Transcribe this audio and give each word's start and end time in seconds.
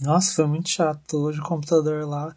Nossa, 0.00 0.34
foi 0.34 0.46
muito 0.46 0.68
chato. 0.68 1.16
Hoje 1.16 1.40
o 1.40 1.44
computador 1.44 2.06
lá 2.06 2.34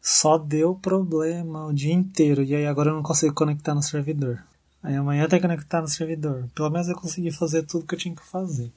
só 0.00 0.36
deu 0.36 0.74
problema 0.74 1.66
o 1.66 1.72
dia 1.72 1.92
inteiro. 1.92 2.42
E 2.42 2.54
aí 2.54 2.66
agora 2.66 2.90
eu 2.90 2.94
não 2.94 3.02
consigo 3.02 3.34
conectar 3.34 3.74
no 3.74 3.82
servidor. 3.82 4.42
Aí 4.82 4.94
amanhã 4.94 5.26
tem 5.26 5.40
que 5.40 5.46
conectar 5.46 5.80
no 5.80 5.88
servidor. 5.88 6.48
Pelo 6.54 6.70
menos 6.70 6.88
eu 6.88 6.94
consegui 6.94 7.30
fazer 7.30 7.62
tudo 7.62 7.86
que 7.86 7.94
eu 7.94 7.98
tinha 7.98 8.14
que 8.14 8.26
fazer. 8.26 8.70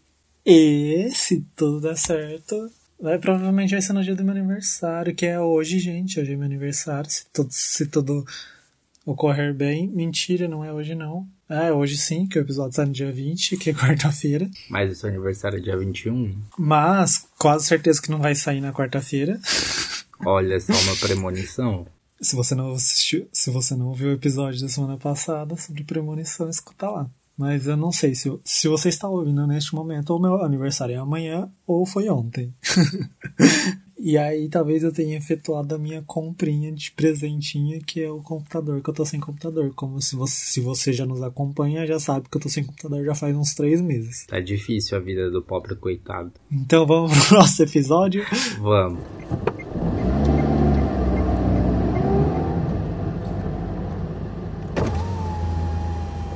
E 0.46 1.10
se 1.14 1.46
tudo 1.56 1.82
der 1.82 1.98
certo, 1.98 2.72
vai 3.00 3.20
provavelmente 3.20 3.72
vai 3.72 3.82
ser 3.82 3.92
no 3.92 4.04
dia 4.04 4.16
do 4.16 4.24
meu 4.24 4.34
aniversário, 4.34 5.14
que 5.14 5.26
é 5.26 5.38
hoje, 5.38 5.80
gente. 5.80 6.20
Hoje 6.20 6.32
é 6.32 6.36
meu 6.38 6.46
aniversário. 6.46 7.10
Se 7.10 7.26
tudo, 7.34 7.52
se 7.52 7.86
tudo 7.88 8.26
ocorrer 9.08 9.54
bem. 9.54 9.88
Mentira, 9.88 10.48
não 10.48 10.64
é 10.64 10.72
hoje 10.72 10.94
não. 10.94 11.26
É, 11.50 11.72
hoje 11.72 11.98
sim, 11.98 12.28
que 12.28 12.38
o 12.38 12.42
episódio 12.42 12.76
sai 12.76 12.86
no 12.86 12.92
dia 12.92 13.12
20, 13.12 13.56
que 13.56 13.70
é 13.70 13.74
quarta-feira. 13.74 14.50
Mas 14.70 14.92
o 14.92 14.96
seu 14.96 15.10
aniversário 15.10 15.58
é 15.58 15.62
dia 15.62 15.78
21? 15.78 16.36
Mas, 16.60 17.26
quase 17.40 17.66
certeza 17.66 18.02
que 18.02 18.12
não 18.12 18.20
vai 18.20 18.36
sair 18.36 18.60
na 18.60 18.74
quarta-feira. 18.74 19.40
Olha, 20.26 20.60
só 20.60 20.74
uma 20.74 20.96
premonição. 20.98 21.88
Se 22.20 22.36
você 22.36 22.56
não 22.56 22.74
assistiu, 22.74 23.30
se 23.32 23.52
você 23.52 23.76
não 23.76 23.90
ouviu 23.90 24.10
o 24.10 24.14
episódio 24.14 24.60
da 24.60 24.68
semana 24.68 24.98
passada 24.98 25.56
sobre 25.56 25.84
premonição, 25.84 26.50
escuta 26.50 26.90
lá. 26.90 27.08
Mas 27.38 27.68
eu 27.68 27.78
não 27.78 27.92
sei 27.92 28.16
se, 28.16 28.36
se 28.44 28.68
você 28.68 28.90
está 28.90 29.08
ouvindo 29.08 29.46
neste 29.46 29.76
momento, 29.76 30.10
ou 30.10 30.20
meu 30.20 30.44
aniversário 30.44 30.96
é 30.96 30.98
amanhã, 30.98 31.48
ou 31.68 31.86
foi 31.86 32.10
ontem. 32.10 32.52
e 34.00 34.18
aí 34.18 34.48
talvez 34.50 34.84
eu 34.84 34.92
tenha 34.92 35.18
efetuado 35.18 35.76
a 35.76 35.78
minha 35.78 36.02
comprinha 36.04 36.72
de 36.72 36.92
presentinha, 36.92 37.80
que 37.80 38.02
é 38.02 38.10
o 38.10 38.22
computador, 38.22 38.82
que 38.82 38.90
eu 38.90 38.94
tô 38.94 39.06
sem 39.06 39.20
computador. 39.20 39.74
Como 39.74 40.02
se 40.02 40.16
você, 40.16 40.36
se 40.36 40.62
você 40.62 40.94
já 40.94 41.06
nos 41.06 41.22
acompanha, 41.22 41.86
já 41.86 42.00
sabe 42.00 42.28
que 42.30 42.38
eu 42.38 42.42
tô 42.42 42.50
sem 42.50 42.64
computador 42.64 43.04
já 43.04 43.16
faz 43.16 43.36
uns 43.36 43.54
três 43.54 43.82
meses. 43.82 44.26
Tá 44.28 44.40
difícil 44.40 44.98
a 44.98 45.02
vida 45.02 45.30
do 45.32 45.42
pobre 45.42 45.76
coitado. 45.76 46.32
Então 46.52 46.86
vamos 46.86 47.12
pro 47.28 47.40
nosso 47.40 47.64
episódio? 47.64 48.24
Vamos. 48.60 49.67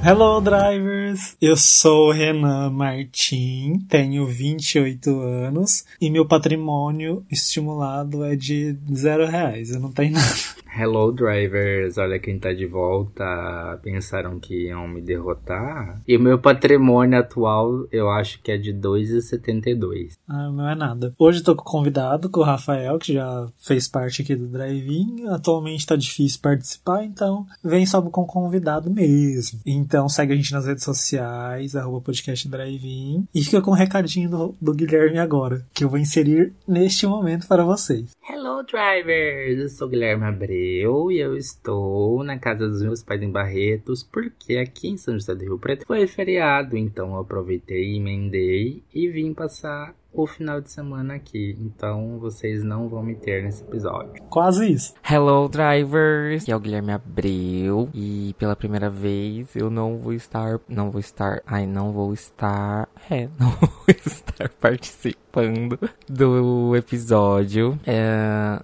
Hello, 0.03 0.41
drivers! 0.41 1.37
Eu 1.39 1.55
sou 1.55 2.07
o 2.07 2.11
Renan 2.11 2.71
Martim, 2.71 3.85
tenho 3.87 4.25
28 4.25 5.19
anos 5.19 5.85
e 6.01 6.09
meu 6.09 6.25
patrimônio 6.25 7.23
estimulado 7.29 8.23
é 8.25 8.35
de 8.35 8.75
zero 8.95 9.27
reais. 9.27 9.69
Eu 9.69 9.79
não 9.79 9.91
tenho 9.91 10.13
nada. 10.17 10.61
Hello, 10.73 11.11
drivers! 11.11 11.97
Olha 11.97 12.17
quem 12.17 12.39
tá 12.39 12.53
de 12.53 12.65
volta. 12.65 13.77
Pensaram 13.83 14.39
que 14.39 14.69
iam 14.69 14.87
me 14.87 15.01
derrotar? 15.01 16.01
E 16.07 16.15
o 16.15 16.19
meu 16.19 16.39
patrimônio 16.39 17.19
atual 17.19 17.85
eu 17.91 18.09
acho 18.09 18.41
que 18.41 18.53
é 18.53 18.57
de 18.57 18.73
2,72. 18.73 20.13
Ah, 20.27 20.49
não 20.49 20.67
é 20.67 20.73
nada. 20.73 21.13
Hoje 21.19 21.39
eu 21.39 21.43
tô 21.43 21.55
com 21.55 21.63
o 21.63 21.71
convidado, 21.71 22.29
com 22.29 22.39
o 22.39 22.43
Rafael, 22.43 22.97
que 22.97 23.13
já 23.13 23.47
fez 23.59 23.87
parte 23.87 24.21
aqui 24.21 24.33
do 24.33 24.47
Drive-In. 24.47 25.27
Atualmente 25.27 25.85
tá 25.85 25.97
difícil 25.97 26.39
participar, 26.41 27.03
então 27.03 27.45
vem 27.61 27.85
só 27.85 28.01
com 28.01 28.21
o 28.21 28.25
convidado 28.25 28.89
mesmo. 28.89 29.59
Então 29.65 29.90
segue 30.09 30.33
a 30.33 30.35
gente 30.35 30.51
nas 30.51 30.65
redes 30.65 30.83
sociais, 30.83 31.75
arroba 31.75 32.01
podcast 32.01 32.47
Drive-In. 32.47 33.27
E 33.33 33.43
fica 33.43 33.61
com 33.61 33.71
o 33.71 33.73
um 33.73 33.77
recadinho 33.77 34.29
do, 34.29 34.55
do 34.61 34.73
Guilherme 34.73 35.19
agora, 35.19 35.65
que 35.73 35.83
eu 35.83 35.89
vou 35.89 35.99
inserir 35.99 36.53
neste 36.67 37.05
momento 37.05 37.47
para 37.47 37.63
vocês. 37.63 38.11
Hello, 38.33 38.63
drivers! 38.63 39.59
Eu 39.59 39.67
sou 39.67 39.89
Guilherme 39.89 40.23
Abreu 40.23 41.11
e 41.11 41.19
eu 41.19 41.35
estou 41.35 42.23
na 42.23 42.39
casa 42.39 42.65
dos 42.65 42.81
meus 42.81 43.03
pais 43.03 43.21
em 43.21 43.29
Barretos, 43.29 44.03
porque 44.03 44.55
aqui 44.55 44.87
em 44.87 44.95
São 44.95 45.15
José 45.15 45.35
do 45.35 45.43
Rio 45.43 45.59
Preto 45.59 45.85
foi 45.85 46.07
feriado, 46.07 46.77
então 46.77 47.09
eu 47.09 47.19
aproveitei, 47.19 47.97
emendei 47.97 48.81
e 48.93 49.09
vim 49.09 49.33
passar 49.33 49.93
o 50.13 50.27
final 50.27 50.59
de 50.61 50.71
semana 50.71 51.15
aqui. 51.15 51.57
Então 51.59 52.19
vocês 52.19 52.63
não 52.63 52.87
vão 52.89 53.03
me 53.03 53.15
ter 53.15 53.43
nesse 53.43 53.63
episódio. 53.63 54.21
Quase 54.29 54.71
isso. 54.71 54.93
Hello, 55.09 55.47
drivers! 55.47 56.43
Aqui 56.43 56.51
é 56.51 56.55
o 56.55 56.59
Guilherme 56.59 56.91
Abreu. 56.91 57.89
E 57.93 58.35
pela 58.37 58.55
primeira 58.55 58.89
vez 58.89 59.55
eu 59.55 59.69
não 59.69 59.97
vou 59.97 60.13
estar. 60.13 60.59
Não 60.67 60.91
vou 60.91 60.99
estar. 60.99 61.41
Ai, 61.45 61.65
não 61.65 61.91
vou 61.91 62.13
estar. 62.13 62.89
É, 63.09 63.29
não 63.39 63.51
vou 63.51 63.85
estar 63.87 64.49
participando 64.59 65.79
do 66.07 66.75
episódio. 66.75 67.79
É, 67.85 68.20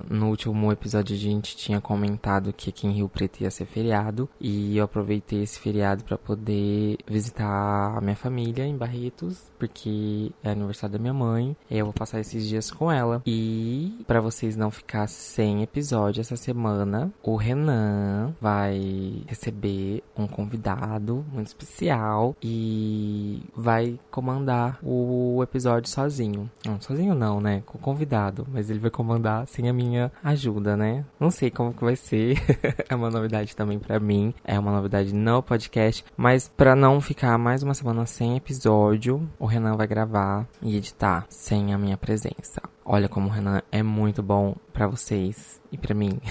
no 0.09 0.29
último 0.29 0.71
episódio 0.71 1.15
a 1.15 1.19
gente 1.19 1.55
tinha 1.55 1.81
comentado 1.81 2.53
que 2.53 2.69
aqui 2.69 2.87
em 2.87 2.91
Rio 2.91 3.09
Preto 3.09 3.41
ia 3.41 3.51
ser 3.51 3.65
feriado. 3.65 4.29
E 4.39 4.77
eu 4.77 4.85
aproveitei 4.85 5.43
esse 5.43 5.59
feriado 5.59 6.03
para 6.03 6.17
poder 6.17 6.97
visitar 7.07 7.97
a 7.97 8.01
minha 8.01 8.15
família 8.15 8.65
em 8.65 8.75
Barretos. 8.75 9.51
Porque 9.57 10.31
é 10.43 10.51
aniversário 10.51 10.93
da 10.93 10.99
minha 10.99 11.13
mãe. 11.13 11.55
Eu 11.69 11.85
vou 11.85 11.93
passar 11.93 12.19
esses 12.19 12.47
dias 12.47 12.71
com 12.71 12.91
ela. 12.91 13.21
E 13.25 14.03
para 14.05 14.21
vocês 14.21 14.55
não 14.55 14.71
ficar 14.71 15.07
sem 15.07 15.63
episódio 15.63 16.21
essa 16.21 16.35
semana, 16.35 17.11
o 17.23 17.35
Renan 17.35 18.33
vai 18.39 19.23
receber 19.27 20.03
um 20.15 20.27
convidado 20.27 21.25
muito 21.31 21.47
especial 21.47 22.35
e 22.41 23.43
vai 23.55 23.99
comandar 24.11 24.79
o 24.83 25.41
episódio 25.41 25.89
sozinho. 25.89 26.49
Não, 26.65 26.79
sozinho 26.79 27.15
não, 27.15 27.39
né? 27.39 27.63
Com 27.65 27.77
o 27.77 27.81
convidado, 27.81 28.47
mas 28.51 28.69
ele 28.69 28.79
vai 28.79 28.91
comandar 28.91 29.46
sem 29.47 29.69
a 29.69 29.73
minha 29.73 30.11
ajuda, 30.23 30.77
né? 30.77 31.03
Não 31.19 31.31
sei 31.31 31.49
como 31.49 31.73
que 31.73 31.83
vai 31.83 31.95
ser. 31.95 32.37
é 32.87 32.95
uma 32.95 33.09
novidade 33.09 33.55
também 33.55 33.79
para 33.79 33.99
mim. 33.99 34.33
É 34.43 34.59
uma 34.59 34.71
novidade 34.71 35.13
no 35.13 35.41
podcast, 35.41 36.05
mas 36.15 36.47
para 36.47 36.75
não 36.75 37.01
ficar 37.01 37.37
mais 37.37 37.63
uma 37.63 37.73
semana 37.73 38.05
sem 38.05 38.37
episódio, 38.37 39.27
o 39.39 39.45
Renan 39.45 39.75
vai 39.75 39.87
gravar 39.87 40.47
e 40.61 40.75
editar 40.75 41.25
sem 41.29 41.73
a 41.73 41.77
minha 41.77 41.97
presença. 41.97 42.61
Olha 42.89 43.09
como 43.09 43.27
o 43.27 43.31
Renan 43.31 43.61
é 43.69 43.83
muito 43.83 44.23
bom 44.23 44.55
para 44.71 44.87
vocês 44.87 45.61
e 45.69 45.77
para 45.77 45.93
mim. 45.93 46.21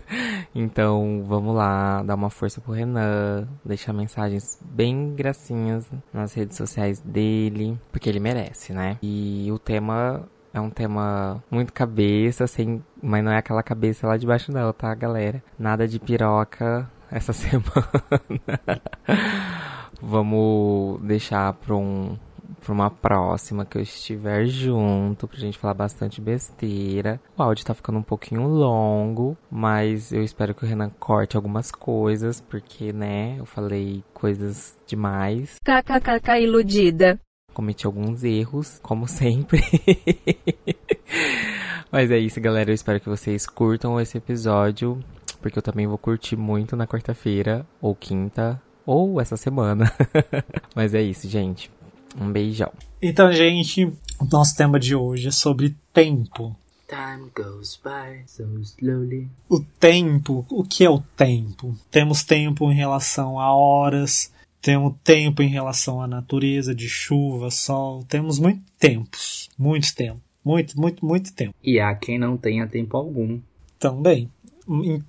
então, 0.54 1.22
vamos 1.26 1.54
lá, 1.54 2.02
dar 2.02 2.14
uma 2.14 2.30
força 2.30 2.62
pro 2.62 2.72
Renan, 2.72 3.46
deixar 3.62 3.92
mensagens 3.92 4.58
bem 4.64 5.14
gracinhas 5.14 5.86
nas 6.10 6.32
redes 6.32 6.56
sociais 6.56 7.00
dele, 7.00 7.78
porque 7.92 8.08
ele 8.08 8.20
merece, 8.20 8.72
né? 8.72 8.96
E 9.02 9.50
o 9.52 9.58
tema 9.58 10.26
é 10.52 10.60
um 10.60 10.70
tema 10.70 11.42
muito 11.50 11.72
cabeça, 11.72 12.44
assim, 12.44 12.82
mas 13.02 13.24
não 13.24 13.32
é 13.32 13.38
aquela 13.38 13.62
cabeça 13.62 14.06
lá 14.06 14.16
de 14.16 14.26
baixo 14.26 14.52
não, 14.52 14.72
tá, 14.72 14.94
galera? 14.94 15.42
Nada 15.58 15.86
de 15.86 15.98
piroca 15.98 16.90
essa 17.10 17.32
semana. 17.34 17.88
Vamos 20.00 21.00
deixar 21.02 21.52
para 21.54 21.74
um 21.74 22.16
para 22.60 22.72
uma 22.72 22.90
próxima 22.90 23.64
que 23.64 23.78
eu 23.78 23.82
estiver 23.82 24.46
junto, 24.46 25.28
pra 25.28 25.38
gente 25.38 25.58
falar 25.58 25.74
bastante 25.74 26.20
besteira. 26.20 27.20
O 27.36 27.42
áudio 27.42 27.64
tá 27.64 27.74
ficando 27.74 27.98
um 27.98 28.02
pouquinho 28.02 28.46
longo, 28.46 29.36
mas 29.50 30.12
eu 30.12 30.22
espero 30.22 30.54
que 30.54 30.64
o 30.64 30.68
Renan 30.68 30.90
corte 30.98 31.36
algumas 31.36 31.70
coisas, 31.70 32.40
porque, 32.40 32.92
né, 32.92 33.36
eu 33.38 33.46
falei 33.46 34.02
coisas 34.12 34.76
demais. 34.86 35.56
KKKK 35.64 36.42
iludida. 36.42 37.20
Cometi 37.58 37.86
alguns 37.86 38.22
erros, 38.22 38.78
como 38.80 39.08
sempre. 39.10 39.60
mas 41.90 42.08
é 42.08 42.16
isso, 42.16 42.40
galera. 42.40 42.70
Eu 42.70 42.74
espero 42.74 43.00
que 43.00 43.08
vocês 43.08 43.48
curtam 43.48 44.00
esse 44.00 44.16
episódio, 44.16 45.02
porque 45.42 45.58
eu 45.58 45.62
também 45.62 45.84
vou 45.84 45.98
curtir 45.98 46.36
muito 46.36 46.76
na 46.76 46.86
quarta-feira 46.86 47.66
ou 47.82 47.96
quinta 47.96 48.62
ou 48.86 49.20
essa 49.20 49.36
semana. 49.36 49.92
Mas 50.72 50.94
é 50.94 51.02
isso, 51.02 51.28
gente. 51.28 51.68
Um 52.20 52.30
beijão. 52.30 52.70
Então, 53.02 53.32
gente, 53.32 53.86
o 54.20 54.24
nosso 54.30 54.56
tema 54.56 54.78
de 54.78 54.94
hoje 54.94 55.26
é 55.26 55.32
sobre 55.32 55.76
tempo. 55.92 56.56
Time 56.86 57.28
goes 57.34 57.76
by 57.82 58.22
so 58.24 58.44
slowly. 58.60 59.28
O 59.48 59.58
tempo, 59.80 60.46
o 60.48 60.62
que 60.62 60.84
é 60.84 60.90
o 60.90 61.00
tempo? 61.16 61.76
Temos 61.90 62.22
tempo 62.22 62.70
em 62.70 62.76
relação 62.76 63.40
a 63.40 63.52
horas, 63.52 64.32
temos 64.60 64.94
tempo 65.02 65.42
em 65.42 65.48
relação 65.48 66.00
à 66.00 66.06
natureza, 66.06 66.74
de 66.74 66.88
chuva, 66.88 67.50
sol, 67.50 68.02
temos 68.04 68.38
muitos 68.38 68.64
tempos, 68.78 69.48
muitos 69.58 69.92
tempos, 69.92 70.22
muito, 70.44 70.80
muito, 70.80 71.04
muito 71.04 71.32
tempo. 71.32 71.54
E 71.62 71.80
há 71.80 71.94
quem 71.94 72.18
não 72.18 72.36
tenha 72.36 72.66
tempo 72.66 72.96
algum. 72.96 73.40
Também, 73.78 74.28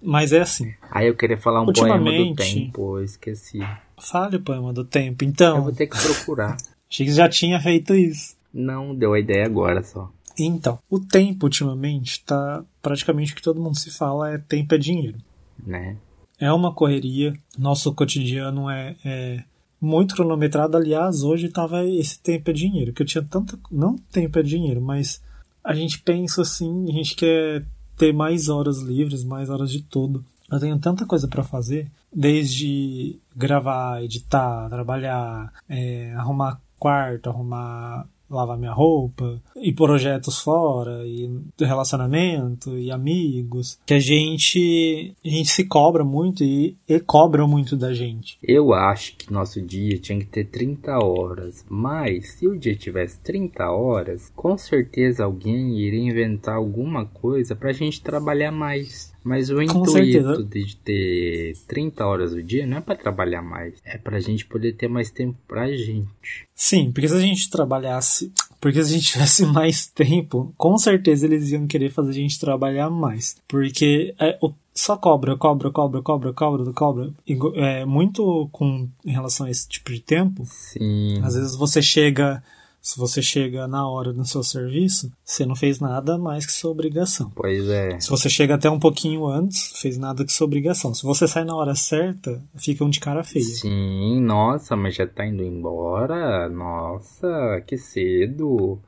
mas 0.01 0.31
é 0.31 0.41
assim. 0.41 0.74
Aí 0.89 1.07
eu 1.07 1.15
queria 1.15 1.38
falar 1.38 1.62
um 1.62 1.74
poema 1.74 2.12
do 2.12 2.35
tempo, 2.35 2.97
eu 2.97 3.03
esqueci. 3.03 3.59
Fale 3.97 4.38
o 4.38 4.41
poema 4.41 4.71
do 4.71 4.85
tempo, 4.85 5.25
então. 5.25 5.57
Eu 5.57 5.63
vou 5.63 5.74
ter 5.74 5.88
que 5.88 5.97
procurar. 5.97 6.56
Achei 6.89 7.06
que 7.06 7.12
já 7.12 7.27
tinha 7.27 7.59
feito 7.59 7.94
isso. 7.94 8.38
Não, 8.53 8.95
deu 8.95 9.13
a 9.13 9.19
ideia 9.19 9.45
agora 9.45 9.83
só. 9.83 10.12
Então, 10.39 10.79
o 10.89 11.00
tempo 11.00 11.45
ultimamente 11.45 12.24
tá 12.24 12.63
praticamente 12.81 13.33
o 13.33 13.35
que 13.35 13.41
todo 13.41 13.62
mundo 13.62 13.77
se 13.77 13.91
fala 13.91 14.31
é 14.31 14.38
tempo 14.38 14.74
é 14.74 14.77
dinheiro. 14.77 15.18
Né? 15.65 15.97
É 16.39 16.51
uma 16.53 16.74
correria, 16.74 17.33
nosso 17.57 17.94
cotidiano 17.94 18.69
é, 18.69 18.95
é 19.03 19.44
muito 19.81 20.15
cronometrado. 20.15 20.77
Aliás, 20.77 21.24
hoje 21.24 21.50
tava 21.50 21.83
esse 21.86 22.19
tempo 22.19 22.50
é 22.50 22.53
dinheiro, 22.53 22.94
que 22.94 23.01
eu 23.01 23.06
tinha 23.06 23.24
tanto. 23.24 23.59
Não 23.71 23.95
tempo 24.12 24.39
é 24.39 24.44
dinheiro, 24.44 24.81
mas 24.81 25.21
a 25.63 25.74
gente 25.74 26.00
pensa 26.00 26.41
assim, 26.41 26.89
a 26.89 26.94
gente 26.94 27.15
quer 27.15 27.65
ter 27.97 28.13
mais 28.13 28.47
horas 28.47 28.80
livres, 28.80 29.24
mais 29.24 29.50
horas 29.50 29.69
de 29.69 29.81
tudo. 29.81 30.24
Eu 30.51 30.59
tenho 30.59 30.80
tanta 30.80 31.06
coisa 31.06 31.27
para 31.27 31.44
fazer, 31.44 31.91
desde 32.12 33.19
gravar, 33.36 34.03
editar, 34.03 34.68
trabalhar, 34.69 35.53
é, 35.68 36.13
arrumar 36.13 36.59
quarto, 36.80 37.30
arrumar 37.30 38.07
lavar 38.29 38.57
minha 38.57 38.71
roupa, 38.71 39.41
e 39.55 39.73
projetos 39.73 40.39
fora, 40.39 41.05
e 41.05 41.29
relacionamento, 41.59 42.77
e 42.77 42.91
amigos, 42.91 43.79
que 43.85 43.93
a 43.93 43.99
gente, 43.99 45.15
a 45.25 45.29
gente 45.29 45.49
se 45.49 45.65
cobra 45.65 46.03
muito 46.03 46.43
e, 46.43 46.77
e 46.87 46.99
cobra 46.99 47.45
muito 47.47 47.75
da 47.75 47.93
gente. 47.93 48.37
Eu 48.43 48.73
acho 48.73 49.15
que 49.17 49.31
nosso 49.31 49.61
dia 49.61 49.97
tinha 49.97 50.19
que 50.19 50.25
ter 50.25 50.45
30 50.45 50.97
horas, 51.03 51.65
mas 51.69 52.33
se 52.33 52.47
o 52.47 52.57
dia 52.57 52.75
tivesse 52.75 53.19
30 53.21 53.69
horas, 53.69 54.31
com 54.35 54.57
certeza 54.57 55.23
alguém 55.23 55.77
iria 55.79 56.09
inventar 56.09 56.55
alguma 56.55 57.05
coisa 57.05 57.55
pra 57.55 57.71
gente 57.71 58.01
trabalhar 58.01 58.51
mais. 58.51 59.13
Mas 59.29 59.51
o 59.51 59.55
Com 59.57 59.61
intuito 59.61 59.91
certeza. 59.91 60.43
de 60.43 60.75
ter 60.77 61.53
30 61.67 62.03
horas 62.03 62.31
do 62.33 62.41
dia 62.41 62.65
não 62.65 62.77
é 62.77 62.81
pra 62.81 62.95
trabalhar 62.95 63.43
mais, 63.43 63.75
é 63.85 63.95
pra 63.95 64.19
gente 64.19 64.43
poder 64.43 64.73
ter 64.73 64.87
mais 64.87 65.11
tempo 65.11 65.37
pra 65.47 65.71
gente. 65.71 66.47
Sim, 66.55 66.91
porque 66.91 67.07
se 67.07 67.13
a 67.15 67.19
gente 67.19 67.47
trabalhasse, 67.51 68.31
porque 68.59 68.83
se 68.83 68.89
a 68.89 68.93
gente 68.97 69.11
tivesse 69.11 69.45
mais 69.53 69.85
tempo, 69.85 70.51
com 70.57 70.75
certeza 70.79 71.27
eles 71.27 71.51
iam 71.51 71.67
querer 71.67 71.91
fazer 71.91 72.09
a 72.09 72.13
gente 72.13 72.39
trabalhar 72.39 72.89
mais. 72.89 73.37
Porque 73.47 74.15
é, 74.19 74.35
o- 74.41 74.51
só 74.73 74.97
cobra, 74.97 75.37
cobra, 75.37 75.69
cobra, 75.69 76.01
cobra, 76.01 76.33
cobra, 76.33 76.73
cobra. 76.73 77.13
É, 77.55 77.85
muito 77.85 78.49
com 78.51 78.87
em 79.05 79.11
relação 79.11 79.45
a 79.45 79.51
esse 79.51 79.67
tipo 79.69 79.91
de 79.93 79.99
tempo, 79.99 80.43
Sim. 80.45 81.21
às 81.21 81.35
vezes 81.35 81.55
você 81.55 81.81
chega, 81.81 82.41
se 82.81 82.97
você 82.97 83.21
chega 83.21 83.67
na 83.67 83.87
hora 83.87 84.13
no 84.13 84.25
seu 84.25 84.41
serviço, 84.43 85.11
você 85.23 85.45
não 85.45 85.55
fez 85.55 85.79
nada 85.79 86.17
mais 86.17 86.45
que 86.45 86.51
sua 86.51 86.71
obrigação. 86.71 87.31
Pois 87.35 87.67
é. 87.69 87.99
Se 87.99 88.09
você 88.09 88.29
chega 88.29 88.55
até 88.55 88.69
um 88.69 88.79
pouquinho 88.79 89.25
antes, 89.27 89.73
fez 89.79 89.97
nada 89.97 90.23
que 90.25 90.31
sua 90.31 90.45
obrigação. 90.45 90.93
Se 90.93 91.03
você 91.03 91.27
sai 91.27 91.43
na 91.43 91.55
hora 91.55 91.75
certa, 91.75 92.41
fica 92.55 92.83
um 92.83 92.89
de 92.89 92.99
cara 92.99 93.23
feia. 93.23 93.43
Sim, 93.43 94.21
nossa, 94.21 94.75
mas 94.75 94.95
já 94.95 95.05
tá 95.05 95.25
indo 95.25 95.43
embora? 95.43 96.47
Nossa, 96.49 97.61
que 97.67 97.77
cedo. 97.77 98.79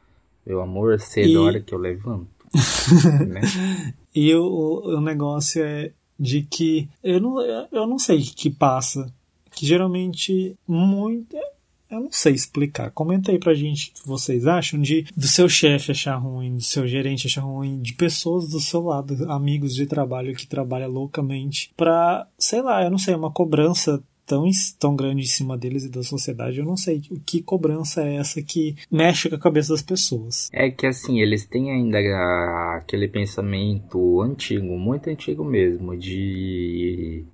Meu 0.46 0.62
amor, 0.62 1.00
cedo 1.00 1.28
E- 1.30 1.36
a 1.36 1.42
hora 1.42 1.60
que 1.62 1.74
eu 1.74 1.80
levanto. 1.80 2.28
né? 3.28 3.42
E 4.14 4.34
o, 4.36 4.98
o 4.98 5.02
negócio 5.02 5.64
é 5.64 5.92
de 6.20 6.42
que 6.44 6.90
eu 7.04 7.20
não, 7.20 7.40
eu 7.42 7.88
não 7.88 7.98
sei 7.98 8.20
o 8.20 8.22
que, 8.22 8.34
que 8.36 8.50
passa. 8.50 9.12
Que 9.54 9.66
geralmente 9.66 10.56
muito. 10.68 11.36
Eu 11.92 12.00
não 12.00 12.12
sei 12.12 12.34
explicar. 12.34 12.90
Comenta 12.92 13.32
aí 13.32 13.38
pra 13.38 13.54
gente 13.54 13.90
o 13.90 14.02
que 14.02 14.08
vocês 14.08 14.48
acham 14.48 14.80
de 14.80 15.06
do 15.16 15.28
seu 15.28 15.50
chefe 15.50 15.92
achar 15.92 16.16
ruim, 16.16 16.56
do 16.56 16.62
seu 16.62 16.88
gerente 16.88 17.28
achar 17.28 17.42
ruim, 17.42 17.82
de 17.82 17.94
pessoas 17.94 18.48
do 18.48 18.62
seu 18.62 18.82
lado, 18.82 19.30
amigos 19.30 19.76
de 19.76 19.86
trabalho 19.86 20.34
que 20.34 20.48
trabalham 20.48 20.90
loucamente 20.90 21.72
pra, 21.76 22.26
sei 22.40 22.62
lá, 22.62 22.84
eu 22.84 22.90
não 22.90 22.98
sei, 22.98 23.14
uma 23.14 23.32
cobrança 23.32 24.02
tão, 24.32 24.46
tão 24.80 24.96
grande 24.96 25.24
em 25.24 25.28
cima 25.28 25.58
deles 25.58 25.84
e 25.84 25.90
da 25.90 26.02
sociedade. 26.04 26.60
Eu 26.60 26.66
não 26.66 26.78
sei 26.78 27.02
o 27.12 27.20
que 27.20 27.42
cobrança 27.42 28.02
é 28.02 28.16
essa 28.16 28.42
que 28.42 28.78
mexe 28.90 29.30
com 29.30 29.36
a 29.36 29.40
cabeça 29.40 29.74
das 29.74 29.82
pessoas. 29.82 30.50
É 30.54 30.72
que 30.72 30.88
assim, 30.88 31.20
eles 31.20 31.46
têm 31.46 31.70
ainda 31.70 32.00
aquele 32.78 33.10
pensamento 33.10 34.22
antigo, 34.22 34.78
muito 34.78 35.10
antigo 35.10 35.44
mesmo, 35.44 35.98
de 35.98 37.26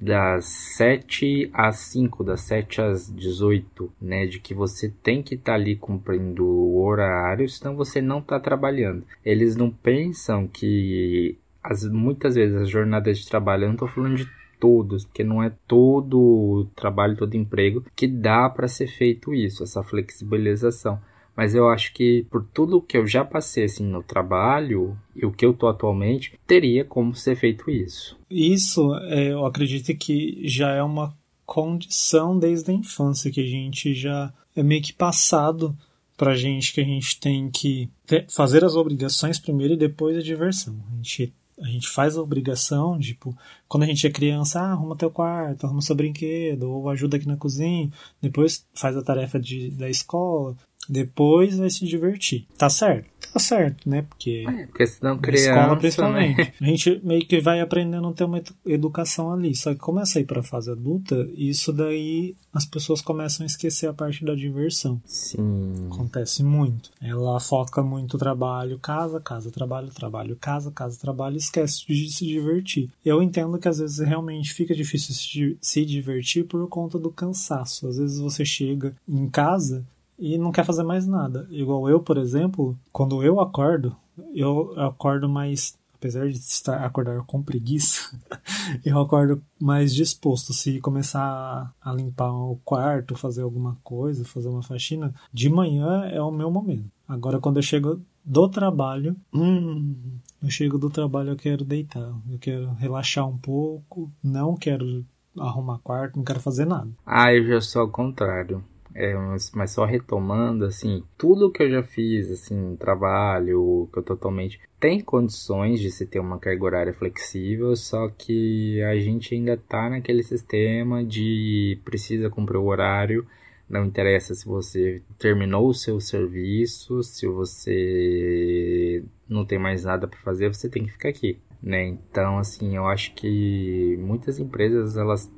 das 0.00 0.44
7 0.76 1.50
às 1.52 1.78
5, 1.78 2.22
das 2.22 2.42
7 2.42 2.80
às 2.80 3.12
18, 3.12 3.90
né? 4.00 4.26
De 4.26 4.38
que 4.38 4.54
você 4.54 4.92
tem 5.02 5.22
que 5.22 5.34
estar 5.34 5.54
ali 5.54 5.74
cumprindo 5.74 6.44
o 6.44 6.84
horário, 6.84 7.48
senão 7.48 7.74
você 7.74 8.00
não 8.00 8.20
está 8.20 8.38
trabalhando. 8.38 9.04
Eles 9.24 9.56
não 9.56 9.70
pensam 9.70 10.46
que 10.46 11.36
as, 11.64 11.84
muitas 11.88 12.36
vezes 12.36 12.54
as 12.54 12.68
jornadas 12.68 13.18
de 13.18 13.28
trabalho, 13.28 13.64
eu 13.64 13.68
não 13.70 13.76
tô 13.76 13.88
falando 13.88 14.16
de 14.16 14.28
todos, 14.58 15.04
porque 15.04 15.24
não 15.24 15.42
é 15.42 15.52
todo 15.66 16.68
trabalho, 16.74 17.16
todo 17.16 17.34
emprego 17.34 17.84
que 17.94 18.06
dá 18.06 18.48
para 18.48 18.68
ser 18.68 18.86
feito 18.86 19.34
isso, 19.34 19.62
essa 19.62 19.82
flexibilização. 19.82 21.00
Mas 21.36 21.54
eu 21.54 21.68
acho 21.68 21.92
que 21.92 22.26
por 22.30 22.44
tudo 22.44 22.80
que 22.80 22.96
eu 22.96 23.06
já 23.06 23.22
passei 23.22 23.64
assim 23.64 23.84
no 23.84 24.02
trabalho 24.02 24.96
e 25.14 25.26
o 25.26 25.32
que 25.32 25.44
eu 25.44 25.52
tô 25.52 25.68
atualmente, 25.68 26.38
teria 26.46 26.84
como 26.84 27.14
ser 27.14 27.36
feito 27.36 27.70
isso. 27.70 28.18
Isso, 28.30 28.94
é, 29.02 29.32
eu 29.32 29.44
acredito 29.44 29.94
que 29.94 30.40
já 30.44 30.70
é 30.70 30.82
uma 30.82 31.14
condição 31.44 32.38
desde 32.38 32.70
a 32.70 32.74
infância, 32.74 33.30
que 33.30 33.40
a 33.40 33.46
gente 33.46 33.94
já 33.94 34.32
é 34.54 34.62
meio 34.62 34.82
que 34.82 34.94
passado 34.94 35.76
pra 36.16 36.34
gente 36.34 36.72
que 36.72 36.80
a 36.80 36.84
gente 36.84 37.20
tem 37.20 37.50
que 37.50 37.90
fazer 38.28 38.64
as 38.64 38.74
obrigações 38.74 39.38
primeiro 39.38 39.74
e 39.74 39.78
depois 39.78 40.16
a 40.16 40.22
diversão. 40.22 40.74
A 40.90 40.96
gente, 40.96 41.32
a 41.58 41.66
gente 41.66 41.88
faz 41.88 42.16
a 42.16 42.22
obrigação, 42.22 42.98
tipo, 42.98 43.36
quando 43.68 43.84
a 43.84 43.86
gente 43.86 44.06
é 44.06 44.10
criança, 44.10 44.60
ah, 44.60 44.72
arruma 44.72 44.96
teu 44.96 45.10
quarto, 45.10 45.64
arruma 45.66 45.80
seu 45.80 45.96
brinquedo, 45.96 46.70
ou 46.70 46.88
ajuda 46.90 47.16
aqui 47.16 47.26
na 47.26 47.36
cozinha, 47.36 47.90
depois 48.20 48.66
faz 48.74 48.96
a 48.96 49.02
tarefa 49.02 49.40
de, 49.40 49.70
da 49.70 49.88
escola, 49.88 50.54
depois 50.88 51.56
vai 51.58 51.70
se 51.70 51.84
divertir. 51.86 52.46
Tá 52.56 52.68
certo? 52.68 53.06
Tá 53.32 53.40
certo, 53.40 53.88
né? 53.88 54.02
Porque 54.02 54.44
É, 54.48 54.66
porque 54.66 54.86
senão 54.86 55.18
criança, 55.18 55.50
escola, 55.50 55.76
principalmente. 55.76 56.36
né? 56.38 56.52
A 56.60 56.64
gente 56.64 57.00
meio 57.04 57.26
que 57.26 57.38
vai 57.40 57.60
aprendendo 57.60 58.08
a 58.08 58.12
ter 58.12 58.24
uma 58.24 58.38
edu- 58.38 58.54
educação 58.64 59.30
ali. 59.32 59.54
Só 59.54 59.74
que 59.74 59.80
começa 59.80 60.18
a 60.18 60.22
ir 60.22 60.24
pra 60.24 60.42
fase 60.42 60.70
adulta, 60.70 61.28
e 61.34 61.50
isso 61.50 61.70
daí 61.72 62.34
as 62.52 62.64
pessoas 62.64 63.02
começam 63.02 63.44
a 63.44 63.46
esquecer 63.46 63.88
a 63.88 63.92
parte 63.92 64.24
da 64.24 64.34
diversão. 64.34 65.00
Sim. 65.04 65.88
Acontece 65.92 66.42
muito. 66.42 66.90
Ela 67.02 67.38
foca 67.38 67.82
muito 67.82 68.16
trabalho, 68.16 68.78
casa, 68.78 69.20
casa, 69.20 69.50
trabalho, 69.50 69.88
trabalho, 69.88 70.36
casa, 70.40 70.70
casa, 70.70 70.98
trabalho, 70.98 71.34
e 71.34 71.38
esquece 71.38 71.84
de 71.86 72.10
se 72.10 72.24
divertir. 72.26 72.88
Eu 73.04 73.22
entendo 73.22 73.58
que 73.58 73.68
às 73.68 73.78
vezes 73.78 73.98
realmente 73.98 74.54
fica 74.54 74.74
difícil 74.74 75.14
se 75.14 75.28
di- 75.28 75.58
se 75.60 75.84
divertir 75.84 76.44
por 76.44 76.66
conta 76.68 76.98
do 76.98 77.10
cansaço. 77.10 77.86
Às 77.86 77.98
vezes 77.98 78.18
você 78.18 78.44
chega 78.46 78.94
em 79.06 79.28
casa 79.28 79.84
e 80.18 80.38
não 80.38 80.52
quer 80.52 80.64
fazer 80.64 80.82
mais 80.82 81.06
nada. 81.06 81.46
Igual 81.50 81.88
eu, 81.88 82.00
por 82.00 82.16
exemplo, 82.16 82.78
quando 82.92 83.22
eu 83.22 83.40
acordo, 83.40 83.96
eu 84.34 84.72
acordo 84.80 85.28
mais. 85.28 85.76
Apesar 85.94 86.28
de 86.28 86.36
estar 86.36 86.84
acordar 86.84 87.22
com 87.22 87.42
preguiça, 87.42 88.14
eu 88.84 89.00
acordo 89.00 89.42
mais 89.58 89.94
disposto. 89.94 90.52
Se 90.52 90.78
começar 90.78 91.74
a 91.80 91.92
limpar 91.92 92.30
o 92.30 92.60
quarto, 92.64 93.16
fazer 93.16 93.40
alguma 93.40 93.78
coisa, 93.82 94.22
fazer 94.22 94.48
uma 94.48 94.62
faxina, 94.62 95.14
de 95.32 95.48
manhã 95.48 96.04
é 96.04 96.20
o 96.20 96.30
meu 96.30 96.50
momento. 96.50 96.84
Agora, 97.08 97.40
quando 97.40 97.56
eu 97.56 97.62
chego 97.62 98.02
do 98.22 98.46
trabalho, 98.46 99.16
hum, 99.32 100.18
eu 100.42 100.50
chego 100.50 100.76
do 100.76 100.90
trabalho, 100.90 101.30
eu 101.30 101.36
quero 101.36 101.64
deitar, 101.64 102.12
eu 102.30 102.38
quero 102.38 102.74
relaxar 102.74 103.26
um 103.26 103.38
pouco, 103.38 104.12
não 104.22 104.54
quero 104.54 105.04
arrumar 105.38 105.78
quarto, 105.78 106.16
não 106.16 106.24
quero 106.24 106.40
fazer 106.40 106.66
nada. 106.66 106.90
Ah, 107.06 107.32
eu 107.32 107.46
já 107.46 107.60
sou 107.60 107.82
ao 107.82 107.88
contrário. 107.88 108.62
É, 108.98 109.14
mas, 109.54 109.72
só 109.72 109.84
retomando, 109.84 110.64
assim, 110.64 111.04
tudo 111.18 111.52
que 111.52 111.62
eu 111.62 111.68
já 111.68 111.82
fiz, 111.82 112.30
assim, 112.30 112.74
trabalho, 112.76 113.90
que 113.92 113.98
eu 113.98 114.02
totalmente. 114.02 114.58
Tem 114.80 115.02
condições 115.02 115.80
de 115.80 115.90
se 115.90 116.06
ter 116.06 116.18
uma 116.18 116.38
carga 116.38 116.64
horária 116.64 116.94
flexível, 116.94 117.76
só 117.76 118.08
que 118.08 118.80
a 118.82 118.96
gente 118.96 119.34
ainda 119.34 119.54
tá 119.54 119.90
naquele 119.90 120.22
sistema 120.22 121.04
de 121.04 121.78
precisa 121.84 122.30
cumprir 122.30 122.56
o 122.56 122.64
horário. 122.64 123.26
Não 123.68 123.84
interessa 123.84 124.34
se 124.34 124.46
você 124.46 125.02
terminou 125.18 125.68
o 125.68 125.74
seu 125.74 126.00
serviço, 126.00 127.02
se 127.02 127.26
você 127.26 129.04
não 129.28 129.44
tem 129.44 129.58
mais 129.58 129.84
nada 129.84 130.08
para 130.08 130.18
fazer, 130.20 130.48
você 130.48 130.70
tem 130.70 130.86
que 130.86 130.92
ficar 130.92 131.10
aqui, 131.10 131.38
né? 131.62 131.84
Então, 131.86 132.38
assim, 132.38 132.76
eu 132.76 132.86
acho 132.86 133.12
que 133.14 133.98
muitas 134.00 134.38
empresas 134.38 134.96
elas 134.96 135.30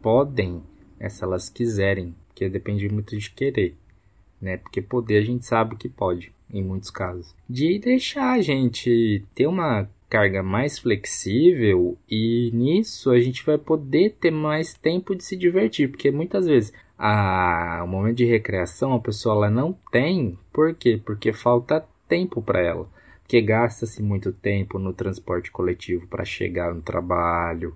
podem, 0.00 0.62
né, 0.98 1.10
se 1.10 1.22
elas 1.22 1.50
quiserem, 1.50 2.14
porque 2.42 2.48
depende 2.48 2.88
muito 2.88 3.16
de 3.16 3.30
querer, 3.30 3.76
né? 4.40 4.56
Porque 4.56 4.82
poder 4.82 5.18
a 5.18 5.22
gente 5.22 5.46
sabe 5.46 5.76
que 5.76 5.88
pode, 5.88 6.32
em 6.52 6.62
muitos 6.62 6.90
casos. 6.90 7.34
De 7.48 7.78
deixar 7.78 8.32
a 8.32 8.40
gente 8.40 9.24
ter 9.34 9.46
uma 9.46 9.88
carga 10.08 10.42
mais 10.42 10.78
flexível 10.78 11.96
e 12.10 12.50
nisso 12.52 13.10
a 13.10 13.20
gente 13.20 13.44
vai 13.44 13.56
poder 13.56 14.16
ter 14.20 14.30
mais 14.30 14.74
tempo 14.74 15.14
de 15.14 15.24
se 15.24 15.36
divertir, 15.36 15.88
porque 15.88 16.10
muitas 16.10 16.46
vezes 16.46 16.72
a, 16.98 17.82
o 17.84 17.88
momento 17.88 18.16
de 18.16 18.24
recreação 18.24 18.92
a 18.92 19.00
pessoa 19.00 19.34
ela 19.36 19.50
não 19.50 19.72
tem, 19.90 20.38
por 20.52 20.74
quê? 20.74 21.00
Porque 21.02 21.32
falta 21.32 21.86
tempo 22.08 22.42
para 22.42 22.60
ela. 22.60 22.88
Porque 23.22 23.40
gasta-se 23.40 24.02
muito 24.02 24.32
tempo 24.32 24.78
no 24.78 24.92
transporte 24.92 25.50
coletivo 25.50 26.06
para 26.08 26.24
chegar 26.24 26.74
no 26.74 26.82
trabalho, 26.82 27.74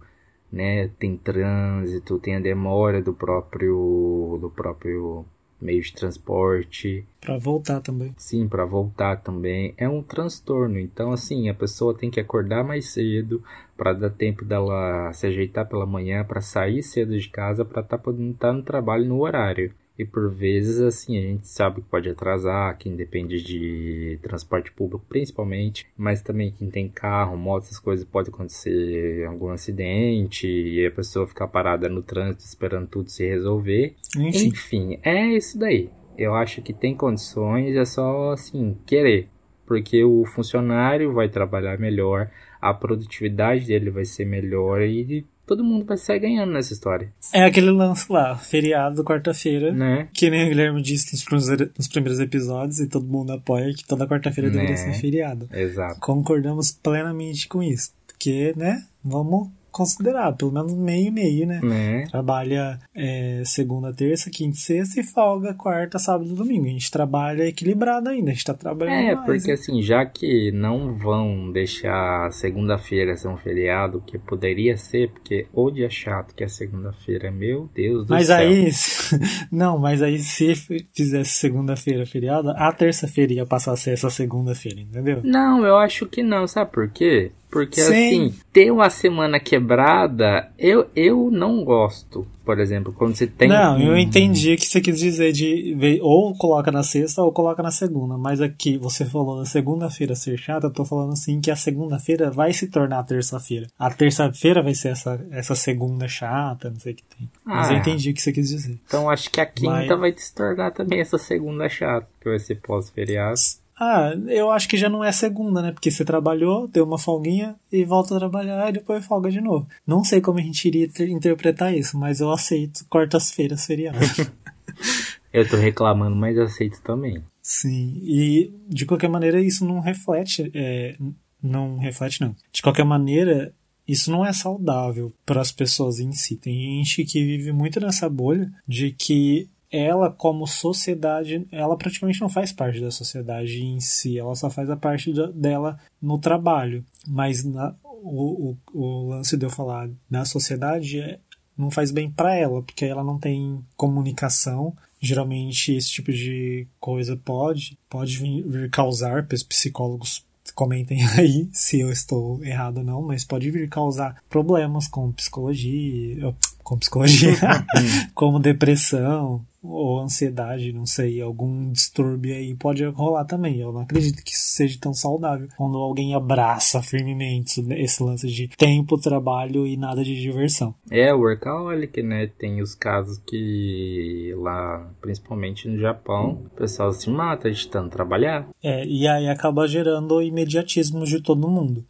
né? 0.57 0.89
Tem 0.99 1.17
trânsito, 1.17 2.19
tem 2.19 2.35
a 2.37 2.41
demora 2.41 3.01
do 3.03 3.13
próprio 3.15 4.39
do 4.41 4.51
próprio 4.51 5.25
meio 5.61 5.81
de 5.83 5.93
transporte, 5.95 7.05
Pra 7.21 7.39
voltar 7.39 7.81
também. 7.81 8.15
sim, 8.19 8.47
para 8.49 8.65
voltar 8.65 9.17
também 9.23 9.75
é 9.79 9.89
um 9.89 10.03
transtorno. 10.03 10.79
Então 10.79 11.13
assim, 11.13 11.49
a 11.49 11.55
pessoa 11.55 11.97
tem 11.97 12.11
que 12.11 12.21
acordar 12.21 12.63
mais 12.65 12.91
cedo 12.93 13.43
para 13.77 13.93
dar 13.93 14.11
tempo 14.11 14.45
dela 14.45 15.13
se 15.13 15.27
ajeitar 15.27 15.67
pela 15.69 15.87
manhã, 15.87 16.25
para 16.25 16.41
sair 16.41 16.83
cedo 16.83 17.19
de 17.19 17.29
casa, 17.29 17.65
para 17.65 17.83
estar 17.83 17.99
podendo 17.99 18.33
estar 18.33 18.53
no 18.53 18.63
trabalho 18.63 19.07
no 19.07 19.21
horário. 19.21 19.73
E 19.99 20.05
por 20.05 20.31
vezes, 20.31 20.81
assim, 20.81 21.17
a 21.19 21.23
gente 21.23 21.49
sabe 21.49 21.81
que 21.81 21.89
pode 21.89 22.09
atrasar, 22.09 22.77
quem 22.77 22.95
depende 22.95 23.43
de 23.43 24.19
transporte 24.23 24.71
público 24.71 25.05
principalmente, 25.09 25.87
mas 25.97 26.21
também 26.21 26.53
quem 26.53 26.71
tem 26.71 26.89
carro, 26.89 27.37
moto, 27.37 27.65
essas 27.65 27.79
coisas, 27.79 28.05
pode 28.05 28.29
acontecer 28.29 29.25
algum 29.27 29.49
acidente 29.49 30.47
e 30.47 30.85
a 30.87 30.91
pessoa 30.91 31.27
ficar 31.27 31.49
parada 31.49 31.89
no 31.89 32.03
trânsito 32.03 32.45
esperando 32.45 32.87
tudo 32.89 33.09
se 33.11 33.27
resolver. 33.27 33.95
Enfim, 34.17 34.49
Enfim, 34.49 34.99
é 35.03 35.29
isso 35.29 35.59
daí. 35.59 35.89
eu 36.19 36.35
acho 36.35 36.61
que 36.63 36.73
tem 36.73 36.95
condições, 36.95 37.75
é 37.77 37.85
só 37.85 38.33
assim, 38.33 38.77
querer. 38.87 39.29
Porque 39.67 40.05
o 40.05 40.25
funcionário 40.25 41.13
vai 41.13 41.29
trabalhar 41.29 41.79
melhor, 41.79 42.31
a 42.61 42.73
produtividade 42.73 43.67
dele 43.67 43.91
vai 43.91 44.05
ser 44.05 44.25
melhor 44.25 44.81
e 44.83 45.27
todo 45.47 45.63
mundo 45.65 45.85
vai 45.85 45.97
sair 45.97 46.19
ganhando 46.19 46.53
nessa 46.53 46.73
história. 46.73 47.13
É 47.33 47.45
aquele 47.45 47.71
lance 47.71 48.11
lá, 48.13 48.37
feriado, 48.37 49.05
quarta-feira. 49.05 49.73
Né? 49.73 50.09
Que 50.13 50.29
nem 50.29 50.47
o 50.47 50.49
Guilherme 50.49 50.83
disse 50.83 51.13
nos 51.13 51.25
primeiros, 51.25 51.73
nos 51.79 51.89
primeiros 51.89 52.21
episódios, 52.21 52.81
e 52.81 52.89
todo 52.89 53.07
mundo 53.07 53.33
apoia 53.33 53.73
que 53.73 53.85
toda 53.87 54.07
quarta-feira 54.07 54.51
Né? 54.51 54.57
deveria 54.57 54.77
ser 54.77 54.93
feriado. 54.95 55.49
Exato. 55.53 56.01
Concordamos 56.01 56.73
plenamente 56.73 57.49
com 57.49 57.63
isso. 57.63 57.93
Porque, 58.07 58.53
né, 58.57 58.83
vamos 59.05 59.49
considerar, 59.77 60.33
pelo 60.35 60.53
menos 60.53 60.73
meio 60.75 61.09
e 61.09 61.11
meio, 61.11 61.47
né? 61.47 61.61
Né? 61.63 62.05
Trabalha 62.11 62.79
é, 62.95 63.43
segunda, 63.45 63.93
terça, 63.93 64.31
quinta 64.31 64.57
e 64.57 64.61
sexta 64.61 65.01
e 65.01 65.05
folga 65.05 65.53
quarta, 65.55 65.99
sábado 65.99 66.31
e 66.31 66.35
domingo. 66.35 66.65
A 66.67 66.71
gente 66.71 66.91
trabalha 66.91 67.45
equilibrado 67.47 68.09
ainda, 68.09 68.31
a 68.31 68.33
gente 68.33 68.45
tá 68.45 68.55
trabalhando 68.55 68.95
É, 69.11 69.15
mais. 69.15 69.27
porque 69.27 69.49
né? 69.49 69.55
assim, 69.55 69.83
já 69.83 70.05
que 70.07 70.51
não 70.53 70.95
vão 70.95 71.51
deixar 71.53 72.31
segunda-feira 72.33 73.17
ser 73.17 73.29
um 73.29 73.37
feriado, 73.37 74.03
que 74.07 74.19
poderia 74.19 74.77
ser, 74.77 75.11
porque 75.11 75.47
o 75.53 75.71
dia 75.71 75.91
chato 75.91 76.35
que 76.35 76.43
é 76.45 76.49
segunda-feira, 76.49 77.31
meu 77.31 77.69
Deus 77.75 78.07
do 78.07 78.11
Mas 78.15 78.27
céu. 78.29 78.37
aí, 78.39 78.71
não, 79.53 79.79
mas 79.79 80.03
aí 80.03 80.19
se 80.19 80.55
fizesse 80.95 81.31
segunda-feira 81.33 82.07
feriado, 82.07 82.51
a 82.51 82.73
terça-feira 82.73 83.33
ia 83.35 83.47
passar 83.47 83.73
a 83.73 83.77
ser 83.77 83.91
essa 83.93 84.09
segunda-feira, 84.11 84.81
entendeu? 84.81 85.21
Não, 85.23 85.65
eu 85.67 85.77
acho 85.77 86.07
que 86.07 86.23
não, 86.23 86.47
sabe 86.47 86.71
por 86.73 86.89
quê? 86.91 87.33
Porque 87.57 87.81
Sim. 87.81 88.27
assim, 88.29 88.35
ter 88.53 88.71
uma 88.71 88.91
semana 88.91 89.41
quebrada, 89.41 90.51
eu, 90.59 90.89
eu 90.95 91.31
não 91.31 91.65
gosto. 91.65 92.27
Por 92.45 92.61
exemplo, 92.61 92.93
quando 92.93 93.15
você 93.17 93.27
tem. 93.27 93.49
não, 93.49 93.81
eu 93.81 93.97
entendi 93.97 94.53
o 94.53 94.57
que 94.57 94.67
você 94.67 94.81
quis 94.81 95.01
dizer 95.01 95.33
de 95.33 95.75
ou 96.01 96.33
coloca 96.37 96.71
na 96.71 96.83
sexta 96.85 97.21
ou 97.23 97.33
coloca 97.33 97.61
na 97.63 97.71
segunda, 97.73 98.17
mas 98.17 98.41
aqui 98.41 98.77
você 98.79 99.05
falou 99.05 99.39
da 99.39 99.45
segunda-feira 99.47 100.15
ser 100.15 100.37
chata, 100.39 100.67
eu 100.69 100.73
tô 100.73 100.85
falando 100.85 101.13
assim 101.15 101.41
que 101.41 101.51
a 101.51 101.57
segunda-feira 101.57 102.31
vai 102.31 102.53
se 102.53 102.69
tornar 102.69 103.01
a 103.01 103.03
terça-feira. 103.03 103.67
A 103.79 103.91
terça-feira 103.91 104.63
vai 104.63 104.75
ser 104.75 104.91
essa, 104.91 105.19
essa 105.33 105.55
segunda 105.57 106.07
chata, 106.07 106.71
não 106.71 106.79
sei 106.79 106.93
o 106.93 106.97
que 106.97 107.03
tem. 107.19 107.29
Mas 107.45 107.69
Ah. 107.69 107.73
eu 107.73 107.79
entendi 107.79 108.11
o 108.11 108.15
que 108.15 108.23
você 108.23 108.33
quis 108.33 108.49
dizer. 108.51 108.79
Então 108.87 109.11
acho 109.11 109.29
que 109.31 109.41
a 109.41 109.47
quinta 109.47 109.71
Vai- 109.97 109.97
vai 109.97 110.15
se 110.17 110.33
tornar 110.33 110.71
também 110.73 111.01
essa 111.01 111.19
segunda 111.19 111.69
chata, 111.69 112.07
que 112.21 112.29
vai 112.29 112.39
ser 112.39 112.61
pós-feriado. 112.61 113.41
Ah, 113.79 114.13
eu 114.29 114.51
acho 114.51 114.69
que 114.69 114.77
já 114.77 114.89
não 114.89 115.05
é 115.05 115.13
segunda, 115.13 115.61
né? 115.61 115.71
Porque 115.71 115.91
você 115.91 116.05
trabalhou, 116.05 116.67
deu 116.67 116.85
uma 116.85 116.99
folguinha 116.99 117.57
e 117.71 117.85
volta 117.85 118.17
a 118.17 118.19
trabalhar 118.19 118.69
e 118.71 118.73
depois 118.73 119.05
folga 119.05 119.31
de 119.31 119.41
novo. 119.41 119.69
Não 119.87 120.03
sei 120.03 120.21
como 120.21 120.39
a 120.39 120.43
gente 120.43 120.67
iria 120.67 120.89
ter- 120.89 121.11
interpretar 121.11 121.75
isso, 121.77 121.99
mas 121.99 122.21
eu 122.21 122.31
aceito 122.31 122.87
quartas-feiras 122.89 123.67
feriado. 123.67 123.99
Eu 125.33 125.49
tô 125.49 125.57
reclamando, 125.57 126.17
mas 126.17 126.39
aceito 126.39 126.81
também. 126.83 127.23
Sim, 127.43 128.01
e 128.03 128.53
de 128.69 128.87
qualquer 128.87 129.09
maneira 129.09 129.41
isso 129.41 129.65
não 129.67 129.81
reflete, 129.81 130.51
é, 130.55 130.97
não 131.43 131.79
reflete 131.79 132.21
não. 132.21 132.35
De 132.51 132.63
qualquer 132.63 132.85
maneira, 132.85 133.55
isso 133.87 134.11
não 134.11 134.25
é 134.25 134.33
saudável 134.33 135.13
para 135.25 135.41
as 135.41 135.53
pessoas 135.53 136.01
em 136.01 136.11
si. 136.13 136.37
Tem 136.37 136.55
gente 136.83 137.05
que 137.05 137.25
vive 137.25 137.53
muito 137.53 137.79
nessa 137.81 138.09
bolha 138.09 138.51
de 138.67 138.91
que 138.93 139.49
ela, 139.71 140.11
como 140.11 140.47
sociedade, 140.47 141.47
ela 141.51 141.77
praticamente 141.77 142.21
não 142.21 142.29
faz 142.29 142.53
parte 142.53 142.81
da 142.81 142.91
sociedade 142.91 143.63
em 143.63 143.81
si, 143.81 144.19
ela 144.19 144.35
só 144.35 144.49
faz 144.49 144.71
a 144.71 144.77
parte 144.77 145.13
da- 145.13 145.27
dela 145.27 145.79
no 146.01 146.19
trabalho. 146.19 146.85
Mas 147.07 147.45
na- 147.45 147.75
o, 147.85 148.57
o, 148.73 148.79
o 148.79 149.09
lance 149.09 149.37
de 149.37 149.45
eu 149.45 149.51
falar 149.51 149.89
na 150.09 150.25
sociedade 150.25 151.01
é, 151.01 151.19
não 151.57 151.71
faz 151.71 151.91
bem 151.91 152.11
para 152.11 152.35
ela, 152.37 152.63
porque 152.63 152.85
ela 152.85 153.03
não 153.03 153.19
tem 153.19 153.59
comunicação. 153.77 154.77
Geralmente 155.01 155.73
esse 155.75 155.91
tipo 155.91 156.13
de 156.13 156.67
coisa 156.81 157.17
pode 157.17 157.79
pode 157.89 158.19
vir, 158.19 158.43
vir 158.47 158.71
causar, 158.71 159.27
os 159.33 159.43
psicólogos 159.43 160.25
comentem 160.55 160.99
aí 161.19 161.49
se 161.53 161.81
eu 161.81 161.91
estou 161.91 162.43
errado 162.45 162.79
ou 162.79 162.85
não, 162.85 163.03
mas 163.03 163.25
pode 163.25 163.51
vir 163.51 163.69
causar 163.69 164.17
problemas 164.29 164.87
com 164.89 165.11
psicologia, 165.13 166.35
com 166.63 166.79
psicologia, 166.79 167.33
como 168.15 168.39
depressão 168.39 169.45
ou 169.69 170.01
ansiedade, 170.01 170.73
não 170.73 170.87
sei, 170.87 171.21
algum 171.21 171.71
distúrbio 171.71 172.35
aí 172.35 172.55
pode 172.55 172.85
rolar 172.85 173.25
também. 173.25 173.59
Eu 173.61 173.73
não 173.73 173.81
acredito 173.81 174.23
que 174.23 174.33
isso 174.33 174.49
seja 174.49 174.79
tão 174.81 174.95
saudável 174.95 175.49
quando 175.57 175.77
alguém 175.79 176.15
abraça 176.15 176.83
firmemente 176.83 177.61
esse 177.73 178.03
lance 178.03 178.29
de 178.29 178.49
tempo, 178.49 178.99
trabalho 178.99 179.67
e 179.67 179.77
nada 179.77 180.03
de 180.03 180.21
diversão. 180.21 180.75
É, 180.91 181.13
o 181.13 181.21
workaholic, 181.21 182.03
né? 182.03 182.27
Tem 182.27 182.61
os 182.63 182.75
casos 182.75 183.19
que 183.19 184.35
lá, 184.39 184.91
principalmente 185.01 185.69
no 185.69 185.79
Japão, 185.79 186.43
o 186.47 186.51
pessoal 186.57 186.93
se 186.93 187.11
mata 187.11 187.51
de 187.51 187.69
tanto 187.69 187.91
trabalhar. 187.91 188.49
É, 188.63 188.85
e 188.87 189.07
aí 189.07 189.29
acaba 189.29 189.67
gerando 189.67 190.17
o 190.17 190.23
imediatismo 190.23 191.05
de 191.05 191.21
todo 191.21 191.49
mundo. 191.49 191.85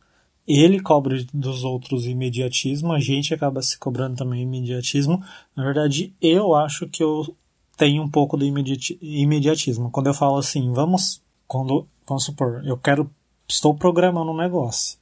Ele 0.47 0.80
cobra 0.80 1.16
dos 1.35 1.64
outros 1.64 2.06
imediatismo, 2.06 2.92
a 2.92 3.00
gente 3.00 3.35
acaba 3.35 3.61
se 3.62 3.76
cobrando 3.76 4.16
também 4.16 4.42
imediatismo. 4.42 5.21
Na 5.56 5.64
verdade, 5.64 6.14
eu 6.23 6.54
acho 6.54 6.87
que 6.87 7.02
eu 7.02 7.35
tenho 7.76 8.02
um 8.02 8.09
pouco 8.09 8.37
do 8.37 8.45
imediati- 8.45 8.99
imediatismo. 9.00 9.90
Quando 9.90 10.06
eu 10.06 10.14
falo 10.14 10.38
assim, 10.38 10.73
vamos, 10.73 11.23
quando, 11.47 11.87
vamos 12.06 12.25
supor, 12.25 12.62
eu 12.64 12.76
quero, 12.76 13.11
estou 13.49 13.75
programando 13.75 14.30
um 14.30 14.37
negócio. 14.37 14.99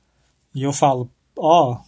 E 0.54 0.62
eu 0.62 0.72
falo, 0.72 1.08
ó, 1.36 1.78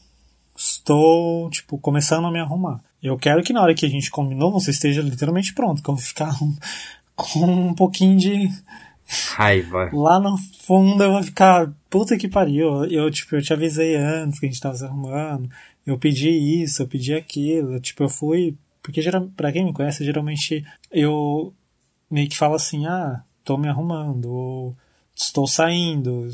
estou, 0.57 1.51
tipo, 1.51 1.79
começando 1.79 2.27
a 2.27 2.31
me 2.31 2.41
arrumar. 2.41 2.81
Eu 3.03 3.17
quero 3.17 3.43
que 3.43 3.53
na 3.53 3.63
hora 3.63 3.75
que 3.75 3.87
a 3.87 3.89
gente 3.89 4.11
combinou, 4.11 4.51
você 4.53 4.71
esteja 4.71 5.03
literalmente 5.03 5.55
pronto, 5.55 5.83
que 5.83 5.89
eu 5.91 5.95
vou 5.95 6.03
ficar 6.05 6.35
um- 6.43 6.57
com 7.15 7.45
um 7.45 7.75
pouquinho 7.75 8.17
de, 8.17 8.49
Raiva. 9.35 9.91
Lá 9.95 10.19
no 10.19 10.37
fundo 10.67 11.03
eu 11.03 11.13
vou 11.13 11.23
ficar, 11.23 11.73
puta 11.89 12.17
que 12.17 12.29
pariu. 12.29 12.85
Eu, 12.87 13.11
tipo, 13.11 13.37
eu 13.37 13.43
te 13.43 13.53
avisei 13.53 13.95
antes 13.97 14.39
que 14.41 14.47
a 14.47 14.49
gente 14.49 14.61
tava 14.61 14.75
se 14.77 14.85
arrumando. 14.85 15.49
Eu 15.87 15.97
pedi 15.99 16.29
isso, 16.63 16.83
eu 16.83 16.89
pedi 16.89 17.15
aquilo. 17.15 17.79
Tipo, 17.81 18.03
eu 18.05 18.09
fui. 18.09 18.57
Porque 18.87 19.01
pra 19.37 19.51
quem 19.53 19.65
me 19.65 19.73
conhece, 19.73 20.05
geralmente 20.05 20.65
eu 20.93 21.53
meio 22.09 22.29
que 22.29 22.37
falo 22.39 22.55
assim, 22.55 22.87
ah, 22.87 23.21
tô 23.43 23.57
me 23.57 23.69
arrumando, 23.69 24.31
ou 24.31 24.77
estou 25.13 25.45
saindo. 25.47 26.29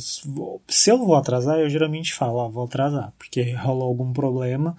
Se 0.68 0.90
eu 0.90 0.98
vou 0.98 1.16
atrasar, 1.16 1.58
eu 1.58 1.70
geralmente 1.70 2.12
falo, 2.12 2.40
ah, 2.42 2.48
vou 2.48 2.64
atrasar, 2.64 3.10
porque 3.18 3.52
rolou 3.52 3.88
algum 3.88 4.12
problema, 4.12 4.76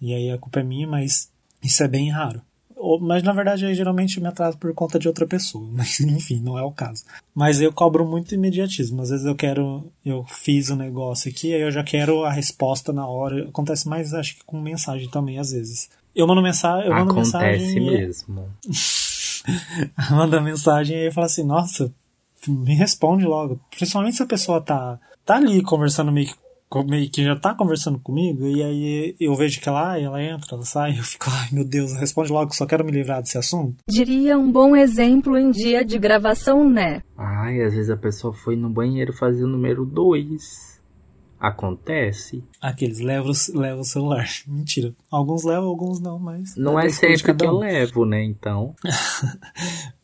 e 0.00 0.12
aí 0.12 0.30
a 0.32 0.38
culpa 0.38 0.58
é 0.58 0.64
minha, 0.64 0.88
mas 0.88 1.30
isso 1.62 1.84
é 1.84 1.88
bem 1.88 2.10
raro. 2.10 2.42
Ou- 2.74 3.00
Mas 3.00 3.22
na 3.22 3.32
verdade 3.32 3.64
aí 3.64 3.74
geralmente 3.76 4.16
eu 4.16 4.22
me 4.22 4.28
atraso 4.28 4.58
por 4.58 4.74
conta 4.74 4.98
de 4.98 5.06
outra 5.06 5.24
pessoa. 5.26 5.66
Mas 5.72 6.00
enfim, 6.00 6.40
não 6.40 6.58
é 6.58 6.62
o 6.62 6.72
caso. 6.72 7.04
Mas 7.32 7.60
eu 7.60 7.72
cobro 7.72 8.04
muito 8.04 8.34
imediatismo. 8.34 9.00
Às 9.00 9.10
vezes 9.10 9.24
eu 9.24 9.36
quero. 9.36 9.90
Eu 10.04 10.24
fiz 10.24 10.68
o 10.70 10.76
negócio 10.76 11.30
aqui, 11.30 11.54
aí 11.54 11.62
eu 11.62 11.70
já 11.70 11.84
quero 11.84 12.24
a 12.24 12.30
resposta 12.32 12.92
na 12.92 13.06
hora. 13.06 13.48
Acontece 13.48 13.88
mais, 13.88 14.12
acho 14.12 14.34
que 14.36 14.44
com 14.44 14.60
mensagem 14.60 15.08
também, 15.08 15.38
às 15.38 15.52
vezes. 15.52 15.88
Eu 16.14 16.26
mando 16.26 16.42
mensagem. 16.42 16.86
Eu 16.88 16.94
mando 16.94 17.12
Acontece 17.12 17.36
mensagem. 17.36 17.76
e- 17.76 17.90
mesmo. 17.90 18.48
manda 20.10 20.40
mensagem 20.40 20.96
e 20.96 21.06
eu 21.06 21.12
falo 21.12 21.26
assim, 21.26 21.44
nossa, 21.44 21.92
me 22.48 22.74
responde 22.74 23.24
logo. 23.24 23.60
Principalmente 23.70 24.16
se 24.16 24.22
a 24.22 24.26
pessoa 24.26 24.60
tá, 24.60 24.98
tá 25.24 25.36
ali 25.36 25.62
conversando 25.62 26.12
meio 26.12 26.28
que, 26.28 26.34
meio 26.86 27.10
que 27.10 27.22
já 27.22 27.36
tá 27.36 27.54
conversando 27.54 27.98
comigo, 27.98 28.46
e 28.46 28.62
aí 28.62 29.16
eu 29.20 29.34
vejo 29.34 29.60
que 29.60 29.68
ela, 29.68 29.92
ah, 29.92 30.00
ela 30.00 30.22
entra, 30.22 30.54
ela 30.56 30.64
sai, 30.64 30.90
eu 30.98 31.02
fico, 31.02 31.26
ai 31.28 31.48
meu 31.52 31.64
Deus, 31.64 31.92
responde 31.94 32.32
logo, 32.32 32.54
só 32.54 32.66
quero 32.66 32.84
me 32.84 32.90
livrar 32.92 33.20
desse 33.22 33.38
assunto. 33.38 33.76
Diria 33.88 34.38
um 34.38 34.50
bom 34.50 34.74
exemplo 34.74 35.36
em 35.38 35.50
dia 35.50 35.84
de 35.84 35.98
gravação, 35.98 36.68
né? 36.68 37.02
Ai, 37.16 37.60
às 37.62 37.74
vezes 37.74 37.90
a 37.90 37.96
pessoa 37.96 38.32
foi 38.32 38.56
no 38.56 38.68
banheiro 38.70 39.12
fazer 39.12 39.44
o 39.44 39.48
número 39.48 39.84
2. 39.84 40.73
Acontece. 41.48 42.42
Aqueles, 42.60 43.00
leva, 43.00 43.28
o- 43.30 43.58
leva 43.58 43.80
o 43.80 43.84
celular. 43.84 44.26
Mentira. 44.46 44.94
Alguns 45.10 45.44
levam, 45.44 45.68
alguns 45.68 46.00
não, 46.00 46.18
mas. 46.18 46.56
Não 46.56 46.78
é 46.78 46.88
sempre 46.88 47.22
cada 47.22 47.44
que 47.44 47.50
eu 47.50 47.54
um. 47.56 47.58
levo, 47.58 48.04
né? 48.04 48.22
Então. 48.24 48.74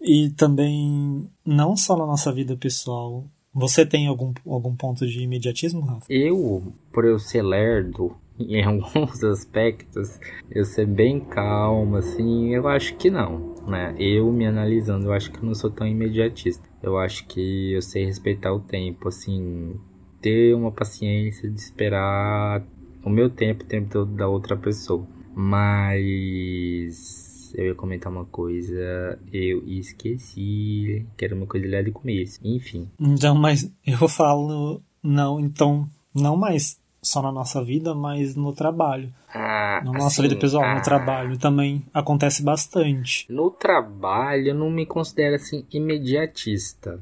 E 0.02 0.30
também, 0.30 1.28
não 1.44 1.76
só 1.76 1.96
na 1.96 2.06
nossa 2.06 2.32
vida 2.32 2.56
pessoal. 2.56 3.26
Você 3.52 3.84
tem 3.84 4.06
algum, 4.06 4.32
algum 4.46 4.74
ponto 4.74 5.06
de 5.06 5.20
imediatismo, 5.22 5.80
Rafa? 5.82 6.06
Eu, 6.08 6.72
por 6.92 7.04
eu 7.04 7.18
ser 7.18 7.42
lerdo 7.42 8.16
em 8.38 8.64
alguns 8.64 9.22
aspectos, 9.22 10.18
eu 10.50 10.64
ser 10.64 10.86
bem 10.86 11.20
calmo, 11.20 11.96
assim, 11.96 12.54
eu 12.54 12.66
acho 12.68 12.96
que 12.96 13.10
não, 13.10 13.54
né? 13.66 13.94
Eu 13.98 14.32
me 14.32 14.46
analisando, 14.46 15.06
eu 15.06 15.12
acho 15.12 15.30
que 15.30 15.38
eu 15.38 15.44
não 15.44 15.54
sou 15.54 15.70
tão 15.70 15.86
imediatista. 15.86 16.66
Eu 16.82 16.96
acho 16.96 17.26
que 17.26 17.72
eu 17.72 17.82
sei 17.82 18.06
respeitar 18.06 18.52
o 18.54 18.60
tempo, 18.60 19.08
assim, 19.08 19.74
ter 20.20 20.54
uma 20.54 20.70
paciência 20.72 21.48
de 21.50 21.58
esperar 21.60 22.62
o 23.04 23.10
meu 23.10 23.30
tempo, 23.30 23.64
o 23.64 23.66
tempo 23.66 24.04
da 24.04 24.28
outra 24.28 24.56
pessoa. 24.56 25.06
Mas 25.34 27.52
eu 27.56 27.66
ia 27.66 27.74
comentar 27.74 28.12
uma 28.12 28.24
coisa, 28.26 29.18
eu 29.32 29.62
esqueci, 29.66 31.06
que 31.16 31.24
era 31.24 31.34
uma 31.34 31.46
coisa 31.46 31.68
lá 31.76 31.82
do 31.82 31.92
começo. 31.92 32.38
Enfim, 32.44 32.88
Então, 32.98 33.34
mas 33.34 33.70
eu 33.86 34.08
falo, 34.08 34.82
não, 35.02 35.40
então, 35.40 35.88
não 36.14 36.36
mais. 36.36 36.78
só 37.02 37.22
na 37.22 37.32
nossa 37.32 37.64
vida, 37.64 37.94
mas 37.94 38.36
no 38.36 38.52
trabalho. 38.52 39.12
Ah, 39.32 39.80
Na 39.84 39.92
nossa 39.92 40.06
assim, 40.20 40.28
vida 40.28 40.36
pessoal, 40.36 40.64
ah, 40.64 40.74
no 40.74 40.82
trabalho 40.82 41.38
também 41.38 41.82
acontece 41.94 42.42
bastante. 42.42 43.26
No 43.32 43.50
trabalho, 43.50 44.48
eu 44.48 44.54
não 44.54 44.70
me 44.70 44.84
considero 44.84 45.36
assim 45.36 45.64
imediatista, 45.72 47.00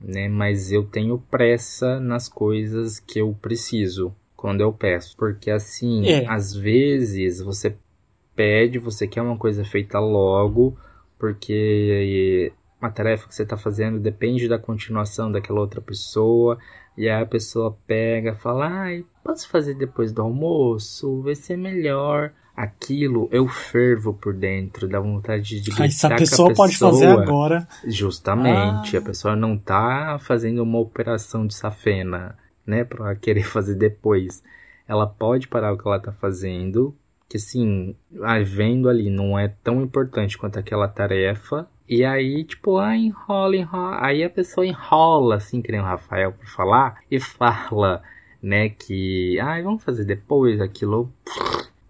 né? 0.00 0.28
Mas 0.28 0.70
eu 0.72 0.84
tenho 0.84 1.18
pressa 1.30 1.98
nas 2.00 2.28
coisas 2.28 3.00
que 3.00 3.20
eu 3.20 3.36
preciso 3.40 4.14
quando 4.36 4.60
eu 4.60 4.72
peço, 4.72 5.16
porque 5.16 5.50
assim, 5.50 6.06
É. 6.06 6.26
às 6.28 6.54
vezes 6.54 7.40
você 7.40 7.74
pede, 8.36 8.78
você 8.78 9.06
quer 9.08 9.20
uma 9.20 9.36
coisa 9.36 9.64
feita 9.64 9.98
logo, 9.98 10.76
porque 11.18 12.52
uma 12.80 12.90
tarefa 12.90 13.26
que 13.26 13.34
você 13.34 13.42
está 13.42 13.56
fazendo 13.56 13.98
depende 13.98 14.48
da 14.48 14.58
continuação 14.58 15.30
daquela 15.32 15.60
outra 15.60 15.80
pessoa, 15.80 16.56
e 16.96 17.08
aí 17.08 17.22
a 17.22 17.26
pessoa 17.26 17.76
pega, 17.86 18.34
fala, 18.34 18.68
ai, 18.68 19.04
posso 19.24 19.48
fazer 19.48 19.74
depois 19.74 20.12
do 20.12 20.22
almoço? 20.22 21.20
Vai 21.22 21.34
ser 21.34 21.56
melhor. 21.56 22.32
Aquilo 22.60 23.28
eu 23.30 23.46
fervo 23.46 24.12
por 24.12 24.34
dentro, 24.34 24.88
dá 24.88 24.98
vontade 24.98 25.60
de 25.60 25.70
gritar 25.70 25.82
Aí, 25.84 25.90
se 25.92 26.04
a 26.06 26.10
com 26.10 26.16
pessoa 26.16 26.52
pode 26.52 26.76
fazer 26.76 27.06
agora, 27.06 27.68
Justamente, 27.86 28.96
Ah. 28.96 29.00
a 29.00 29.02
pessoa 29.02 29.36
não 29.36 29.56
tá 29.56 30.18
fazendo 30.20 30.60
uma 30.64 30.78
operação 30.80 31.46
de 31.46 31.54
safena, 31.54 32.36
né, 32.66 32.82
pra 32.82 33.14
querer 33.14 33.44
fazer 33.46 33.76
depois. 33.76 34.42
Ela 34.88 35.06
pode 35.06 35.46
parar 35.46 35.72
o 35.72 35.78
que 35.78 35.86
ela 35.86 36.00
tá 36.00 36.10
fazendo, 36.10 36.96
que 37.28 37.36
assim, 37.36 37.94
vendo 38.44 38.88
ali 38.88 39.08
não 39.08 39.38
é 39.38 39.46
tão 39.62 39.80
importante 39.82 40.36
quanto 40.36 40.58
aquela 40.58 40.88
tarefa. 40.88 41.68
E 41.88 42.04
aí, 42.04 42.42
tipo, 42.42 42.76
ah, 42.78 42.96
enrola, 42.96 43.54
enrola. 43.54 43.98
Aí 44.04 44.24
a 44.24 44.28
pessoa 44.30 44.66
enrola, 44.66 45.36
assim, 45.36 45.62
que 45.62 45.70
nem 45.70 45.80
o 45.80 45.84
Rafael 45.84 46.32
por 46.32 46.46
falar, 46.48 46.96
e 47.08 47.20
fala, 47.20 48.02
né, 48.42 48.68
que, 48.70 49.38
ah, 49.38 49.62
vamos 49.62 49.84
fazer 49.84 50.04
depois 50.04 50.60
aquilo. 50.60 51.12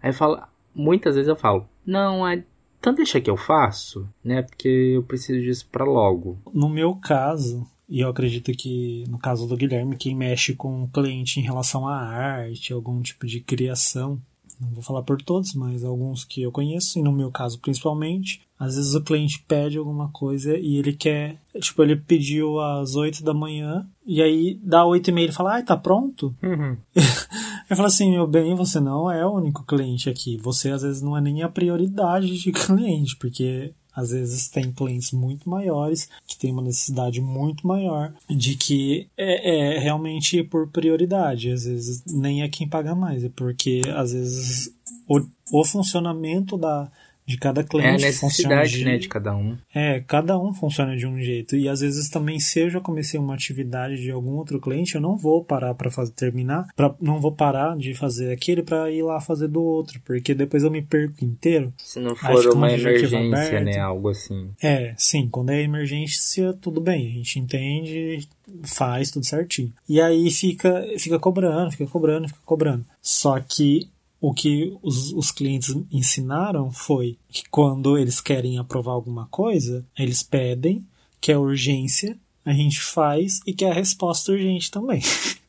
Aí 0.01 0.13
fala, 0.13 0.47
muitas 0.79 1.15
vezes 1.15 1.27
eu 1.27 1.35
falo, 1.35 1.67
não, 1.85 2.27
é 2.27 2.43
então 2.79 2.93
deixa 2.93 3.19
que 3.19 3.29
eu 3.29 3.35
faço, 3.35 4.07
né? 4.23 4.41
Porque 4.41 4.93
eu 4.95 5.03
preciso 5.03 5.41
disso 5.41 5.67
pra 5.69 5.83
logo. 5.83 6.37
no 6.53 6.69
meu 6.69 6.95
caso, 6.95 7.67
e 7.89 7.99
eu 7.99 8.09
acredito 8.09 8.51
que 8.53 9.03
no 9.09 9.17
caso 9.17 9.45
do 9.47 9.57
Guilherme, 9.57 9.97
quem 9.97 10.15
mexe 10.15 10.53
com 10.53 10.83
o 10.83 10.87
cliente 10.87 11.39
em 11.39 11.43
relação 11.43 11.87
à 11.87 11.97
arte, 11.97 12.71
algum 12.71 13.01
tipo 13.01 13.27
de 13.27 13.41
criação, 13.41 14.21
não 14.59 14.69
vou 14.71 14.83
falar 14.83 15.03
por 15.03 15.21
todos, 15.21 15.53
mas 15.53 15.83
alguns 15.83 16.23
que 16.25 16.41
eu 16.41 16.51
conheço, 16.51 16.99
e 16.99 17.01
no 17.01 17.11
meu 17.11 17.31
caso 17.31 17.59
principalmente, 17.59 18.41
às 18.59 18.75
vezes 18.75 18.93
o 18.93 19.01
cliente 19.01 19.43
pede 19.47 19.77
alguma 19.77 20.09
coisa 20.11 20.57
e 20.57 20.75
ele 20.77 20.93
quer, 20.93 21.39
tipo, 21.59 21.81
ele 21.81 21.95
pediu 21.95 22.59
às 22.59 22.95
8 22.95 23.23
da 23.23 23.33
manhã, 23.33 23.87
e 24.05 24.21
aí 24.21 24.59
dá 24.61 24.85
8 24.85 25.07
e 25.07 25.13
meia 25.13 25.25
ele 25.25 25.33
fala, 25.33 25.53
ai, 25.53 25.63
tá 25.63 25.77
pronto? 25.77 26.35
Eu 27.69 27.75
falo 27.75 27.87
assim, 27.87 28.09
meu 28.09 28.25
bem, 28.25 28.55
você 28.55 28.79
não 28.79 29.11
é 29.11 29.23
o 29.23 29.35
único 29.35 29.63
cliente 29.63 30.09
aqui. 30.09 30.37
Você 30.37 30.71
às 30.71 30.81
vezes 30.81 31.03
não 31.03 31.15
é 31.15 31.21
nem 31.21 31.43
a 31.43 31.49
prioridade 31.49 32.35
de 32.35 32.49
cliente, 32.51 33.15
porque 33.15 33.73
às 33.95 34.11
vezes 34.11 34.47
tem 34.47 34.71
clientes 34.71 35.11
muito 35.11 35.49
maiores 35.49 36.09
que 36.27 36.37
tem 36.37 36.51
uma 36.51 36.61
necessidade 36.61 37.19
muito 37.19 37.67
maior 37.67 38.13
de 38.29 38.55
que 38.55 39.07
é, 39.17 39.75
é 39.75 39.79
realmente 39.79 40.43
por 40.43 40.67
prioridade. 40.67 41.51
Às 41.51 41.65
vezes 41.65 42.03
nem 42.05 42.41
é 42.41 42.49
quem 42.49 42.67
paga 42.67 42.95
mais, 42.95 43.23
é 43.23 43.29
porque 43.29 43.81
às 43.95 44.13
vezes 44.13 44.73
o, 45.07 45.21
o 45.51 45.65
funcionamento 45.65 46.57
da 46.57 46.89
de 47.29 47.37
cada 47.37 47.61
É 47.61 47.63
a 47.63 47.67
cliente 47.67 48.03
necessidade, 48.03 48.71
funciona 48.71 48.91
né, 48.91 48.97
de 48.97 49.07
cada 49.07 49.35
um. 49.35 49.55
é, 49.73 49.99
cada 49.99 50.39
um 50.39 50.51
funciona 50.51 50.97
de 50.97 51.05
um 51.05 51.19
jeito. 51.19 51.55
E 51.55 51.69
às 51.69 51.81
vezes 51.81 52.09
também, 52.09 52.39
se 52.39 52.59
eu 52.59 52.71
já 52.71 52.81
comecei 52.81 53.19
uma 53.19 53.35
atividade 53.35 54.01
de 54.01 54.09
algum 54.09 54.31
outro 54.31 54.59
cliente, 54.59 54.95
eu 54.95 55.01
não 55.01 55.15
vou 55.15 55.43
parar 55.45 55.75
para 55.75 55.91
fazer 55.91 56.11
terminar, 56.13 56.65
pra, 56.75 56.95
não 56.99 57.21
vou 57.21 57.31
parar 57.31 57.77
de 57.77 57.93
fazer 57.93 58.31
aquele 58.33 58.63
para 58.63 58.89
ir 58.89 59.03
lá 59.03 59.21
fazer 59.21 59.47
do 59.47 59.61
outro, 59.61 60.01
porque 60.03 60.33
depois 60.33 60.63
eu 60.63 60.71
me 60.71 60.81
perco 60.81 61.23
inteiro. 61.23 61.71
Se 61.77 61.99
não 61.99 62.15
for 62.15 62.47
uma 62.47 62.71
emergência, 62.71 63.19
aberta. 63.19 63.59
né, 63.59 63.77
algo 63.77 64.09
assim. 64.09 64.49
É, 64.59 64.95
sim, 64.97 65.29
quando 65.29 65.51
é 65.51 65.61
emergência, 65.61 66.51
tudo 66.53 66.81
bem, 66.81 67.05
a 67.05 67.13
gente 67.13 67.39
entende, 67.39 68.27
faz 68.63 69.11
tudo 69.11 69.23
certinho. 69.25 69.71
E 69.87 70.01
aí 70.01 70.31
fica, 70.31 70.83
fica 70.97 71.19
cobrando, 71.19 71.69
fica 71.69 71.85
cobrando, 71.85 72.27
fica 72.27 72.39
cobrando. 72.43 72.83
Só 72.99 73.39
que 73.39 73.87
o 74.21 74.33
que 74.33 74.75
os, 74.81 75.13
os 75.13 75.31
clientes 75.31 75.75
ensinaram 75.91 76.71
foi 76.71 77.17
que 77.29 77.43
quando 77.49 77.97
eles 77.97 78.19
querem 78.19 78.57
aprovar 78.57 78.91
alguma 78.93 79.27
coisa, 79.27 79.85
eles 79.97 80.21
pedem, 80.23 80.85
que 81.21 81.31
é 81.31 81.37
urgência, 81.37 82.17
a 82.45 82.53
gente 82.53 82.81
faz 82.81 83.39
e 83.45 83.53
que 83.53 83.65
é 83.65 83.71
a 83.71 83.73
resposta 83.73 84.31
urgente 84.31 84.71
também. 84.71 85.01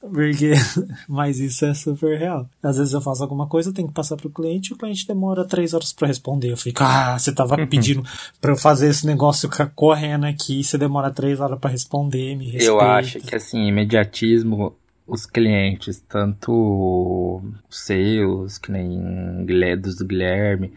Porque, 0.00 0.52
mas 1.08 1.38
isso 1.38 1.64
é 1.64 1.74
super 1.74 2.18
real. 2.18 2.48
Às 2.62 2.76
vezes 2.76 2.92
eu 2.92 3.00
faço 3.00 3.22
alguma 3.22 3.46
coisa, 3.46 3.70
eu 3.70 3.74
tenho 3.74 3.88
que 3.88 3.94
passar 3.94 4.16
pro 4.16 4.30
cliente 4.30 4.70
e 4.70 4.74
o 4.74 4.76
cliente 4.76 5.06
demora 5.06 5.44
três 5.44 5.74
horas 5.74 5.92
para 5.92 6.08
responder. 6.08 6.52
Eu 6.52 6.56
fico, 6.56 6.82
ah, 6.82 7.18
você 7.18 7.32
tava 7.32 7.56
pedindo 7.66 8.02
para 8.40 8.52
eu 8.52 8.56
fazer 8.56 8.88
esse 8.90 9.06
negócio 9.06 9.48
ca- 9.48 9.66
correndo 9.66 10.24
aqui, 10.24 10.62
você 10.62 10.78
demora 10.78 11.10
três 11.10 11.40
horas 11.40 11.58
para 11.58 11.70
responder, 11.70 12.36
me 12.36 12.44
respeita. 12.46 12.70
Eu 12.72 12.80
acho 12.80 13.20
que, 13.20 13.34
assim, 13.34 13.66
imediatismo, 13.66 14.74
os 15.08 15.24
clientes, 15.24 16.00
tanto 16.00 17.42
os 17.68 17.80
seus, 17.80 18.58
que 18.58 18.70
nem 18.70 19.46
dos 19.80 19.96
do 19.96 20.04
Guilherme, 20.04 20.74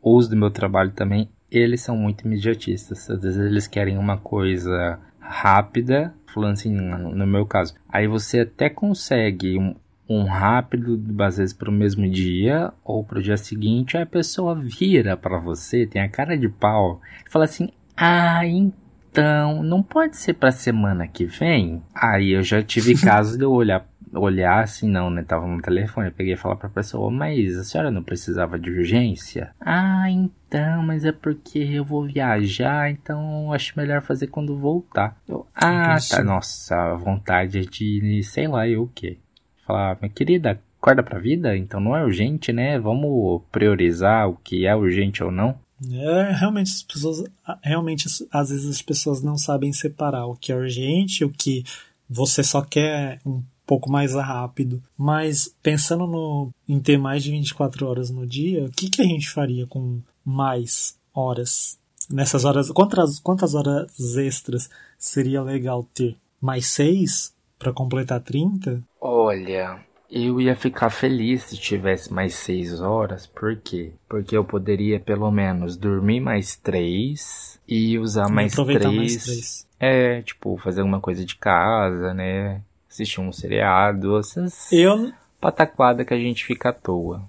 ou 0.00 0.16
os 0.16 0.28
do 0.28 0.36
meu 0.36 0.50
trabalho 0.50 0.92
também, 0.92 1.28
eles 1.50 1.82
são 1.82 1.96
muito 1.96 2.24
imediatistas. 2.24 3.08
Às 3.10 3.22
vezes 3.22 3.38
eles 3.38 3.66
querem 3.66 3.98
uma 3.98 4.16
coisa 4.16 4.98
rápida, 5.20 6.14
falando 6.32 6.54
assim, 6.54 6.72
no 6.72 7.26
meu 7.26 7.44
caso. 7.44 7.74
Aí 7.88 8.08
você 8.08 8.40
até 8.40 8.70
consegue 8.70 9.58
um, 9.58 9.74
um 10.08 10.24
rápido, 10.24 10.98
às 11.22 11.36
vezes 11.36 11.52
para 11.52 11.68
o 11.68 11.72
mesmo 11.72 12.08
dia 12.08 12.72
ou 12.82 13.04
para 13.04 13.18
o 13.18 13.22
dia 13.22 13.36
seguinte, 13.36 13.96
aí 13.96 14.04
a 14.04 14.06
pessoa 14.06 14.54
vira 14.54 15.16
para 15.16 15.38
você, 15.38 15.86
tem 15.86 16.00
a 16.00 16.08
cara 16.08 16.36
de 16.36 16.48
pau, 16.48 17.00
fala 17.28 17.44
assim: 17.44 17.68
Ah, 17.94 18.46
então, 18.46 18.85
não 19.22 19.82
pode 19.82 20.16
ser 20.16 20.34
pra 20.34 20.50
semana 20.50 21.06
que 21.06 21.24
vem? 21.24 21.82
Aí 21.94 22.32
eu 22.32 22.42
já 22.42 22.62
tive 22.62 22.94
caso 23.00 23.36
de 23.36 23.44
eu 23.44 23.52
olhar, 23.52 23.86
olhar 24.12 24.62
assim, 24.62 24.88
não, 24.88 25.10
né? 25.10 25.22
Tava 25.22 25.46
no 25.46 25.60
telefone, 25.60 26.08
eu 26.08 26.12
peguei 26.12 26.34
e 26.34 26.36
falar 26.36 26.56
pra 26.56 26.68
pessoa, 26.68 27.10
mas 27.10 27.56
a 27.56 27.64
senhora 27.64 27.90
não 27.90 28.02
precisava 28.02 28.58
de 28.58 28.70
urgência? 28.70 29.50
Ah, 29.60 30.10
então, 30.10 30.82
mas 30.82 31.04
é 31.04 31.12
porque 31.12 31.58
eu 31.58 31.84
vou 31.84 32.06
viajar, 32.06 32.90
então 32.90 33.52
acho 33.52 33.74
melhor 33.76 34.02
fazer 34.02 34.26
quando 34.28 34.56
voltar. 34.56 35.16
Eu, 35.28 35.46
ah, 35.54 35.96
tá, 36.08 36.22
nossa, 36.22 36.74
a 36.74 36.94
vontade 36.94 37.66
de, 37.66 38.22
sei 38.22 38.48
lá, 38.48 38.68
eu 38.68 38.82
o 38.82 38.88
quê? 38.88 39.18
Falar, 39.66 39.98
minha 40.00 40.12
querida, 40.12 40.60
acorda 40.78 41.02
pra 41.02 41.18
vida? 41.18 41.56
Então 41.56 41.80
não 41.80 41.96
é 41.96 42.04
urgente, 42.04 42.52
né? 42.52 42.78
Vamos 42.78 43.42
priorizar 43.50 44.28
o 44.28 44.36
que 44.36 44.66
é 44.66 44.76
urgente 44.76 45.24
ou 45.24 45.32
não? 45.32 45.58
É, 45.84 46.32
realmente 46.32 46.72
as 46.72 46.82
pessoas, 46.82 47.24
realmente 47.62 48.06
às 48.32 48.50
vezes 48.50 48.66
as 48.68 48.82
pessoas 48.82 49.22
não 49.22 49.36
sabem 49.36 49.72
separar 49.72 50.26
o 50.26 50.36
que 50.36 50.50
é 50.50 50.56
urgente, 50.56 51.24
o 51.24 51.30
que 51.30 51.64
você 52.08 52.42
só 52.42 52.62
quer 52.62 53.20
um 53.26 53.42
pouco 53.66 53.90
mais 53.90 54.14
rápido. 54.14 54.82
Mas 54.96 55.54
pensando 55.62 56.06
no, 56.06 56.50
em 56.68 56.80
ter 56.80 56.96
mais 56.96 57.22
de 57.22 57.30
24 57.30 57.86
horas 57.86 58.10
no 58.10 58.26
dia, 58.26 58.64
o 58.64 58.70
que, 58.70 58.88
que 58.88 59.02
a 59.02 59.04
gente 59.04 59.28
faria 59.28 59.66
com 59.66 60.00
mais 60.24 60.96
horas? 61.12 61.78
Nessas 62.08 62.44
horas, 62.44 62.70
quantas, 62.70 63.18
quantas 63.18 63.54
horas 63.54 64.16
extras 64.16 64.70
seria 64.96 65.42
legal 65.42 65.86
ter? 65.92 66.16
Mais 66.40 66.66
seis 66.66 67.34
para 67.58 67.72
completar 67.72 68.20
30? 68.20 68.82
Olha, 69.00 69.80
eu 70.10 70.40
ia 70.40 70.54
ficar 70.54 70.90
feliz 70.90 71.44
se 71.44 71.56
tivesse 71.56 72.12
mais 72.12 72.34
seis 72.34 72.80
horas, 72.80 73.26
por 73.26 73.56
quê? 73.56 73.92
Porque 74.08 74.36
eu 74.36 74.44
poderia 74.44 75.00
pelo 75.00 75.30
menos 75.30 75.76
dormir 75.76 76.20
mais 76.20 76.56
três 76.56 77.58
e 77.66 77.98
usar 77.98 78.28
mais 78.28 78.54
três. 78.54 78.84
mais 78.84 79.24
três. 79.24 79.66
É, 79.78 80.22
tipo, 80.22 80.56
fazer 80.58 80.80
alguma 80.80 81.00
coisa 81.00 81.24
de 81.24 81.36
casa, 81.36 82.14
né? 82.14 82.60
Assistir 82.88 83.20
um 83.20 83.32
seriado, 83.32 84.18
essas 84.18 84.72
Eu, 84.72 85.12
pataquada 85.40 86.04
que 86.04 86.14
a 86.14 86.18
gente 86.18 86.44
fica 86.44 86.70
à 86.70 86.72
toa. 86.72 87.22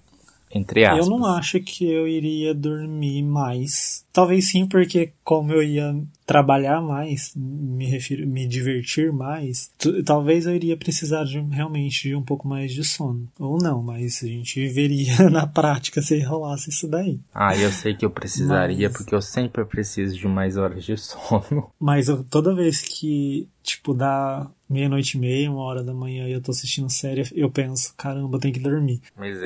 Entre 0.49 0.85
aspas. 0.85 1.05
Eu 1.05 1.17
não 1.17 1.25
acho 1.25 1.59
que 1.59 1.91
eu 1.91 2.07
iria 2.07 2.53
dormir 2.53 3.21
mais. 3.21 4.05
Talvez 4.13 4.49
sim, 4.49 4.65
porque 4.65 5.11
como 5.23 5.51
eu 5.51 5.61
ia 5.61 5.93
trabalhar 6.27 6.81
mais, 6.81 7.31
me 7.35 7.85
refiro, 7.87 8.27
me 8.27 8.45
divertir 8.45 9.11
mais, 9.13 9.71
talvez 10.05 10.45
eu 10.45 10.53
iria 10.53 10.75
precisar 10.75 11.23
de, 11.23 11.39
realmente 11.39 12.09
de 12.09 12.15
um 12.15 12.21
pouco 12.21 12.47
mais 12.47 12.73
de 12.73 12.83
sono. 12.83 13.27
Ou 13.39 13.57
não, 13.57 13.81
mas 13.81 14.21
a 14.23 14.27
gente 14.27 14.67
veria 14.67 15.27
na 15.31 15.47
prática 15.47 16.01
se 16.01 16.19
rolasse 16.19 16.69
isso 16.69 16.87
daí. 16.87 17.17
Ah, 17.33 17.55
eu 17.55 17.71
sei 17.71 17.95
que 17.95 18.05
eu 18.05 18.11
precisaria, 18.11 18.89
Mas- 18.89 18.97
porque 18.97 19.15
eu 19.15 19.21
sempre 19.21 19.63
preciso 19.65 20.17
de 20.17 20.27
mais 20.27 20.57
horas 20.57 20.83
de 20.83 20.97
sono. 20.99 21.71
Mas 21.79 22.09
eu- 22.09 22.23
toda 22.25 22.53
vez 22.53 22.81
que, 22.81 23.47
tipo, 23.63 23.93
dá 23.93 24.47
meia-noite 24.69 25.17
e 25.17 25.19
meia, 25.19 25.51
uma 25.51 25.61
hora 25.61 25.83
da 25.83 25.93
manhã 25.93 26.27
e 26.27 26.31
eu 26.31 26.41
tô 26.41 26.51
assistindo 26.51 26.89
série, 26.89 27.23
eu 27.33 27.49
penso, 27.49 27.93
caramba, 27.95 28.35
eu 28.35 28.39
tenho 28.39 28.53
que 28.53 28.59
dormir. 28.59 29.01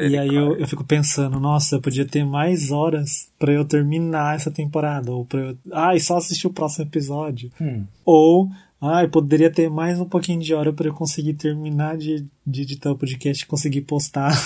E 0.10 0.18
aí 0.18 0.34
eu, 0.34 0.58
eu 0.58 0.68
fico 0.68 0.84
pensando, 0.84 1.40
nossa, 1.40 1.76
eu 1.76 1.82
podia 1.82 2.06
ter 2.06 2.26
mais 2.26 2.72
horas 2.72 3.30
pra 3.38 3.52
eu 3.52 3.64
terminar 3.64 4.36
essa 4.36 4.50
temporada. 4.50 5.12
Ou 5.12 5.26
pra 5.26 5.40
eu. 5.40 5.58
Ah, 5.72 5.96
e 5.96 6.00
só 6.00 6.18
assistir 6.18 6.48
o 6.48 6.54
próximo 6.54 6.86
episódio. 6.86 7.52
Hum. 7.62 7.86
Ou, 8.04 8.50
ah, 8.82 9.04
eu 9.04 9.10
poderia 9.10 9.52
ter 9.52 9.70
mais 9.70 10.00
um 10.00 10.06
pouquinho 10.06 10.42
de 10.42 10.54
hora 10.54 10.74
para 10.74 10.88
eu 10.88 10.94
conseguir 10.94 11.34
terminar 11.34 11.98
de, 11.98 12.26
de 12.46 12.62
editar 12.62 12.92
o 12.92 12.98
podcast 12.98 13.44
e 13.44 13.48
conseguir 13.48 13.82
postar. 13.82 14.32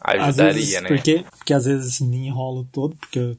Às 0.00 0.20
Ajudaria, 0.20 0.52
vezes, 0.52 0.82
né? 0.82 0.88
Porque, 0.88 1.24
porque 1.36 1.52
às 1.52 1.64
vezes 1.64 2.00
me 2.00 2.28
enrolo 2.28 2.66
todo, 2.70 2.94
porque 2.94 3.18
eu, 3.18 3.36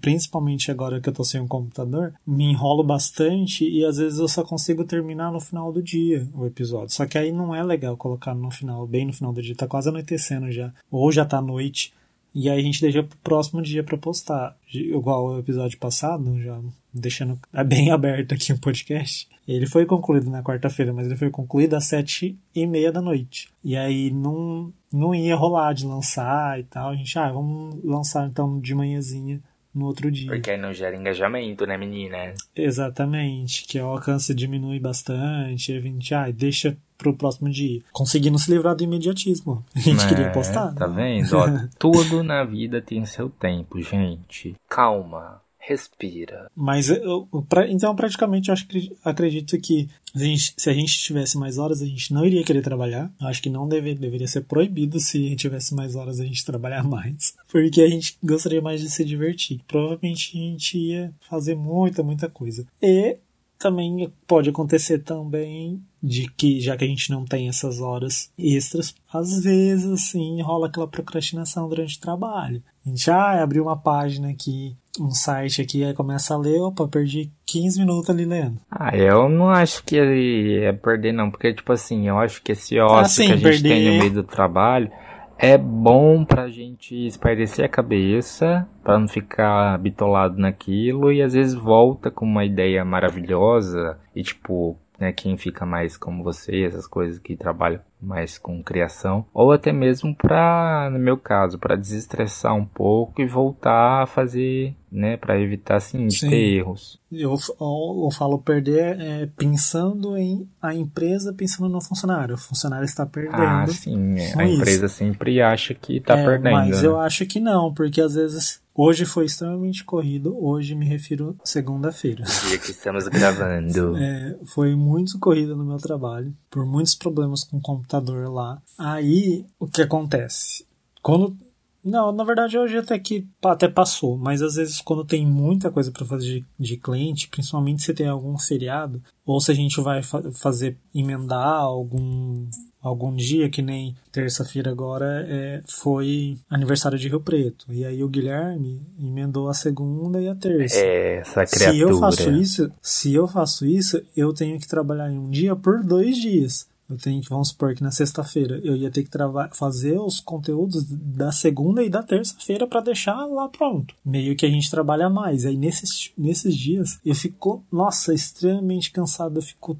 principalmente 0.00 0.70
agora 0.70 1.00
que 1.00 1.08
eu 1.08 1.12
tô 1.12 1.24
sem 1.24 1.40
um 1.40 1.48
computador, 1.48 2.14
me 2.26 2.44
enrolo 2.44 2.82
bastante 2.82 3.68
e 3.68 3.84
às 3.84 3.98
vezes 3.98 4.18
eu 4.18 4.28
só 4.28 4.42
consigo 4.42 4.84
terminar 4.84 5.32
no 5.32 5.40
final 5.40 5.72
do 5.72 5.82
dia 5.82 6.26
o 6.34 6.46
episódio. 6.46 6.94
Só 6.94 7.06
que 7.06 7.18
aí 7.18 7.32
não 7.32 7.54
é 7.54 7.62
legal 7.62 7.96
colocar 7.96 8.34
no 8.34 8.50
final, 8.50 8.86
bem 8.86 9.06
no 9.06 9.12
final 9.12 9.32
do 9.32 9.42
dia, 9.42 9.54
tá 9.54 9.66
quase 9.66 9.88
anoitecendo 9.88 10.50
já, 10.50 10.72
ou 10.90 11.10
já 11.12 11.24
tá 11.24 11.40
noite. 11.40 11.92
E 12.34 12.50
aí 12.50 12.58
a 12.58 12.62
gente 12.62 12.82
deixa 12.82 13.02
pro 13.02 13.16
próximo 13.24 13.62
dia 13.62 13.82
pra 13.82 13.96
postar. 13.96 14.54
Igual 14.70 15.26
o 15.26 15.38
episódio 15.38 15.78
passado, 15.78 16.38
já 16.42 16.60
deixando 16.92 17.38
bem 17.66 17.90
aberto 17.92 18.34
aqui 18.34 18.52
o 18.52 18.60
podcast. 18.60 19.26
Ele 19.46 19.66
foi 19.66 19.86
concluído 19.86 20.30
na 20.30 20.42
quarta-feira, 20.42 20.92
mas 20.92 21.06
ele 21.06 21.16
foi 21.16 21.30
concluído 21.30 21.74
às 21.74 21.84
sete 21.84 22.36
e 22.54 22.66
meia 22.66 22.90
da 22.90 23.00
noite. 23.00 23.48
E 23.62 23.76
aí 23.76 24.10
não, 24.10 24.72
não 24.92 25.14
ia 25.14 25.36
rolar 25.36 25.72
de 25.72 25.86
lançar 25.86 26.58
e 26.58 26.64
tal. 26.64 26.90
A 26.90 26.96
gente, 26.96 27.18
ah, 27.18 27.30
vamos 27.30 27.82
lançar 27.84 28.26
então 28.26 28.58
de 28.58 28.74
manhãzinha 28.74 29.40
no 29.74 29.86
outro 29.86 30.10
dia. 30.10 30.28
Porque 30.28 30.50
aí 30.50 30.58
não 30.58 30.72
gera 30.72 30.96
engajamento, 30.96 31.66
né, 31.66 31.76
menina? 31.76 32.34
Exatamente, 32.54 33.64
que 33.66 33.78
o 33.78 33.86
alcance 33.86 34.34
diminui 34.34 34.80
bastante. 34.80 35.72
A 35.72 35.80
gente, 35.80 36.14
ah, 36.14 36.30
deixa 36.30 36.76
pro 36.96 37.14
próximo 37.14 37.50
dia. 37.50 37.82
Conseguindo 37.92 38.38
se 38.38 38.50
livrar 38.50 38.74
do 38.74 38.84
imediatismo. 38.84 39.64
A 39.74 39.78
gente 39.78 40.04
É, 40.04 40.08
queria 40.08 40.30
postar. 40.30 40.74
Tá 40.74 40.88
né? 40.88 41.20
vendo? 41.20 41.36
Ó, 41.36 41.46
tudo 41.78 42.22
na 42.22 42.42
vida 42.42 42.80
tem 42.80 43.04
seu 43.04 43.28
tempo, 43.28 43.80
gente. 43.82 44.54
Calma. 44.68 45.42
Respira. 45.68 46.48
Mas 46.54 46.88
eu, 46.88 47.28
então 47.68 47.96
praticamente 47.96 48.50
eu 48.50 48.52
acho 48.52 48.68
que 48.68 48.96
acredito 49.04 49.58
que 49.58 49.88
se 50.14 50.22
a, 50.22 50.24
gente, 50.24 50.54
se 50.56 50.70
a 50.70 50.72
gente 50.72 50.98
tivesse 50.98 51.36
mais 51.36 51.58
horas, 51.58 51.82
a 51.82 51.86
gente 51.86 52.14
não 52.14 52.24
iria 52.24 52.44
querer 52.44 52.62
trabalhar. 52.62 53.12
Eu 53.20 53.26
acho 53.26 53.42
que 53.42 53.50
não 53.50 53.68
deve, 53.68 53.92
deveria 53.96 54.28
ser 54.28 54.42
proibido 54.42 55.00
se 55.00 55.18
a 55.18 55.28
gente 55.28 55.40
tivesse 55.40 55.74
mais 55.74 55.96
horas 55.96 56.20
a 56.20 56.24
gente 56.24 56.44
trabalhar 56.46 56.84
mais. 56.84 57.34
Porque 57.50 57.82
a 57.82 57.88
gente 57.88 58.16
gostaria 58.22 58.62
mais 58.62 58.80
de 58.80 58.88
se 58.88 59.04
divertir. 59.04 59.60
Provavelmente 59.66 60.38
a 60.38 60.40
gente 60.40 60.78
ia 60.78 61.12
fazer 61.28 61.56
muita, 61.56 62.00
muita 62.00 62.30
coisa. 62.30 62.64
E 62.80 63.18
também 63.58 64.12
pode 64.24 64.50
acontecer 64.50 65.00
também 65.00 65.82
de 66.00 66.30
que, 66.30 66.60
já 66.60 66.76
que 66.76 66.84
a 66.84 66.88
gente 66.88 67.10
não 67.10 67.24
tem 67.24 67.48
essas 67.48 67.80
horas 67.80 68.30
extras, 68.38 68.94
às 69.12 69.42
vezes, 69.42 69.86
assim, 69.86 70.40
rola 70.42 70.68
aquela 70.68 70.86
procrastinação 70.86 71.68
durante 71.68 71.96
o 71.96 72.00
trabalho. 72.00 72.62
A 72.86 72.88
gente, 72.90 73.10
ah, 73.10 73.42
abriu 73.42 73.64
uma 73.64 73.76
página 73.76 74.28
aqui, 74.30 74.76
um 75.00 75.10
site 75.10 75.60
aqui, 75.60 75.82
aí 75.84 75.92
começa 75.92 76.34
a 76.34 76.38
ler, 76.38 76.60
opa, 76.60 76.86
perdi 76.86 77.32
15 77.44 77.80
minutos 77.80 78.08
ali 78.08 78.24
lendo. 78.24 78.58
Ah, 78.70 78.96
eu 78.96 79.28
não 79.28 79.50
acho 79.50 79.82
que 79.84 79.98
é 79.98 80.72
perder, 80.72 81.12
não. 81.12 81.30
Porque, 81.30 81.52
tipo 81.52 81.72
assim, 81.72 82.06
eu 82.08 82.18
acho 82.18 82.40
que 82.42 82.52
esse 82.52 82.78
ócio 82.78 82.96
Ah, 82.98 83.04
sim, 83.04 83.26
que 83.26 83.32
a 83.32 83.36
gente 83.36 83.42
perder- 83.42 83.68
tem 83.68 83.92
no 83.92 83.98
meio 83.98 84.12
do 84.12 84.22
trabalho 84.22 84.90
é 85.38 85.58
bom 85.58 86.24
pra 86.24 86.48
gente 86.48 86.94
espairecer 87.06 87.64
a 87.64 87.68
cabeça, 87.68 88.66
pra 88.82 88.98
não 88.98 89.06
ficar 89.08 89.76
bitolado 89.78 90.38
naquilo, 90.38 91.12
e 91.12 91.20
às 91.20 91.34
vezes 91.34 91.52
volta 91.54 92.10
com 92.10 92.24
uma 92.24 92.44
ideia 92.44 92.84
maravilhosa, 92.84 93.98
e 94.14 94.22
tipo, 94.22 94.78
né, 94.98 95.12
quem 95.12 95.36
fica 95.36 95.64
mais 95.66 95.96
como 95.96 96.22
você, 96.22 96.64
essas 96.64 96.86
coisas 96.86 97.18
que 97.18 97.36
trabalham 97.36 97.80
mais 98.00 98.38
com 98.38 98.62
criação, 98.62 99.24
ou 99.32 99.52
até 99.52 99.72
mesmo 99.72 100.14
pra, 100.14 100.88
no 100.92 100.98
meu 100.98 101.16
caso, 101.16 101.58
pra 101.58 101.76
desestressar 101.76 102.54
um 102.54 102.64
pouco 102.64 103.20
e 103.20 103.26
voltar 103.26 104.02
a 104.02 104.06
fazer, 104.06 104.74
né, 104.92 105.16
pra 105.16 105.40
evitar 105.40 105.76
assim 105.76 106.08
Sim. 106.10 106.28
ter 106.30 106.58
erros. 106.58 107.00
Eu, 107.10 107.34
eu, 107.60 108.10
falo 108.10 108.38
perder 108.38 109.00
é, 109.00 109.26
pensando 109.36 110.16
em 110.16 110.48
a 110.60 110.74
empresa, 110.74 111.32
pensando 111.32 111.68
no 111.68 111.80
funcionário. 111.80 112.34
O 112.34 112.38
funcionário 112.38 112.84
está 112.84 113.06
perdendo. 113.06 113.42
Ah, 113.42 113.66
sim. 113.66 114.14
é. 114.18 114.38
A 114.38 114.44
isso. 114.44 114.60
empresa 114.60 114.88
sempre 114.88 115.40
acha 115.40 115.72
que 115.72 116.00
tá 116.00 116.18
É, 116.18 116.24
perdendo. 116.24 116.52
Mas 116.52 116.82
né? 116.82 116.88
eu 116.88 116.98
acho 117.00 117.24
que 117.26 117.40
não, 117.40 117.72
porque 117.72 118.00
às 118.00 118.14
vezes 118.14 118.60
hoje 118.76 119.04
foi 119.04 119.24
extremamente 119.24 119.84
corrido. 119.84 120.36
Hoje 120.38 120.74
me 120.74 120.86
refiro 120.86 121.36
segunda-feira. 121.42 122.24
Dia 122.48 122.58
que 122.58 122.70
estamos 122.70 123.08
gravando. 123.08 123.96
É, 123.96 124.36
foi 124.44 124.74
muito 124.74 125.18
corrido 125.18 125.56
no 125.56 125.64
meu 125.64 125.78
trabalho, 125.78 126.34
por 126.50 126.64
muitos 126.66 126.94
problemas 126.94 127.42
com 127.44 127.56
o 127.56 127.62
computador 127.62 128.28
lá. 128.28 128.60
Aí, 128.78 129.44
o 129.58 129.66
que 129.66 129.82
acontece? 129.82 130.66
Quando. 131.02 131.36
Não, 131.82 132.10
na 132.10 132.24
verdade 132.24 132.58
hoje 132.58 132.78
até 132.78 132.98
que 132.98 133.28
até 133.44 133.68
passou, 133.68 134.18
mas 134.18 134.42
às 134.42 134.56
vezes 134.56 134.80
quando 134.80 135.04
tem 135.04 135.24
muita 135.24 135.70
coisa 135.70 135.92
para 135.92 136.04
fazer 136.04 136.40
de, 136.40 136.46
de 136.58 136.76
cliente, 136.76 137.28
principalmente 137.28 137.82
se 137.82 137.94
tem 137.94 138.08
algum 138.08 138.36
feriado, 138.36 139.00
ou 139.24 139.40
se 139.40 139.52
a 139.52 139.54
gente 139.54 139.80
vai 139.80 140.02
fa 140.02 140.20
fazer 140.32 140.76
emendar 140.92 141.60
algum 141.60 142.48
algum 142.86 143.14
dia, 143.14 143.48
que 143.50 143.60
nem 143.60 143.94
terça-feira 144.12 144.70
agora 144.70 145.26
é, 145.28 145.62
foi 145.66 146.38
aniversário 146.48 146.98
de 146.98 147.08
Rio 147.08 147.20
Preto. 147.20 147.66
E 147.68 147.84
aí 147.84 148.02
o 148.02 148.08
Guilherme 148.08 148.80
emendou 148.98 149.48
a 149.48 149.54
segunda 149.54 150.20
e 150.20 150.28
a 150.28 150.34
terça. 150.34 150.78
É, 150.78 151.18
essa 151.18 151.44
criatura. 151.44 151.72
Se 151.72 151.80
eu 151.80 151.98
faço 151.98 152.30
isso, 152.30 152.72
se 152.80 153.14
eu 153.14 153.26
faço 153.26 153.66
isso, 153.66 154.02
eu 154.16 154.32
tenho 154.32 154.58
que 154.58 154.68
trabalhar 154.68 155.10
em 155.10 155.18
um 155.18 155.28
dia 155.28 155.56
por 155.56 155.82
dois 155.82 156.16
dias. 156.16 156.68
Eu 156.88 156.96
tenho 156.96 157.20
que, 157.20 157.28
vamos 157.28 157.48
supor 157.48 157.74
que 157.74 157.82
na 157.82 157.90
sexta-feira 157.90 158.60
eu 158.62 158.76
ia 158.76 158.90
ter 158.90 159.02
que 159.02 159.10
fazer 159.52 159.98
os 159.98 160.20
conteúdos 160.20 160.84
da 160.84 161.32
segunda 161.32 161.82
e 161.82 161.90
da 161.90 162.02
terça-feira 162.02 162.66
para 162.66 162.80
deixar 162.80 163.26
lá 163.26 163.48
pronto. 163.48 163.94
Meio 164.04 164.36
que 164.36 164.46
a 164.46 164.48
gente 164.48 164.70
trabalha 164.70 165.10
mais. 165.10 165.44
Aí 165.44 165.56
nesses, 165.56 166.12
nesses 166.16 166.56
dias 166.56 167.00
eu 167.04 167.14
fico, 167.14 167.64
nossa, 167.72 168.14
extremamente 168.14 168.92
cansado. 168.92 169.38
Eu 169.38 169.42
fico 169.42 169.76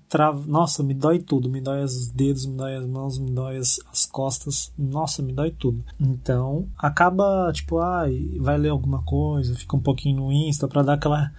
nossa, 0.47 0.83
me 0.83 0.95
dói 0.95 1.21
tudo. 1.21 1.49
Me 1.49 1.61
dói 1.61 1.85
os 1.85 2.11
dedos, 2.11 2.45
me 2.45 2.57
dói 2.57 2.75
as 2.75 2.87
mãos, 2.87 3.19
me 3.19 3.31
dói 3.31 3.57
as, 3.57 3.79
as 3.93 4.05
costas. 4.05 4.73
Nossa, 4.77 5.23
me 5.23 5.33
dói 5.33 5.53
tudo. 5.53 5.85
Então 6.01 6.67
acaba, 6.77 7.51
tipo, 7.53 7.79
ai, 7.79 8.31
vai 8.39 8.59
ler 8.59 8.71
alguma 8.71 9.03
coisa, 9.03 9.55
fica 9.55 9.77
um 9.77 9.81
pouquinho 9.81 10.17
no 10.17 10.33
Insta 10.33 10.67
para 10.67 10.83
dar 10.83 10.95
aquela 10.95 11.33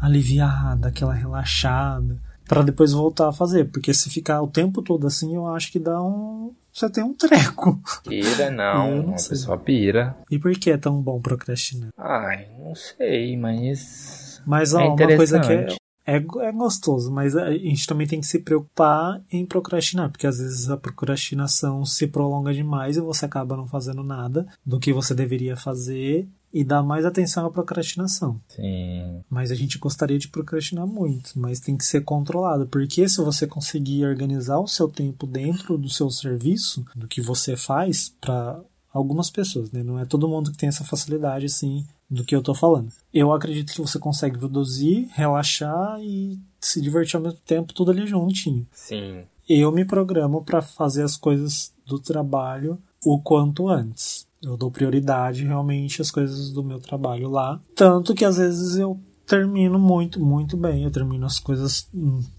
aliviada, 0.00 0.88
aquela 0.88 1.14
relaxada, 1.14 2.18
para 2.46 2.62
depois 2.62 2.92
voltar 2.92 3.28
a 3.28 3.32
fazer, 3.32 3.64
porque 3.70 3.92
se 3.94 4.10
ficar 4.10 4.42
o 4.42 4.48
tempo 4.48 4.82
todo 4.82 5.06
assim, 5.06 5.34
eu 5.34 5.46
acho 5.46 5.70
que 5.72 5.78
dá 5.78 6.02
um 6.02 6.52
você 6.72 6.90
tem 6.90 7.04
um 7.04 7.14
treco. 7.16 7.80
Pira, 8.02 8.50
não. 8.50 9.02
não 9.02 9.14
a 9.14 9.18
sei. 9.18 9.30
pessoa 9.30 9.56
pira. 9.56 10.16
E 10.30 10.38
por 10.38 10.52
que 10.52 10.70
é 10.70 10.76
tão 10.76 11.00
bom 11.00 11.20
procrastinar? 11.20 11.90
Ai, 11.96 12.48
não 12.58 12.74
sei, 12.74 13.36
mas. 13.36 14.42
Mas 14.44 14.74
ó, 14.74 14.80
É 14.80 14.88
uma 14.88 15.16
coisa 15.16 15.38
que 15.40 15.52
é, 15.52 15.66
é, 16.04 16.16
é 16.16 16.52
gostoso, 16.52 17.10
mas 17.12 17.36
a 17.36 17.50
gente 17.52 17.86
também 17.86 18.06
tem 18.06 18.20
que 18.20 18.26
se 18.26 18.40
preocupar 18.40 19.22
em 19.30 19.46
procrastinar, 19.46 20.10
porque 20.10 20.26
às 20.26 20.38
vezes 20.38 20.68
a 20.68 20.76
procrastinação 20.76 21.84
se 21.86 22.06
prolonga 22.08 22.52
demais 22.52 22.96
e 22.96 23.00
você 23.00 23.24
acaba 23.24 23.56
não 23.56 23.66
fazendo 23.66 24.02
nada 24.02 24.46
do 24.66 24.78
que 24.78 24.92
você 24.92 25.14
deveria 25.14 25.56
fazer 25.56 26.28
e 26.54 26.62
dá 26.62 26.80
mais 26.84 27.04
atenção 27.04 27.44
à 27.44 27.50
procrastinação. 27.50 28.40
Sim. 28.48 29.24
Mas 29.28 29.50
a 29.50 29.56
gente 29.56 29.76
gostaria 29.76 30.16
de 30.16 30.28
procrastinar 30.28 30.86
muito, 30.86 31.32
mas 31.34 31.58
tem 31.58 31.76
que 31.76 31.84
ser 31.84 32.02
controlado, 32.02 32.68
porque 32.68 33.08
se 33.08 33.20
você 33.20 33.44
conseguir 33.44 34.06
organizar 34.06 34.60
o 34.60 34.68
seu 34.68 34.88
tempo 34.88 35.26
dentro 35.26 35.76
do 35.76 35.90
seu 35.90 36.08
serviço, 36.10 36.84
do 36.94 37.08
que 37.08 37.20
você 37.20 37.56
faz, 37.56 38.14
para 38.20 38.60
algumas 38.92 39.28
pessoas, 39.28 39.72
né? 39.72 39.82
Não 39.82 39.98
é 39.98 40.04
todo 40.04 40.28
mundo 40.28 40.52
que 40.52 40.56
tem 40.56 40.68
essa 40.68 40.84
facilidade 40.84 41.46
assim 41.46 41.84
do 42.08 42.22
que 42.22 42.36
eu 42.36 42.42
tô 42.42 42.54
falando. 42.54 42.92
Eu 43.12 43.32
acredito 43.32 43.72
que 43.72 43.80
você 43.80 43.98
consegue 43.98 44.38
produzir, 44.38 45.08
relaxar 45.12 45.98
e 46.00 46.38
se 46.60 46.80
divertir 46.80 47.16
ao 47.16 47.22
mesmo 47.22 47.40
tempo, 47.44 47.74
tudo 47.74 47.90
ali 47.90 48.06
juntinho. 48.06 48.64
Sim. 48.70 49.24
Eu 49.48 49.72
me 49.72 49.84
programo 49.84 50.44
para 50.44 50.62
fazer 50.62 51.02
as 51.02 51.16
coisas 51.16 51.74
do 51.84 51.98
trabalho 51.98 52.78
o 53.04 53.20
quanto 53.20 53.68
antes. 53.68 54.26
Eu 54.44 54.56
dou 54.56 54.70
prioridade 54.70 55.44
realmente 55.44 56.02
às 56.02 56.10
coisas 56.10 56.50
do 56.50 56.62
meu 56.62 56.78
trabalho 56.78 57.30
lá. 57.30 57.60
Tanto 57.74 58.14
que 58.14 58.24
às 58.24 58.36
vezes 58.36 58.76
eu 58.76 59.00
termino 59.26 59.78
muito, 59.78 60.20
muito 60.20 60.56
bem. 60.56 60.84
Eu 60.84 60.90
termino 60.90 61.24
as 61.26 61.38
coisas, 61.38 61.88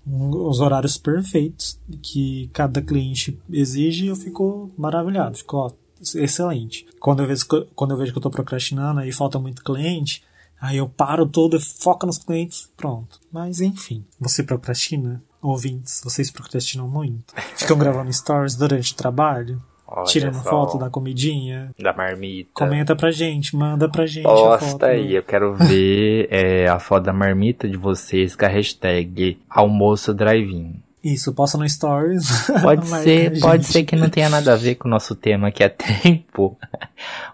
os 0.05 0.59
horários 0.59 0.97
perfeitos 0.97 1.79
que 2.01 2.49
cada 2.53 2.81
cliente 2.81 3.39
exige 3.49 4.05
e 4.05 4.07
eu 4.07 4.15
fico 4.15 4.71
maravilhado. 4.77 5.37
Fico, 5.37 5.57
ó, 5.57 5.71
excelente. 6.15 6.85
Quando 6.99 7.23
eu 7.23 7.27
vejo, 7.27 7.45
quando 7.75 7.91
eu 7.91 7.97
vejo 7.97 8.11
que 8.11 8.17
eu 8.17 8.23
tô 8.23 8.29
procrastinando 8.29 9.01
e 9.01 9.11
falta 9.11 9.39
muito 9.39 9.63
cliente, 9.63 10.23
aí 10.59 10.77
eu 10.77 10.87
paro 10.87 11.25
todo 11.25 11.59
foco 11.59 12.05
nos 12.05 12.17
clientes, 12.17 12.69
pronto. 12.77 13.19
Mas 13.31 13.61
enfim, 13.61 14.05
você 14.19 14.43
procrastina? 14.43 15.23
Ouvintes, 15.41 16.01
vocês 16.03 16.31
procrastinam 16.31 16.87
muito? 16.87 17.33
Ficam 17.55 17.77
gravando 17.77 18.11
stories 18.11 18.55
durante 18.55 18.93
o 18.93 18.95
trabalho? 18.95 19.61
Olha 19.87 20.05
tirando 20.05 20.35
só. 20.35 20.49
foto 20.49 20.77
da 20.77 20.89
comidinha? 20.89 21.71
Da 21.79 21.93
marmita. 21.93 22.49
Comenta 22.53 22.95
pra 22.95 23.11
gente, 23.11 23.55
manda 23.55 23.87
pra 23.87 24.05
gente 24.05 24.23
Posta 24.23 24.65
foto. 24.65 24.83
aí, 24.85 25.15
eu 25.15 25.23
quero 25.23 25.55
ver 25.55 26.27
é, 26.31 26.67
a 26.67 26.79
foto 26.79 27.03
da 27.03 27.13
marmita 27.13 27.67
de 27.69 27.77
vocês 27.77 28.35
com 28.35 28.45
a 28.45 28.49
hashtag 28.49 29.39
almoço 29.49 30.13
drive-in. 30.13 30.81
Isso, 31.03 31.31
posta 31.33 31.55
no 31.55 31.69
stories. 31.69 32.47
Pode 32.63 32.87
ser, 32.87 33.39
pode 33.39 33.63
ser 33.65 33.83
que 33.83 33.95
não 33.95 34.09
tenha 34.09 34.27
nada 34.27 34.53
a 34.53 34.55
ver 34.55 34.73
com 34.73 34.87
o 34.87 34.91
nosso 34.91 35.13
tema 35.13 35.51
que 35.51 35.63
é 35.63 35.69
tempo, 35.69 36.57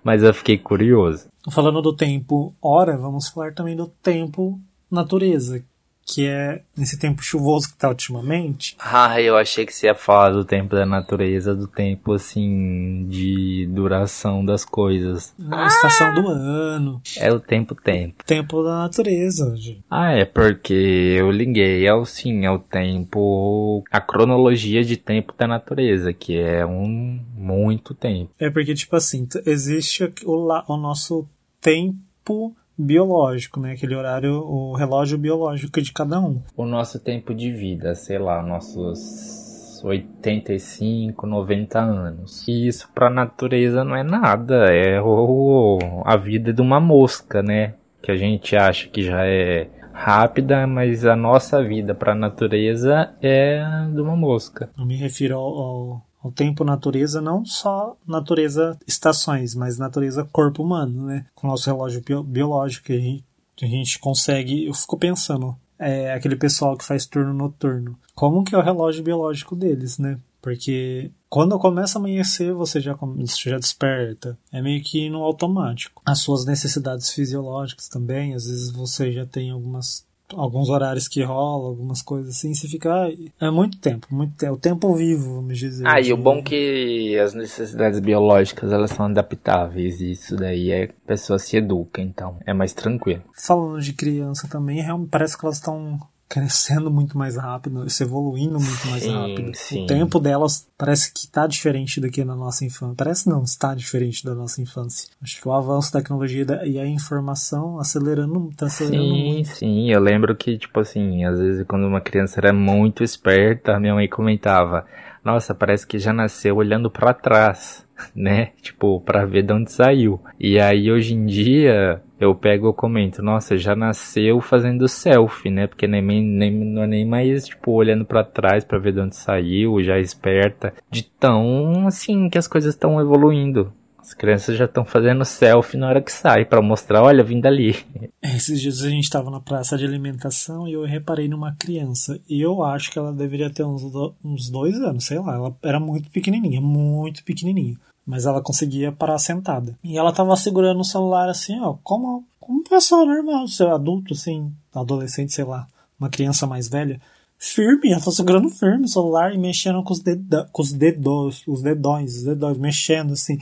mas 0.04 0.24
eu 0.24 0.34
fiquei 0.34 0.58
curioso. 0.58 1.30
Falando 1.50 1.82
do 1.82 1.96
tempo 1.96 2.54
hora, 2.62 2.98
vamos 2.98 3.30
falar 3.30 3.54
também 3.54 3.74
do 3.74 3.88
tempo 3.88 4.60
natureza, 4.92 5.64
que 6.06 6.28
é 6.28 6.62
nesse 6.76 7.00
tempo 7.00 7.22
chuvoso 7.24 7.70
que 7.70 7.78
tá 7.78 7.88
ultimamente. 7.90 8.76
Ah, 8.80 9.22
eu 9.22 9.38
achei 9.38 9.66
que 9.66 9.74
você 9.74 9.88
ia 9.88 9.96
falar 9.96 10.32
do 10.32 10.44
tempo 10.44 10.76
da 10.76 10.86
natureza, 10.86 11.56
do 11.56 11.68
tempo 11.68 12.14
assim 12.14 13.06
de 13.08 13.68
duração 13.72 14.44
das 14.44 14.66
coisas. 14.66 15.34
A 15.52 15.68
estação 15.68 16.14
do 16.14 16.28
ano, 16.28 17.02
É 17.18 17.32
o 17.32 17.40
tempo 17.40 17.76
tempo. 17.76 18.24
tempo 18.26 18.64
da 18.64 18.80
natureza. 18.80 19.56
gente. 19.56 19.84
Ah, 19.90 20.12
é 20.12 20.26
porque 20.26 20.74
eu 20.74 21.32
liguei 21.32 21.88
ao 21.88 22.06
sim, 22.06 22.46
ao 22.46 22.60
tempo, 22.60 23.84
a 23.92 24.02
cronologia 24.02 24.84
de 24.84 24.98
tempo 24.98 25.34
da 25.38 25.48
natureza, 25.48 26.12
que 26.14 26.38
é 26.38 26.66
um 26.66 27.24
muito 27.36 27.94
tempo. 27.94 28.32
É 28.40 28.50
porque, 28.50 28.74
tipo 28.74 28.96
assim, 28.96 29.28
existe 29.46 30.04
o, 30.26 30.48
o 30.68 30.78
nosso 30.78 31.28
tempo 31.60 32.56
biológico, 32.82 33.60
né? 33.60 33.74
Aquele 33.74 33.96
horário, 33.96 34.34
o 34.34 34.74
relógio 34.74 35.18
biológico 35.18 35.82
de 35.82 35.92
cada 35.92 36.20
um. 36.20 36.42
O 36.56 36.66
nosso 36.66 37.00
tempo 37.00 37.34
de 37.34 37.52
vida, 37.52 37.96
sei 37.96 38.20
lá, 38.20 38.42
nossos 38.42 39.82
85, 39.84 41.26
90 41.26 41.80
anos. 41.80 42.48
E 42.48 42.68
isso 42.68 42.90
pra 42.94 43.10
natureza 43.10 43.84
não 43.84 43.96
é 43.96 44.04
nada, 44.04 44.66
é 44.74 45.02
o, 45.02 45.80
a 46.06 46.16
vida 46.18 46.54
de 46.54 46.62
uma 46.62 46.80
mosca, 46.80 47.42
né? 47.42 47.76
Que 48.02 48.12
a 48.12 48.16
gente 48.16 48.56
acha 48.56 48.90
que 48.90 49.04
já 49.04 49.26
é 49.26 49.70
rápida, 49.94 50.66
mas 50.66 51.06
a 51.06 51.16
nossa 51.16 51.64
vida 51.64 51.94
pra 51.94 52.16
natureza 52.16 53.14
é 53.22 53.64
de 53.94 54.02
uma 54.02 54.16
mosca. 54.16 54.70
Eu 54.78 54.86
me 54.86 54.96
refiro 54.96 55.36
ao, 55.36 55.58
ao, 55.58 56.02
ao 56.24 56.32
tempo 56.32 56.64
natureza, 56.64 57.22
não 57.22 57.46
só 57.46 57.98
natureza 58.06 58.78
estações, 58.88 59.56
mas 59.56 59.78
natureza 59.78 60.28
corpo 60.32 60.64
humano, 60.64 61.06
né? 61.08 61.26
Com 61.36 61.48
o 61.48 61.50
nosso 61.50 61.70
relógio 61.70 62.02
bio- 62.02 62.24
biológico 62.24 62.92
a 62.92 62.96
gente, 62.96 63.24
a 63.62 63.66
gente 63.66 64.00
consegue. 64.00 64.66
Eu 64.66 64.74
fico 64.74 64.98
pensando, 64.98 65.56
é 65.80 66.14
aquele 66.14 66.36
pessoal 66.36 66.78
que 66.78 66.86
faz 66.86 67.06
turno 67.06 67.34
noturno. 67.34 67.98
Como 68.14 68.44
que 68.44 68.54
é 68.54 68.58
o 68.58 68.62
relógio 68.64 69.04
biológico 69.04 69.56
deles, 69.56 69.98
né? 69.98 70.20
Porque 70.42 71.12
quando 71.30 71.58
começa 71.60 71.98
a 71.98 72.00
amanhecer, 72.00 72.52
você 72.54 72.82
já, 72.82 72.94
você 72.96 73.50
já 73.52 73.60
desperta. 73.60 74.38
É 74.52 74.62
meio 74.62 74.84
que 74.84 75.08
no 75.10 75.24
automático. 75.24 76.02
As 76.04 76.20
suas 76.20 76.46
necessidades 76.46 77.12
fisiológicas 77.12 77.88
também, 77.88 78.34
às 78.34 78.46
vezes 78.46 78.72
você 78.72 79.12
já 79.12 79.26
tem 79.26 79.52
algumas 79.52 80.04
alguns 80.36 80.70
horários 80.70 81.08
que 81.08 81.24
rolam, 81.24 81.68
algumas 81.68 82.02
coisas 82.02 82.36
assim, 82.36 82.54
você 82.54 82.68
fica. 82.68 82.94
"Ai, 82.94 83.18
É 83.40 83.50
muito 83.50 83.78
tempo, 83.80 84.08
muito 84.12 84.36
tempo. 84.36 84.54
O 84.54 84.58
tempo 84.58 84.94
vivo, 84.96 85.36
vamos 85.36 85.58
dizer. 85.58 85.86
Ah, 85.88 86.00
e 86.00 86.12
o 86.14 86.18
bom 86.18 86.42
que 86.44 87.18
as 87.20 87.34
necessidades 87.34 88.00
biológicas 88.00 88.72
elas 88.72 88.92
são 88.92 89.06
adaptáveis, 89.06 90.02
e 90.02 90.12
isso 90.12 90.36
daí 90.36 90.72
é 90.72 90.84
a 90.86 91.08
pessoa 91.08 91.40
se 91.40 91.58
educa, 91.58 92.02
então 92.02 92.38
é 92.46 92.54
mais 92.54 92.74
tranquilo. 92.74 93.22
Falando 93.34 93.82
de 93.82 93.94
criança 93.94 94.48
também, 94.48 94.82
realmente 94.82 95.10
parece 95.10 95.38
que 95.38 95.46
elas 95.46 95.58
estão 95.58 96.00
crescendo 96.32 96.90
muito 96.90 97.18
mais 97.18 97.36
rápido, 97.36 97.90
se 97.90 98.04
evoluindo 98.04 98.58
muito 98.58 98.88
mais 98.88 99.04
Sim, 99.04 99.12
rápido. 99.12 99.52
sim. 99.54 99.84
O 99.84 99.86
tempo 99.86 100.18
delas 100.18 100.66
parece 100.78 101.12
que 101.12 101.26
está 101.26 101.46
diferente 101.46 102.00
do 102.00 102.10
que 102.10 102.24
na 102.24 102.34
nossa 102.34 102.64
infância. 102.64 102.96
Parece 102.96 103.30
não, 103.30 103.44
está 103.44 103.76
diferente 103.76 104.24
da 104.24 104.34
nossa 104.34 104.62
infância. 104.62 105.10
Acho 105.22 105.42
que 105.42 105.46
o 105.48 105.52
avanço 105.52 105.92
da 105.92 106.00
tecnologia 106.00 106.46
e 106.64 106.80
a 106.80 106.88
informação 106.88 107.78
acelerando, 107.80 108.50
tá 108.56 108.68
acelerando 108.68 109.14
Sim, 109.14 109.24
muito. 109.24 109.50
sim, 109.50 109.92
eu 109.92 110.00
lembro 110.00 110.34
que, 110.34 110.58
tipo 110.58 110.80
assim, 110.80 111.26
às 111.26 111.38
vezes 111.38 111.66
quando 111.68 111.86
uma 111.86 112.00
criança 112.00 112.40
era 112.40 112.54
muito 112.54 113.04
esperta, 113.04 113.78
minha 113.78 113.94
mãe 113.94 114.08
comentava, 114.08 114.86
nossa, 115.26 115.54
parece 115.54 115.86
que 115.86 116.00
já 116.00 116.14
nasceu 116.14 116.56
olhando 116.56 116.90
pra 116.90 117.14
trás, 117.14 117.86
né? 118.16 118.52
Tipo, 118.62 119.00
pra 119.02 119.26
ver 119.26 119.44
de 119.44 119.54
onde 119.54 119.72
saiu. 119.72 120.20
E 120.40 120.60
aí 120.60 120.92
hoje 120.92 121.14
em 121.14 121.26
dia 121.26 122.02
eu 122.20 122.36
pego 122.36 122.70
e 122.70 122.74
comento, 122.74 123.24
nossa, 123.24 123.58
já 123.58 123.76
nasceu 123.76 124.40
fazendo 124.40 124.88
selfie, 124.88 125.50
né? 125.50 125.66
Porque 125.66 125.88
nem, 125.88 126.02
nem, 126.02 126.52
não 126.52 126.84
é 126.84 126.88
nem 126.88 127.06
mais, 127.06 127.48
tipo, 127.48 127.72
olhando 127.72 128.06
pra 128.06 128.24
trás 128.24 128.64
pra 128.64 128.78
ver 128.78 128.94
de 128.94 129.00
onde 129.00 129.16
saiu, 129.16 129.82
já 129.82 129.98
esperta. 129.98 130.74
De 130.90 131.04
tão, 131.04 131.88
assim, 131.88 132.30
que 132.30 132.38
as 132.38 132.48
coisas 132.48 132.76
estão 132.76 133.02
evoluindo. 133.02 133.74
As 134.02 134.14
crianças 134.14 134.58
já 134.58 134.66
estão 134.66 134.84
fazendo 134.84 135.24
selfie 135.24 135.78
na 135.78 135.88
hora 135.88 136.02
que 136.02 136.12
sai, 136.12 136.44
pra 136.44 136.62
mostrar, 136.62 137.04
olha, 137.04 137.24
vim 137.24 137.40
dali. 137.40 137.76
Esses 138.22 138.60
dias 138.60 138.82
a 138.82 138.90
gente 138.90 139.04
estava 139.04 139.30
na 139.30 139.40
praça 139.40 139.78
de 139.78 139.86
alimentação 139.86 140.68
e 140.68 140.74
eu 140.74 140.84
reparei 140.84 141.28
numa 141.28 141.56
criança. 141.56 142.20
E 142.28 142.42
eu 142.42 142.64
acho 142.64 142.92
que 142.92 142.98
ela 143.00 143.14
deveria 143.14 143.50
ter 143.50 143.64
uns, 143.64 143.84
uns 144.24 144.50
dois 144.50 144.76
anos, 144.82 145.06
sei 145.06 145.20
lá. 145.20 145.36
Ela 145.36 145.56
era 145.64 145.80
muito 145.80 146.10
pequenininha, 146.10 146.60
muito 146.60 147.24
pequenininha. 147.24 147.76
Mas 148.06 148.26
ela 148.26 148.42
conseguia 148.42 148.92
parar 148.92 149.20
sentada. 149.20 149.78
E 149.84 149.98
ela 149.98 150.12
tava 150.12 150.36
segurando 150.36 150.80
o 150.82 150.86
celular 150.86 151.30
assim, 151.30 151.60
ó, 151.62 151.76
como, 151.84 152.26
como 152.40 152.64
pessoa 152.64 153.06
normal, 153.06 153.48
ser 153.48 153.68
adulto, 153.68 154.14
assim, 154.14 154.52
adolescente, 154.74 155.32
sei 155.34 155.46
lá, 155.46 155.68
uma 156.00 156.10
criança 156.10 156.48
mais 156.48 156.68
velha. 156.68 157.00
Firme, 157.38 157.92
ela 157.92 158.02
tá 158.02 158.12
segurando 158.12 158.50
firme 158.50 158.86
o 158.86 158.88
celular 158.88 159.34
e 159.34 159.38
mexendo 159.38 159.84
com 159.84 159.94
os, 159.94 160.00
deda- 160.00 160.48
com 160.52 160.62
os 160.62 160.72
dedos, 160.74 161.44
os 161.48 161.62
dedões, 161.62 162.18
os 162.18 162.24
dedões, 162.24 162.58
mexendo 162.58 163.14
assim. 163.14 163.38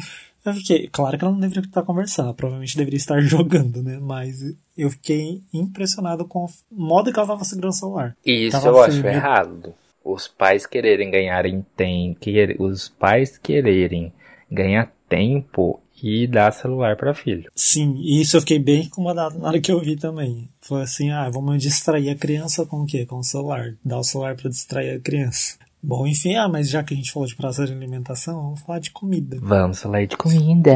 Eu 0.46 0.54
fiquei, 0.54 0.88
claro 0.88 1.18
que 1.18 1.24
ela 1.24 1.34
não 1.34 1.40
deveria 1.40 1.62
estar 1.62 1.84
conversando, 1.84 2.28
ela 2.28 2.34
provavelmente 2.34 2.78
deveria 2.78 2.98
estar 2.98 3.20
jogando, 3.22 3.84
né? 3.84 4.00
Mas 4.00 4.38
eu 4.78 4.90
fiquei 4.90 5.42
impressionado 5.54 6.26
com 6.26 6.46
o 6.46 6.50
modo 6.72 7.12
que 7.12 7.20
ela 7.20 7.28
tava 7.28 7.44
segurando 7.44 7.72
o 7.72 7.76
celular. 7.76 8.16
E 8.26 8.48
isso 8.48 8.62
Tava 8.62 8.68
eu 8.70 8.82
acho 8.82 9.02
firme. 9.02 9.10
errado. 9.10 9.74
Os 10.04 10.28
pais 10.28 10.66
quererem 10.66 11.12
ganharem 11.12 11.66
tempo, 11.76 12.20
os 12.60 12.90
pais 12.90 13.38
quererem 13.38 14.14
ganhar 14.50 14.92
tempo 15.08 15.82
e 16.02 16.26
dar 16.26 16.52
celular 16.54 16.96
para 16.96 17.14
filho. 17.14 17.52
Sim, 17.54 17.96
e 17.98 18.22
isso 18.22 18.38
eu 18.38 18.42
fiquei 18.42 18.60
bem 18.60 18.84
incomodado 18.84 19.38
na 19.38 19.50
hora 19.50 19.60
que 19.60 19.72
eu 19.72 19.82
vi 19.82 19.98
também. 19.98 20.50
Foi 20.62 20.82
assim, 20.82 21.12
ah, 21.12 21.30
vamos 21.30 21.62
distrair 21.62 22.10
a 22.10 22.16
criança 22.16 22.66
com 22.66 22.78
o 22.78 22.86
quê? 22.86 23.06
Com 23.06 23.18
o 23.18 23.24
celular. 23.24 23.76
Dar 23.84 24.00
o 24.00 24.04
celular 24.04 24.36
pra 24.36 24.50
distrair 24.50 24.96
a 24.96 25.00
criança. 25.00 25.58
Bom, 25.82 26.06
enfim, 26.06 26.36
ah, 26.36 26.48
mas 26.50 26.70
já 26.70 26.84
que 26.84 26.94
a 26.94 26.98
gente 26.98 27.12
falou 27.12 27.28
de 27.28 27.36
praça 27.36 27.66
de 27.66 27.72
alimentação, 27.72 28.42
vamos 28.42 28.62
falar 28.62 28.80
de 28.80 28.92
comida. 28.92 29.38
Vamos 29.42 29.82
falar 29.82 30.06
de 30.06 30.18
comida. 30.18 30.76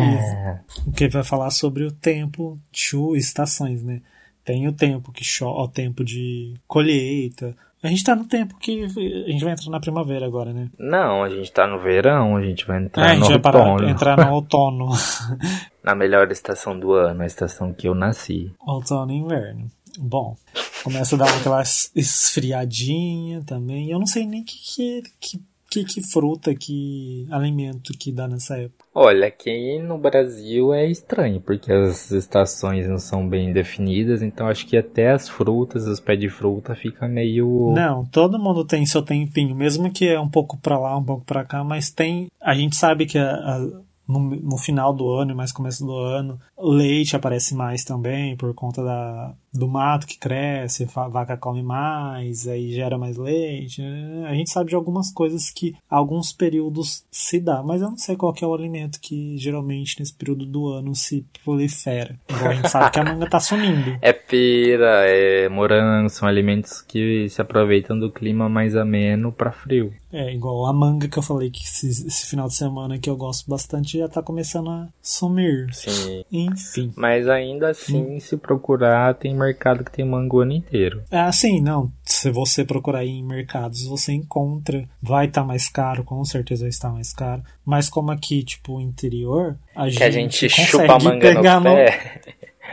que 0.96 1.08
vai 1.10 1.24
falar 1.24 1.50
sobre 1.52 1.84
o 1.84 1.92
tempo, 1.92 2.58
chu, 2.72 3.16
estações, 3.16 3.84
né? 3.84 4.02
Tem 4.46 4.68
o 4.68 4.74
tempo 4.74 5.12
que 5.12 5.24
chove, 5.24 5.60
o 5.62 5.68
tempo 5.68 6.04
de 6.04 6.54
colheita. 6.68 7.56
A 7.82 7.88
gente 7.90 8.04
tá 8.04 8.16
no 8.16 8.24
tempo 8.26 8.56
que 8.60 8.84
a 8.86 9.30
gente 9.32 9.44
vai 9.44 9.52
entrar 9.54 9.70
na 9.70 9.80
primavera 9.80 10.26
agora, 10.26 10.54
né? 10.54 10.70
Não, 10.80 11.22
a 11.22 11.30
gente 11.30 11.52
tá 11.52 11.68
no 11.68 11.80
verão, 11.80 12.38
a 12.38 12.42
gente 12.42 12.66
vai 12.66 12.78
Ah, 12.78 12.82
entrar 12.82 13.10
a 13.10 13.14
no 13.16 13.20
gente 13.26 13.30
vai 13.32 13.40
parar, 13.40 13.72
outono. 13.72 13.90
entrar 13.90 14.26
no 14.26 14.34
outono. 14.34 14.90
Na 15.84 15.94
melhor 15.94 16.32
estação 16.32 16.80
do 16.80 16.94
ano, 16.94 17.24
a 17.24 17.26
estação 17.26 17.74
que 17.74 17.88
eu 17.90 17.94
nasci. 17.94 18.54
outono 18.66 19.12
e 19.12 19.18
inverno. 19.18 19.68
Bom, 20.00 20.36
começa 20.84 21.16
a 21.16 21.20
dar 21.20 21.38
aquela 21.38 21.62
es- 21.62 21.92
esfriadinha 21.96 23.42
também. 23.46 23.90
Eu 23.90 24.00
não 24.00 24.06
sei 24.08 24.26
nem 24.26 24.44
que, 24.44 24.56
que, 24.58 25.02
que, 25.20 25.42
que, 25.70 25.84
que 25.86 26.02
fruta, 26.12 26.54
que 26.54 27.28
alimento 27.32 27.94
que 27.98 28.12
dá 28.12 28.28
nessa 28.28 28.58
época. 28.58 28.84
Olha, 28.94 29.28
aqui 29.28 29.80
no 29.80 29.98
Brasil 29.98 30.72
é 30.74 30.86
estranho, 30.90 31.42
porque 31.42 31.72
as 31.72 32.12
estações 32.12 32.88
não 32.88 33.00
são 33.00 33.28
bem 33.28 33.52
definidas, 33.52 34.22
então 34.22 34.48
acho 34.48 34.68
que 34.68 34.78
até 34.78 35.12
as 35.12 35.28
frutas, 35.28 35.88
os 35.88 36.00
pés 36.00 36.20
de 36.20 36.30
fruta 36.30 36.76
fica 36.76 37.08
meio. 37.08 37.74
Não, 37.76 38.06
todo 38.06 38.38
mundo 38.38 38.64
tem 38.66 38.86
seu 38.86 39.02
tempinho, 39.02 39.56
mesmo 39.56 39.92
que 39.92 40.08
é 40.08 40.20
um 40.20 40.30
pouco 40.30 40.58
pra 40.58 40.78
lá, 40.78 40.96
um 40.98 41.04
pouco 41.04 41.26
pra 41.26 41.44
cá, 41.44 41.64
mas 41.64 41.90
tem. 41.90 42.28
A 42.42 42.54
gente 42.54 42.76
sabe 42.76 43.06
que 43.08 43.18
a- 43.18 43.32
a- 43.34 43.82
no, 44.08 44.20
no 44.20 44.58
final 44.58 44.94
do 44.94 45.10
ano 45.10 45.32
e 45.32 45.36
mais 45.36 45.52
começo 45.52 45.84
do 45.86 45.96
ano, 45.96 46.38
leite 46.60 47.16
aparece 47.16 47.56
mais 47.56 47.84
também 47.84 48.36
por 48.36 48.54
conta 48.54 48.84
da, 48.84 49.34
do 49.54 49.68
mato 49.68 50.08
que 50.08 50.18
cresce, 50.18 50.88
a 50.96 51.08
vaca 51.08 51.38
come 51.38 51.62
mais, 51.62 52.48
aí 52.48 52.72
gera 52.72 52.98
mais 52.98 53.18
leite. 53.18 53.82
né? 53.82 54.26
A 54.28 54.34
gente 54.34 54.50
sabe 54.50 54.70
de 54.70 54.76
algumas 54.76 55.12
coisas 55.12 55.50
que 55.50 55.76
alguns 55.90 56.34
períodos 56.34 57.06
se 57.12 57.40
dá, 57.40 57.62
mas 57.62 57.82
eu 57.82 57.90
não 57.90 57.98
sei 57.98 58.16
qual 58.16 58.34
é 58.42 58.46
o 58.46 58.54
alimento 58.54 59.00
que 59.00 59.38
geralmente 59.38 60.00
nesse 60.00 60.14
período 60.14 60.46
do 60.46 60.68
ano 60.70 60.96
se 60.96 61.26
prolifera. 61.44 62.18
Igual 62.30 62.52
a 62.52 62.54
gente 62.56 62.70
sabe 62.70 62.92
que 62.92 63.00
a 63.00 63.04
manga 63.04 63.30
tá 63.30 63.40
sumindo. 63.40 63.98
É 64.02 64.12
pera, 64.12 65.06
é 65.08 65.48
morango, 65.50 66.10
são 66.10 66.28
alimentos 66.28 66.82
que 66.82 67.30
se 67.30 67.42
aproveitam 67.42 67.98
do 67.98 68.12
clima 68.12 68.50
mais 68.50 68.76
ameno 68.76 69.32
para 69.32 69.52
frio. 69.52 69.94
É, 70.12 70.32
igual 70.32 70.68
a 70.68 70.74
manga 70.74 71.08
que 71.08 71.18
eu 71.18 71.24
falei 71.24 71.50
que 71.50 71.64
esse, 71.64 71.88
esse 71.90 72.28
final 72.28 72.48
de 72.48 72.54
semana 72.54 73.00
que 73.00 73.10
eu 73.10 73.18
gosto 73.18 73.50
bastante 73.50 73.98
já 73.98 74.08
tá 74.08 74.22
começando 74.22 74.70
a 74.70 74.88
sumir. 75.02 75.74
Sim. 75.74 76.24
Enfim. 76.32 76.94
Mas 76.96 77.28
ainda 77.28 77.70
assim, 77.70 78.20
se 78.20 78.38
procurar, 78.38 79.16
tem 79.16 79.34
mercado 79.44 79.84
que 79.84 79.92
tem 79.92 80.06
mango 80.06 80.38
o 80.38 80.40
ano 80.42 80.54
inteiro. 80.54 81.04
É 81.12 81.20
assim, 81.20 81.62
não. 81.62 81.92
Se 82.04 82.32
você 82.32 82.64
procurar 82.64 83.06
em 83.06 83.24
mercados, 83.24 83.84
você 83.84 84.14
encontra. 84.14 84.88
Vai 85.02 85.28
estar 85.28 85.44
mais 85.44 85.68
caro, 85.70 86.04
com 86.04 86.24
certeza 86.24 86.64
vai 86.64 86.70
estar 86.70 86.92
mais 86.92 87.14
caro. 87.14 87.44
Mas 87.66 87.90
como 87.90 88.12
aqui, 88.12 88.44
tipo, 88.44 88.80
interior, 88.80 89.58
a 89.76 89.90
gente 89.90 89.98
Que 89.98 90.04
a 90.04 90.12
gente 90.12 90.50
consegue 90.50 90.68
chupa 90.68 90.96
a 90.96 91.00
manga 91.00 91.20
pegar 91.20 91.60
no 91.60 91.74
pé. 91.74 92.22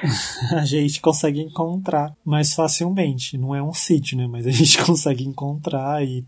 a 0.53 0.65
gente 0.65 1.01
consegue 1.01 1.41
encontrar 1.41 2.15
mais 2.25 2.55
facilmente. 2.55 3.37
Não 3.37 3.55
é 3.55 3.63
um 3.63 3.75
sítio, 3.75 4.17
né? 4.17 4.27
Mas 4.27 4.47
a 4.47 4.51
gente 4.51 4.79
consegue 4.85 5.25
encontrar 5.25 6.05
e 6.05 6.25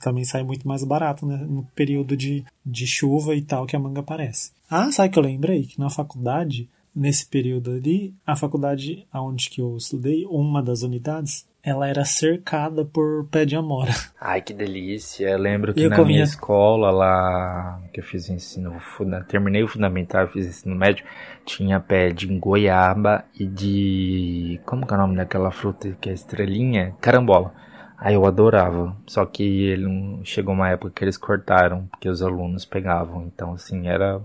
também 0.00 0.24
sai 0.24 0.44
muito 0.44 0.66
mais 0.66 0.84
barato, 0.84 1.26
né? 1.26 1.36
No 1.36 1.64
período 1.74 2.16
de, 2.16 2.44
de 2.64 2.86
chuva 2.86 3.34
e 3.34 3.42
tal 3.42 3.66
que 3.66 3.74
a 3.74 3.78
manga 3.78 4.00
aparece. 4.00 4.52
Ah, 4.70 4.90
sabe 4.92 5.10
que 5.10 5.18
eu 5.18 5.22
lembrei? 5.22 5.64
Que 5.64 5.78
na 5.78 5.90
faculdade 5.90 6.68
nesse 6.94 7.26
período 7.26 7.70
ali, 7.72 8.14
a 8.26 8.36
faculdade 8.36 9.06
onde 9.12 9.50
que 9.50 9.60
eu 9.60 9.76
estudei, 9.76 10.24
uma 10.26 10.62
das 10.62 10.82
unidades, 10.82 11.46
ela 11.62 11.88
era 11.88 12.04
cercada 12.04 12.84
por 12.84 13.26
pé 13.30 13.44
de 13.44 13.56
amora. 13.56 13.92
Ai, 14.20 14.40
que 14.42 14.52
delícia. 14.54 15.28
Eu 15.30 15.38
lembro 15.38 15.74
que 15.74 15.82
Eu 15.84 15.90
na 15.90 15.96
comia. 15.96 16.12
minha 16.12 16.22
escola 16.24 16.90
lá, 16.90 17.82
que 17.92 18.00
eu 18.00 18.04
fiz 18.04 18.28
ensino, 18.28 18.78
funda- 18.80 19.24
terminei 19.24 19.62
o 19.62 19.68
fundamental, 19.68 20.28
fiz 20.28 20.46
ensino 20.46 20.74
médio, 20.74 21.04
tinha 21.44 21.80
pé 21.80 22.10
de 22.10 22.26
goiaba 22.26 23.24
e 23.38 23.46
de, 23.46 24.60
como 24.64 24.86
que 24.86 24.92
é 24.92 24.96
o 24.96 25.00
nome 25.00 25.16
daquela 25.16 25.50
fruta 25.50 25.96
que 26.00 26.08
é 26.08 26.12
estrelinha? 26.12 26.94
Carambola. 27.00 27.52
Aí 27.96 28.14
eu 28.14 28.26
adorava, 28.26 28.94
só 29.06 29.24
que 29.24 29.42
ele 29.42 30.20
chegou 30.24 30.52
uma 30.54 30.68
época 30.68 30.90
que 30.94 31.04
eles 31.04 31.16
cortaram, 31.16 31.86
porque 31.86 32.08
os 32.08 32.20
alunos 32.22 32.64
pegavam, 32.64 33.24
então 33.26 33.52
assim, 33.54 33.88
era 33.88 34.20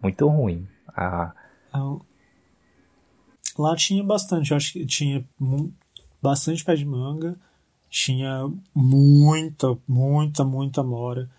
muito 0.00 0.28
ruim. 0.28 0.66
Ah, 0.96 1.32
Então, 1.70 2.00
Lá 3.58 3.76
tinha 3.76 4.02
bastante, 4.02 4.50
eu 4.50 4.56
acho 4.56 4.72
que 4.72 4.84
tinha 4.84 5.24
bastante 6.20 6.64
pé 6.64 6.74
de 6.74 6.84
manga, 6.84 7.36
tinha 7.88 8.50
muita, 8.74 9.76
muita, 9.86 10.44
muita 10.44 10.82
mora, 10.82 11.30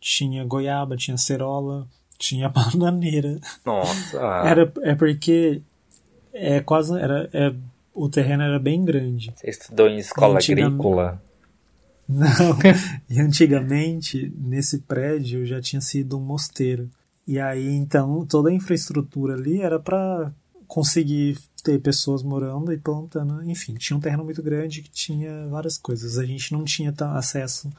tinha 0.00 0.44
goiaba, 0.44 0.96
tinha 0.96 1.16
cerola, 1.16 1.88
tinha 2.18 2.48
bananeira. 2.50 3.40
nossa, 3.64 4.18
Era, 4.46 4.72
é 4.82 4.94
porque 4.94 5.62
é 6.32 6.60
quase, 6.60 6.96
era, 6.98 7.28
é, 7.32 7.52
o 7.92 8.08
terreno 8.08 8.42
era 8.42 8.58
bem 8.58 8.84
grande. 8.84 9.32
você 9.34 9.50
estudou 9.50 9.88
em 9.88 9.98
escola 9.98 10.38
agrícola? 10.38 11.22
Não. 12.08 12.56
E 13.10 13.20
antigamente, 13.20 14.32
nesse 14.38 14.78
prédio 14.82 15.44
já 15.44 15.60
tinha 15.60 15.80
sido 15.80 16.16
um 16.16 16.20
mosteiro. 16.20 16.88
E 17.26 17.40
aí, 17.40 17.66
então, 17.74 18.24
toda 18.24 18.50
a 18.50 18.52
infraestrutura 18.52 19.34
ali 19.34 19.60
era 19.60 19.80
para 19.80 20.30
conseguir 20.68 21.36
ter 21.66 21.80
pessoas 21.80 22.22
morando 22.22 22.72
e 22.72 22.78
plantando. 22.78 23.42
Enfim, 23.42 23.74
tinha 23.74 23.96
um 23.96 24.00
terreno 24.00 24.24
muito 24.24 24.40
grande 24.40 24.82
que 24.82 24.88
tinha 24.88 25.48
várias 25.48 25.76
coisas. 25.76 26.16
A 26.16 26.24
gente 26.24 26.52
não 26.52 26.62
tinha 26.62 26.94
acesso 27.16 27.72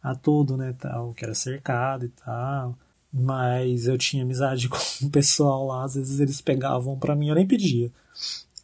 a 0.00 0.14
tudo, 0.14 0.56
né, 0.56 0.72
tal, 0.78 1.12
que 1.12 1.24
era 1.24 1.34
cercado 1.34 2.04
e 2.04 2.08
tal. 2.08 2.78
Mas 3.12 3.88
eu 3.88 3.98
tinha 3.98 4.22
amizade 4.22 4.68
com 4.70 4.78
o 5.02 5.10
pessoal 5.10 5.66
lá, 5.66 5.84
às 5.84 5.96
vezes 5.96 6.20
eles 6.20 6.40
pegavam 6.40 6.96
pra 6.96 7.16
mim, 7.16 7.28
eu 7.28 7.34
nem 7.34 7.46
pedia. 7.46 7.90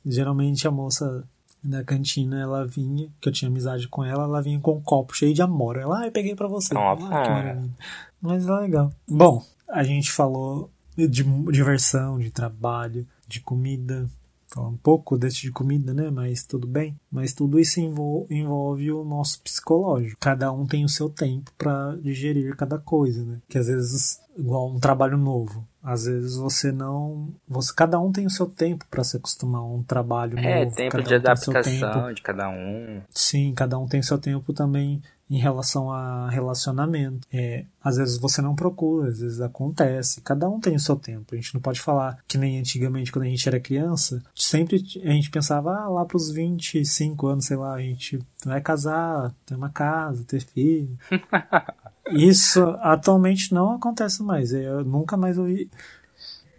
Geralmente 0.07 0.69
a 0.69 0.71
moça 0.71 1.25
da 1.63 1.83
cantina, 1.83 2.41
ela 2.41 2.65
vinha, 2.65 3.09
que 3.21 3.29
eu 3.29 3.33
tinha 3.33 3.51
amizade 3.51 3.89
com 3.89 4.05
ela, 4.05 4.23
ela 4.23 4.41
vinha 4.41 4.61
com 4.61 4.77
um 4.77 4.81
copo 4.81 5.17
cheio 5.17 5.35
de 5.35 5.43
amora. 5.43 5.83
Ela, 5.83 6.01
ah, 6.01 6.07
eu 6.07 6.13
peguei 6.13 6.37
pra 6.37 6.47
você. 6.47 6.75
Ah, 6.77 6.97
que 6.97 7.03
maravilha. 7.03 7.71
Mas 8.23 8.47
é 8.47 8.53
legal. 8.53 8.93
Bom, 9.09 9.45
a 9.69 9.83
gente 9.83 10.13
falou 10.13 10.71
de 10.97 11.25
diversão, 11.51 12.19
de 12.19 12.31
trabalho, 12.31 13.07
de 13.27 13.41
comida. 13.41 14.09
Falar 14.53 14.69
um 14.69 14.77
pouco 14.77 15.17
desse 15.17 15.43
de 15.43 15.53
comida, 15.53 15.95
né? 15.95 16.11
Mas 16.11 16.45
tudo 16.45 16.67
bem. 16.67 16.99
Mas 17.11 17.33
tudo 17.33 17.59
isso 17.61 17.81
envol- 17.81 18.27
envolve 18.29 18.91
o 18.91 19.05
nosso 19.05 19.41
psicológico. 19.43 20.17
Cada 20.21 20.51
um 20.53 20.67
tem 20.67 20.85
o 20.85 20.89
seu 20.89 21.09
tempo 21.09 21.53
pra 21.57 21.97
digerir 22.03 22.57
cada 22.57 22.77
coisa, 22.79 23.25
né? 23.25 23.39
Que 23.49 23.59
às 23.59 23.69
vezes, 23.69 24.21
igual 24.37 24.69
um 24.71 24.81
trabalho 24.81 25.17
novo. 25.17 25.65
Às 25.83 26.05
vezes 26.05 26.37
você 26.37 26.73
não. 26.73 27.29
Você, 27.49 27.73
cada 27.75 27.99
um 28.01 28.11
tem 28.13 28.27
o 28.27 28.31
seu 28.31 28.47
tempo 28.47 28.85
pra 28.91 29.05
se 29.05 29.17
acostumar 29.17 29.61
a 29.61 29.65
um 29.65 29.83
trabalho 29.83 30.39
É, 30.39 30.65
novo. 30.65 30.77
tempo 30.77 30.91
cada 30.97 31.03
de 31.05 31.15
um 31.15 31.17
o 31.17 31.21
adaptação 31.21 31.63
tempo. 31.93 32.15
de 32.15 32.23
cada 32.23 32.49
um. 32.51 33.01
Sim, 33.11 33.55
cada 33.55 33.79
um 33.79 33.87
tem 33.87 34.03
seu 34.03 34.19
tempo 34.19 34.53
também 34.53 35.01
em 35.31 35.39
relação 35.39 35.93
a 35.93 36.29
relacionamento. 36.29 37.27
É, 37.33 37.65
às 37.83 37.97
vezes 37.97 38.19
você 38.19 38.43
não 38.43 38.57
procura, 38.57 39.09
às 39.09 39.21
vezes 39.21 39.41
acontece. 39.41 40.21
Cada 40.23 40.49
um 40.49 40.59
tem 40.59 40.75
o 40.75 40.81
seu 40.81 40.97
tempo. 40.97 41.33
A 41.33 41.37
gente 41.37 41.55
não 41.55 41.61
pode 41.61 41.81
falar 41.81 42.19
que 42.27 42.37
nem 42.37 42.59
antigamente, 42.59 43.13
quando 43.13 43.27
a 43.27 43.29
gente 43.29 43.49
era 43.49 43.61
criança, 43.61 44.21
sempre 44.35 44.85
a 45.05 45.13
gente 45.13 45.31
pensava, 45.31 45.73
ah, 45.73 45.89
lá 45.89 46.05
pros 46.05 46.33
25 46.33 47.27
anos, 47.29 47.45
sei 47.47 47.57
lá, 47.57 47.75
a 47.75 47.81
gente 47.81 48.19
vai 48.45 48.61
casar, 48.61 49.33
ter 49.47 49.55
uma 49.55 49.71
casa, 49.71 50.25
ter 50.25 50.41
filho. 50.41 50.99
Isso 52.11 52.61
atualmente 52.81 53.55
não 53.55 53.75
acontece 53.75 54.23
mais. 54.23 54.53
Eu 54.53 54.85
nunca 54.85 55.17
mais 55.17 55.39
ouvi 55.39 55.71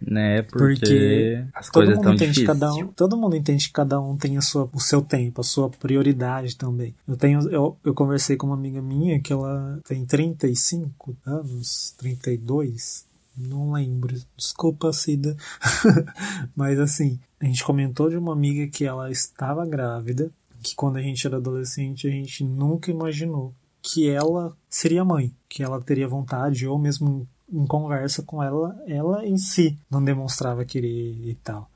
Né, 0.06 0.42
porque, 0.42 0.74
Porque 0.74 1.44
as 1.54 1.66
todo 1.66 1.74
coisas 1.74 1.96
mundo 1.96 2.12
estão 2.12 2.14
entende 2.14 2.30
que 2.30 2.40
difíceis. 2.40 2.58
cada 2.58 2.74
um, 2.74 2.86
todo 2.88 3.16
mundo 3.16 3.36
entende 3.36 3.66
que 3.66 3.72
cada 3.72 4.00
um 4.00 4.16
tem 4.16 4.36
a 4.36 4.40
sua, 4.40 4.68
o 4.72 4.80
seu 4.80 5.02
tempo, 5.02 5.40
a 5.40 5.44
sua 5.44 5.70
prioridade 5.70 6.56
também. 6.56 6.94
Eu 7.06 7.16
tenho 7.16 7.40
eu, 7.50 7.76
eu 7.84 7.94
conversei 7.94 8.36
com 8.36 8.46
uma 8.46 8.56
amiga 8.56 8.82
minha 8.82 9.20
que 9.20 9.32
ela 9.32 9.80
tem 9.84 10.04
35 10.04 11.16
anos, 11.24 11.94
32, 11.98 13.06
não 13.36 13.72
lembro. 13.72 14.14
Desculpa, 14.36 14.92
Cida. 14.92 15.36
Mas 16.54 16.78
assim, 16.78 17.18
a 17.40 17.44
gente 17.44 17.64
comentou 17.64 18.08
de 18.10 18.16
uma 18.16 18.32
amiga 18.32 18.66
que 18.70 18.84
ela 18.84 19.10
estava 19.10 19.64
grávida, 19.66 20.30
que 20.62 20.74
quando 20.74 20.96
a 20.96 21.02
gente 21.02 21.26
era 21.26 21.36
adolescente 21.36 22.06
a 22.06 22.10
gente 22.10 22.44
nunca 22.44 22.90
imaginou 22.90 23.54
que 23.82 24.08
ela 24.08 24.56
seria 24.70 25.04
mãe, 25.04 25.34
que 25.48 25.62
ela 25.62 25.80
teria 25.80 26.06
vontade 26.06 26.66
ou 26.66 26.78
mesmo 26.78 27.26
em 27.52 27.66
conversa 27.66 28.22
com 28.22 28.42
ela, 28.42 28.76
ela 28.86 29.26
em 29.26 29.36
si 29.36 29.78
não 29.90 30.02
demonstrava 30.02 30.64
querer 30.64 30.88
e 30.88 31.34
tal. 31.42 31.68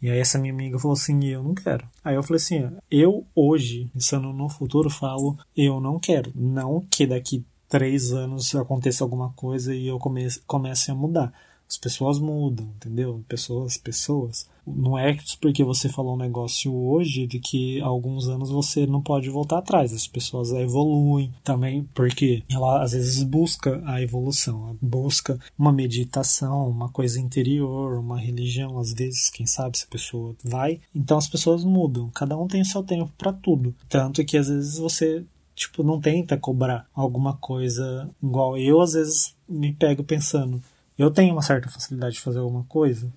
E 0.00 0.10
aí 0.10 0.18
essa 0.18 0.38
minha 0.38 0.52
amiga 0.52 0.78
falou 0.78 0.94
assim, 0.94 1.24
eu 1.24 1.42
não 1.42 1.54
quero. 1.54 1.86
Aí 2.04 2.14
eu 2.14 2.22
falei 2.22 2.36
assim, 2.36 2.70
eu 2.90 3.26
hoje, 3.34 3.88
pensando 3.92 4.32
no 4.32 4.48
futuro, 4.48 4.90
falo, 4.90 5.38
eu 5.56 5.80
não 5.80 5.98
quero. 5.98 6.30
Não 6.34 6.80
que 6.90 7.06
daqui 7.06 7.44
três 7.68 8.12
anos 8.12 8.54
aconteça 8.54 9.02
alguma 9.02 9.30
coisa 9.30 9.74
e 9.74 9.86
eu 9.86 9.98
comece, 9.98 10.40
comece 10.46 10.90
a 10.90 10.94
mudar. 10.94 11.32
As 11.68 11.78
pessoas 11.78 12.18
mudam, 12.18 12.66
entendeu? 12.76 13.24
Pessoas, 13.28 13.76
pessoas. 13.76 14.48
Não 14.66 14.98
é 14.98 15.16
porque 15.40 15.62
você 15.62 15.88
falou 15.88 16.14
um 16.14 16.18
negócio 16.18 16.74
hoje 16.74 17.26
de 17.26 17.38
que 17.38 17.80
há 17.80 17.86
alguns 17.86 18.28
anos 18.28 18.50
você 18.50 18.86
não 18.86 19.02
pode 19.02 19.28
voltar 19.28 19.58
atrás. 19.58 19.92
As 19.92 20.06
pessoas 20.06 20.52
evoluem 20.52 21.32
também, 21.42 21.88
porque 21.94 22.42
ela 22.50 22.82
às 22.82 22.92
vezes 22.92 23.22
busca 23.22 23.82
a 23.84 24.00
evolução, 24.00 24.68
ela 24.68 24.76
busca 24.80 25.38
uma 25.58 25.72
meditação, 25.72 26.68
uma 26.68 26.88
coisa 26.88 27.20
interior, 27.20 27.98
uma 27.98 28.18
religião, 28.18 28.78
às 28.78 28.92
vezes, 28.92 29.28
quem 29.28 29.46
sabe 29.46 29.76
se 29.76 29.84
a 29.84 29.90
pessoa 29.90 30.34
vai. 30.42 30.80
Então 30.94 31.18
as 31.18 31.28
pessoas 31.28 31.64
mudam, 31.64 32.10
cada 32.10 32.36
um 32.38 32.46
tem 32.46 32.62
o 32.62 32.66
seu 32.66 32.82
tempo 32.82 33.12
para 33.18 33.32
tudo. 33.32 33.74
Tanto 33.88 34.24
que 34.24 34.36
às 34.36 34.48
vezes 34.48 34.78
você 34.78 35.24
tipo 35.54 35.84
não 35.84 36.00
tenta 36.00 36.36
cobrar 36.36 36.86
alguma 36.92 37.36
coisa 37.36 38.10
igual 38.20 38.58
eu 38.58 38.80
às 38.80 38.94
vezes 38.94 39.36
me 39.48 39.72
pego 39.72 40.02
pensando 40.02 40.60
eu 41.02 41.10
tenho 41.10 41.32
uma 41.32 41.42
certa 41.42 41.68
facilidade 41.68 42.14
de 42.14 42.20
fazer 42.20 42.38
alguma 42.38 42.64
coisa? 42.64 43.12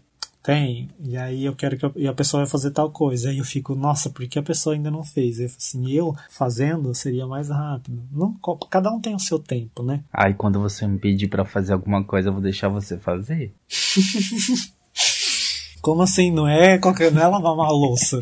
Tem. 0.47 0.89
E 1.03 1.17
aí 1.17 1.43
eu 1.43 1.53
quero 1.53 1.77
que 1.77 1.85
eu, 1.85 1.91
e 1.95 2.07
a 2.07 2.13
pessoa 2.13 2.43
vai 2.43 2.49
fazer 2.49 2.71
tal 2.71 2.89
coisa. 2.89 3.29
Aí 3.29 3.37
eu 3.37 3.43
fico, 3.43 3.75
nossa, 3.75 4.09
por 4.09 4.25
que 4.27 4.39
a 4.39 4.43
pessoa 4.43 4.75
ainda 4.75 4.89
não 4.89 5.03
fez? 5.03 5.41
Eu 5.41 5.47
assim, 5.47 5.91
eu 5.91 6.15
fazendo 6.29 6.95
seria 6.95 7.27
mais 7.27 7.49
rápido. 7.49 8.01
Não, 8.11 8.33
cada 8.69 8.89
um 8.89 9.01
tem 9.01 9.13
o 9.13 9.19
seu 9.19 9.39
tempo, 9.39 9.83
né? 9.83 10.05
Aí 10.11 10.33
quando 10.33 10.59
você 10.59 10.87
me 10.87 10.99
pedir 10.99 11.27
pra 11.27 11.43
fazer 11.43 11.73
alguma 11.73 12.01
coisa, 12.01 12.29
eu 12.29 12.33
vou 12.33 12.41
deixar 12.41 12.69
você 12.69 12.97
fazer? 12.97 13.53
Como 15.81 16.01
assim? 16.01 16.31
Não 16.31 16.47
é 16.47 16.77
qualquer, 16.77 17.11
não 17.11 17.21
é 17.21 17.27
lavar 17.27 17.53
uma 17.53 17.69
louça. 17.69 18.17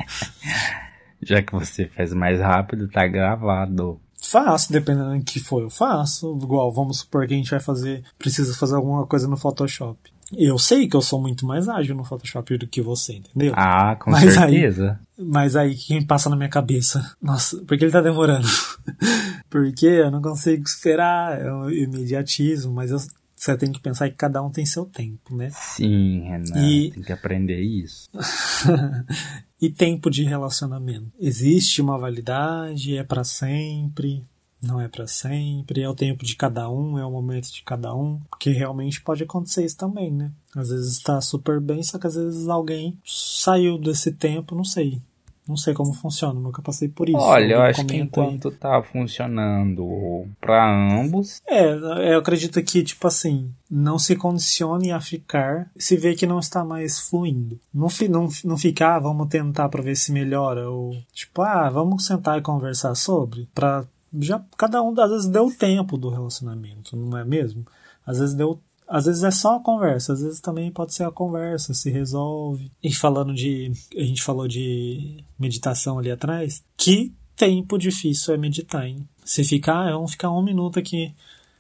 Já 1.21 1.43
que 1.43 1.53
você 1.53 1.87
faz 1.87 2.11
mais 2.11 2.39
rápido, 2.39 2.89
tá 2.89 3.07
gravado. 3.07 4.01
Faço, 4.43 4.71
dependendo 4.71 5.17
do 5.17 5.24
que 5.24 5.39
for, 5.39 5.62
eu 5.62 5.69
faço. 5.69 6.38
Igual, 6.41 6.71
vamos 6.71 7.00
supor 7.00 7.26
que 7.28 7.34
a 7.34 7.38
gente 7.38 7.52
vai 7.52 7.60
fazer, 7.60 8.04
precisa 8.19 8.54
fazer 8.56 8.76
alguma 8.76 9.06
coisa 9.08 9.28
no 9.28 9.38
Photoshop. 9.38 9.98
Eu 10.36 10.58
sei 10.58 10.88
que 10.88 10.95
eu 10.95 11.02
sou 11.02 11.21
muito 11.21 11.45
mais 11.45 11.69
ágil 11.69 11.95
no 11.95 12.04
Photoshop 12.04 12.58
do 12.58 12.67
que 12.67 12.82
você, 12.82 13.13
entendeu? 13.13 13.54
Ah, 13.56 13.95
com 13.95 14.10
Mas 14.12 14.34
certeza. 14.34 15.00
Mas 15.17 15.56
aí, 15.56 15.76
quem 15.76 16.04
passa 16.06 16.30
na 16.30 16.36
minha 16.36 16.50
cabeça? 16.50 17.15
Nossa, 17.21 17.58
por 17.60 17.78
que 17.78 17.86
ele 17.86 17.91
tá 17.91 18.02
demorando? 18.02 18.48
Porque 19.50 19.86
eu 19.86 20.12
não 20.12 20.21
consigo 20.21 20.63
esperar, 20.63 21.39
é 21.39 21.52
o 21.54 21.69
imediatismo, 21.69 22.74
mas 22.74 22.91
eu- 22.91 23.00
você 23.45 23.58
tem 23.58 23.71
que 23.71 23.79
pensar 23.79 24.10
que 24.10 24.15
cada 24.15 24.41
um 24.43 24.49
tem 24.49 24.65
seu 24.65 24.86
tempo, 24.86 25.36
né? 25.36 25.49
Sim, 25.51 26.21
Renan. 26.21 26.67
E- 26.67 26.91
Tem 26.91 27.03
que 27.03 27.12
aprender 27.13 27.60
isso. 27.62 28.10
e 29.62 29.69
tempo 29.69 30.10
de 30.10 30.23
relacionamento. 30.23 31.12
Existe 31.19 31.81
uma 31.81 31.97
validade, 31.97 32.97
é 32.97 33.03
pra 33.03 33.23
sempre, 33.23 34.23
não 34.62 34.81
é 34.81 34.88
pra 34.88 35.08
sempre, 35.08 35.81
é 35.81 35.89
o 35.89 35.95
tempo 35.95 36.25
de 36.25 36.36
cada 36.36 36.69
um, 36.69 36.97
é 36.97 37.05
o 37.05 37.12
momento 37.12 37.51
de 37.51 37.62
cada 37.63 37.93
um, 37.95 38.19
porque 38.29 38.49
realmente 38.51 39.01
pode 39.01 39.23
acontecer 39.23 39.63
isso 39.63 39.77
também, 39.77 40.12
né? 40.12 40.31
Às 40.55 40.69
vezes 40.69 40.99
tá 40.99 41.21
super 41.21 41.60
bem, 41.60 41.84
só 41.84 41.97
que 41.99 42.08
às 42.08 42.15
vezes 42.15 42.47
alguém 42.47 42.97
saiu 43.05 43.77
desse 43.77 44.12
tempo, 44.12 44.55
não 44.55 44.63
sei. 44.63 45.02
Não 45.48 45.56
sei 45.56 45.73
como 45.73 45.93
funciona, 45.93 46.39
nunca 46.39 46.62
passei 46.62 46.87
por 46.89 47.08
isso. 47.08 47.17
Olha, 47.17 47.54
eu 47.54 47.62
acho 47.62 47.81
que 47.81 47.87
comenta 47.93 48.21
aí. 48.21 48.27
enquanto 48.27 48.52
tá 48.52 48.81
funcionando 48.81 50.27
pra 50.41 51.00
ambos, 51.00 51.41
É, 51.48 51.73
eu 52.13 52.19
acredito 52.19 52.62
que, 52.63 52.83
tipo 52.83 53.08
assim, 53.08 53.52
não 53.69 54.00
se 54.00 54.15
condicione 54.15 54.91
a 54.91 55.00
ficar 55.00 55.69
se 55.77 55.96
vê 55.96 56.15
que 56.15 56.25
não 56.25 56.39
está 56.39 56.63
mais 56.65 57.00
fluindo. 57.00 57.60
Não, 57.73 57.89
fi, 57.89 58.08
não, 58.08 58.27
não 58.43 58.58
ficar, 58.58 58.96
ah, 58.96 59.00
vamos 59.00 59.27
tentar 59.27 59.69
pra 59.69 59.81
ver 59.81 59.96
se 59.96 60.12
melhora, 60.12 60.69
ou 60.69 60.96
tipo, 61.13 61.41
ah, 61.41 61.69
vamos 61.69 62.06
sentar 62.06 62.37
e 62.39 62.41
conversar 62.41 62.96
sobre, 62.96 63.48
pra 63.54 63.85
já 64.19 64.41
cada 64.58 64.81
um 64.81 65.00
às 65.00 65.12
vezes 65.12 65.27
deu 65.27 65.48
o 65.48 65.54
tempo 65.54 65.98
do 65.98 66.10
relacionamento, 66.10 66.96
não 66.96 67.17
é 67.17 67.23
mesmo? 67.25 67.65
Às 68.06 68.19
vezes 68.19 68.35
deu 68.35 68.60
Às 68.88 69.06
vezes 69.06 69.23
é 69.23 69.31
só 69.31 69.56
a 69.56 69.63
conversa, 69.63 70.13
às 70.13 70.21
vezes 70.21 70.40
também 70.40 70.71
pode 70.71 70.94
ser 70.94 71.04
a 71.06 71.12
conversa, 71.12 71.73
se 71.73 71.90
resolve. 71.90 72.71
E 72.83 72.94
falando 72.94 73.33
de. 73.33 73.71
A 73.96 74.04
gente 74.04 74.21
falou 74.21 74.48
de 74.48 75.23
meditação 75.40 75.98
ali 75.98 76.12
atrás. 76.12 76.63
Que 76.77 77.13
tempo 77.36 77.77
difícil 77.77 78.33
é 78.33 78.38
meditar, 78.38 78.88
hein? 78.88 79.08
Se 79.23 79.44
ficar, 79.44 79.92
vamos 79.92 80.12
ficar 80.12 80.31
um 80.31 80.44
minuto 80.44 80.79
aqui. 80.79 81.13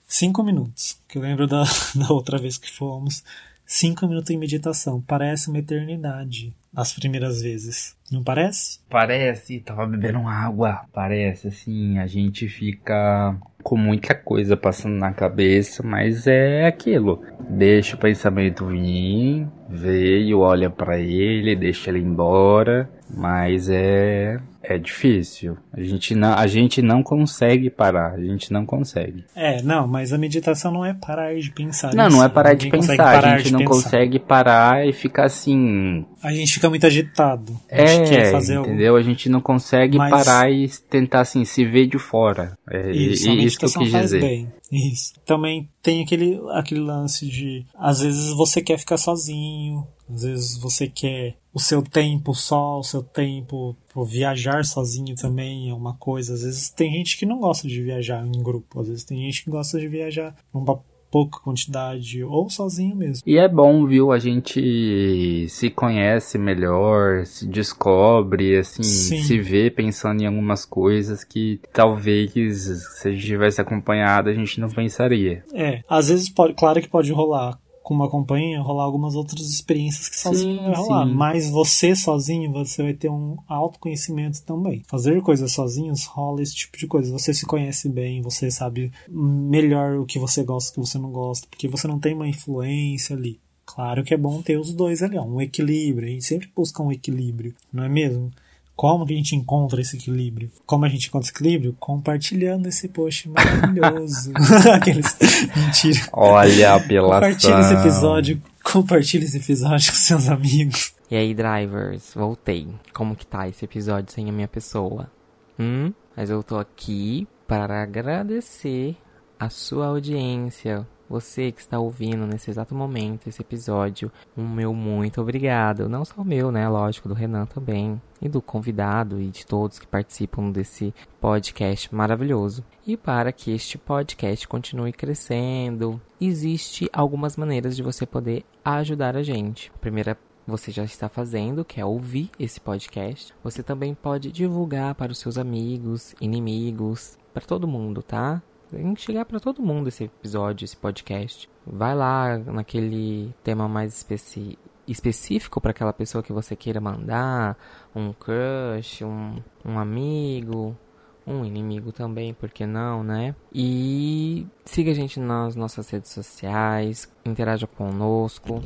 Cinco 0.07 0.43
minutos. 0.43 0.97
Que 1.07 1.17
eu 1.17 1.21
lembro 1.21 1.47
da, 1.47 1.63
da 1.95 2.13
outra 2.13 2.37
vez 2.37 2.57
que 2.57 2.71
fomos. 2.71 3.23
Cinco 3.65 4.07
minutos 4.07 4.29
em 4.29 4.37
meditação. 4.37 5.01
Parece 5.01 5.49
uma 5.49 5.59
eternidade. 5.59 6.53
As 6.75 6.93
primeiras 6.93 7.41
vezes. 7.41 7.95
Não 8.11 8.23
parece? 8.23 8.79
Parece, 8.89 9.59
tava 9.61 9.87
bebendo 9.87 10.19
água. 10.27 10.81
Parece, 10.93 11.47
assim, 11.47 11.97
a 11.97 12.05
gente 12.05 12.47
fica 12.47 13.35
com 13.63 13.75
muita 13.75 14.13
coisa 14.13 14.55
passando 14.55 14.95
na 14.95 15.11
cabeça, 15.11 15.81
mas 15.81 16.27
é 16.27 16.67
aquilo. 16.67 17.23
Deixa 17.49 17.95
o 17.95 17.99
pensamento 17.99 18.67
vir, 18.67 19.47
veio, 19.67 20.39
olha 20.41 20.69
para 20.69 20.99
ele, 20.99 21.55
deixa 21.55 21.89
ele 21.89 21.99
embora, 21.99 22.87
mas 23.09 23.67
é 23.67 24.39
é 24.67 24.77
difícil. 24.77 25.57
A 25.71 25.81
gente 25.81 26.15
não, 26.15 26.33
a 26.33 26.47
gente 26.47 26.81
não 26.81 27.03
consegue 27.03 27.69
parar, 27.69 28.13
a 28.13 28.21
gente 28.21 28.51
não 28.51 28.65
consegue. 28.65 29.23
É, 29.35 29.61
não, 29.61 29.87
mas 29.87 30.11
a 30.11 30.17
meditação 30.17 30.71
não 30.71 30.83
é 30.83 30.93
parar 30.93 31.35
de 31.35 31.51
pensar. 31.51 31.93
Não, 31.93 32.09
não 32.09 32.23
é 32.23 32.29
parar 32.29 32.53
de 32.53 32.69
pensar, 32.69 32.97
parar 32.97 33.35
a 33.35 33.37
gente 33.37 33.51
não 33.51 33.59
pensar. 33.59 33.73
consegue 33.73 34.19
parar 34.19 34.87
e 34.87 34.93
ficar 34.93 35.25
assim. 35.25 36.05
A 36.23 36.31
gente 36.31 36.53
fica 36.53 36.69
muito 36.69 36.85
agitado. 36.85 37.59
A 37.71 37.75
é, 37.75 38.31
entendeu? 38.31 38.93
Algo. 38.93 38.97
A 38.97 39.01
gente 39.01 39.29
não 39.29 39.41
consegue 39.41 39.97
mas... 39.97 40.09
parar 40.09 40.51
e 40.51 40.67
tentar 40.89 41.21
assim 41.21 41.45
se 41.45 41.65
ver 41.65 41.87
de 41.87 41.99
fora. 41.99 42.57
É 42.69 42.91
isso, 42.91 43.29
isso 43.29 43.59
que 43.59 43.65
eu 43.65 43.69
quis 43.69 43.91
dizer. 43.91 44.21
Bem. 44.21 44.51
Isso. 44.71 45.13
Também 45.25 45.69
tem 45.81 46.03
aquele, 46.03 46.39
aquele 46.53 46.81
lance 46.81 47.27
de 47.27 47.65
às 47.77 48.01
vezes 48.01 48.31
você 48.31 48.61
quer 48.61 48.77
ficar 48.79 48.97
sozinho, 48.97 49.87
às 50.09 50.23
vezes 50.23 50.57
você 50.57 50.87
quer 50.87 51.35
o 51.53 51.59
seu 51.59 51.81
tempo 51.81 52.33
só, 52.33 52.79
o 52.79 52.83
seu 52.83 53.01
tempo 53.01 53.75
viajar 54.05 54.65
sozinho 54.65 55.15
também 55.15 55.69
é 55.69 55.73
uma 55.73 55.95
coisa. 55.95 56.33
Às 56.33 56.43
vezes 56.43 56.69
tem 56.69 56.91
gente 56.91 57.17
que 57.17 57.25
não 57.25 57.39
gosta 57.39 57.67
de 57.67 57.81
viajar 57.81 58.25
em 58.25 58.43
grupo, 58.43 58.81
às 58.81 58.87
vezes 58.87 59.03
tem 59.03 59.19
gente 59.19 59.43
que 59.43 59.49
gosta 59.49 59.79
de 59.79 59.87
viajar 59.87 60.35
numa 60.53 60.79
pouca 61.15 61.39
quantidade 61.39 62.21
ou 62.25 62.49
sozinho 62.49 62.93
mesmo. 62.93 63.23
E 63.25 63.37
é 63.37 63.47
bom, 63.47 63.87
viu? 63.87 64.11
A 64.11 64.19
gente 64.19 65.47
se 65.47 65.69
conhece 65.69 66.37
melhor, 66.37 67.25
se 67.25 67.47
descobre, 67.47 68.57
assim, 68.57 68.83
Sim. 68.83 69.23
se 69.23 69.39
vê 69.39 69.71
pensando 69.71 70.21
em 70.21 70.27
algumas 70.27 70.65
coisas 70.65 71.23
que 71.23 71.61
talvez 71.71 72.33
se 72.33 73.07
a 73.07 73.11
gente 73.11 73.25
tivesse 73.25 73.61
acompanhado 73.61 74.29
a 74.29 74.33
gente 74.33 74.59
não 74.59 74.67
pensaria. 74.67 75.41
É, 75.53 75.81
às 75.87 76.09
vezes 76.09 76.29
pode, 76.29 76.53
claro 76.53 76.81
que 76.81 76.89
pode 76.89 77.13
rolar 77.13 77.57
com 77.85 77.93
uma 77.93 78.09
companhia 78.09 78.59
rolar 78.63 78.83
algumas 78.83 79.13
outras 79.13 79.47
experiências 79.47 80.09
que 80.09 80.17
sozinho 80.17 80.57
sim, 80.57 80.65
vai 80.65 80.75
rolar. 80.75 81.05
Sim. 81.05 81.13
Mas 81.13 81.47
você 81.51 81.95
sozinho, 81.95 82.51
você 82.51 82.81
vai 82.81 82.93
ter 82.95 83.09
um 83.11 83.37
autoconhecimento 83.47 84.41
também. 84.41 84.81
Fazer 84.87 85.21
coisas 85.21 85.51
sozinhos 85.51 86.05
rola 86.05 86.41
esse 86.41 86.55
tipo 86.55 86.79
de 86.79 86.87
coisa. 86.87 87.11
Você 87.11 87.31
se 87.31 87.45
conhece 87.45 87.87
bem, 87.87 88.23
você 88.23 88.49
sabe 88.49 88.91
melhor 89.07 89.99
o 89.99 90.05
que 90.05 90.17
você 90.17 90.43
gosta, 90.43 90.71
o 90.71 90.73
que 90.73 90.89
você 90.89 90.97
não 90.97 91.11
gosta, 91.11 91.45
porque 91.47 91.67
você 91.67 91.87
não 91.87 91.99
tem 91.99 92.15
uma 92.15 92.27
influência 92.27 93.15
ali. 93.15 93.39
Claro 93.63 94.03
que 94.03 94.15
é 94.15 94.17
bom 94.17 94.41
ter 94.41 94.59
os 94.59 94.73
dois 94.73 95.03
ali, 95.03 95.15
ó, 95.19 95.23
um 95.23 95.39
equilíbrio. 95.39 96.07
A 96.07 96.11
gente 96.11 96.25
sempre 96.25 96.49
busca 96.55 96.81
um 96.81 96.91
equilíbrio, 96.91 97.53
não 97.71 97.83
é 97.83 97.89
mesmo? 97.89 98.31
Como 98.75 99.05
que 99.05 99.13
a 99.13 99.17
gente 99.17 99.35
encontra 99.35 99.79
esse 99.79 99.95
equilíbrio? 99.95 100.51
Como 100.65 100.83
a 100.85 100.89
gente 100.89 101.07
encontra 101.07 101.29
esse 101.29 101.33
equilíbrio? 101.33 101.75
Compartilhando 101.79 102.67
esse 102.67 102.89
post 102.89 103.29
maravilhoso. 103.29 104.33
Aqueles... 104.73 105.17
Mentira. 105.55 106.09
Olha 106.11 106.71
a 106.71 106.75
apelação. 106.75 107.13
Compartilha 107.13 107.59
esse 107.59 107.73
episódio. 107.73 108.41
Compartilha 108.63 109.23
esse 109.23 109.37
episódio 109.37 109.91
com 109.91 109.97
seus 109.97 110.27
amigos. 110.27 110.93
E 111.09 111.15
aí, 111.15 111.33
drivers, 111.33 112.13
voltei. 112.13 112.67
Como 112.93 113.15
que 113.15 113.25
tá 113.25 113.47
esse 113.47 113.63
episódio 113.63 114.11
sem 114.11 114.27
a 114.27 114.31
minha 114.31 114.47
pessoa? 114.47 115.09
Hum? 115.57 115.93
Mas 116.15 116.29
eu 116.29 116.43
tô 116.43 116.57
aqui 116.57 117.27
para 117.47 117.81
agradecer 117.81 118.97
a 119.39 119.49
sua 119.49 119.87
audiência, 119.87 120.85
você 121.09 121.51
que 121.51 121.61
está 121.61 121.79
ouvindo 121.79 122.25
nesse 122.25 122.49
exato 122.49 122.73
momento 122.73 123.27
esse 123.27 123.41
episódio, 123.41 124.11
um 124.37 124.47
meu 124.47 124.73
muito 124.73 125.21
obrigado. 125.21 125.87
Não 125.87 126.03
só 126.03 126.21
o 126.21 126.25
meu, 126.25 126.51
né? 126.51 126.67
Lógico, 126.67 127.07
do 127.07 127.13
Renan 127.13 127.45
também. 127.45 128.01
E 128.21 128.29
do 128.29 128.41
convidado 128.41 129.21
e 129.21 129.27
de 129.27 129.45
todos 129.45 129.77
que 129.77 129.85
participam 129.85 130.49
desse 130.49 130.93
podcast 131.19 131.93
maravilhoso. 131.93 132.63
E 132.87 132.97
para 132.97 133.31
que 133.31 133.51
este 133.51 133.77
podcast 133.77 134.47
continue 134.47 134.93
crescendo, 134.93 136.01
existe 136.19 136.89
algumas 136.91 137.37
maneiras 137.37 137.75
de 137.75 137.83
você 137.83 138.05
poder 138.05 138.43
ajudar 138.63 139.15
a 139.15 139.23
gente. 139.23 139.71
A 139.75 139.77
primeira 139.79 140.17
você 140.47 140.71
já 140.71 140.83
está 140.83 141.09
fazendo, 141.09 141.65
que 141.65 141.81
é 141.81 141.85
ouvir 141.85 142.29
esse 142.39 142.59
podcast. 142.61 143.33
Você 143.43 143.63
também 143.63 143.95
pode 143.95 144.31
divulgar 144.31 144.93
para 144.93 145.11
os 145.11 145.17
seus 145.17 145.37
amigos, 145.37 146.13
inimigos, 146.21 147.17
para 147.33 147.45
todo 147.45 147.67
mundo, 147.67 148.03
tá? 148.03 148.41
Tem 148.69 148.93
que 148.93 149.01
chegar 149.01 149.25
para 149.25 149.39
todo 149.39 149.61
mundo 149.61 149.87
esse 149.87 150.05
episódio, 150.05 150.65
esse 150.65 150.75
podcast. 150.75 151.49
Vai 151.65 151.95
lá 151.95 152.37
naquele 152.37 153.33
tema 153.43 153.67
mais 153.67 153.95
especi 153.95 154.57
específico 154.87 155.59
para 155.59 155.71
aquela 155.71 155.91
pessoa 155.91 156.21
que 156.23 156.31
você 156.31 156.55
queira 156.55 156.79
mandar, 156.79 157.57
um 157.95 158.13
crush, 158.13 159.03
um, 159.03 159.41
um 159.65 159.79
amigo, 159.79 160.77
um 161.25 161.43
inimigo 161.43 161.91
também, 161.91 162.33
por 162.33 162.49
que 162.51 162.65
não, 162.65 163.03
né? 163.03 163.35
E 163.53 164.45
siga 164.63 164.91
a 164.91 164.93
gente 164.93 165.19
nas 165.19 165.55
nossas 165.55 165.89
redes 165.89 166.11
sociais, 166.11 167.11
interaja 167.25 167.65
conosco 167.65 168.61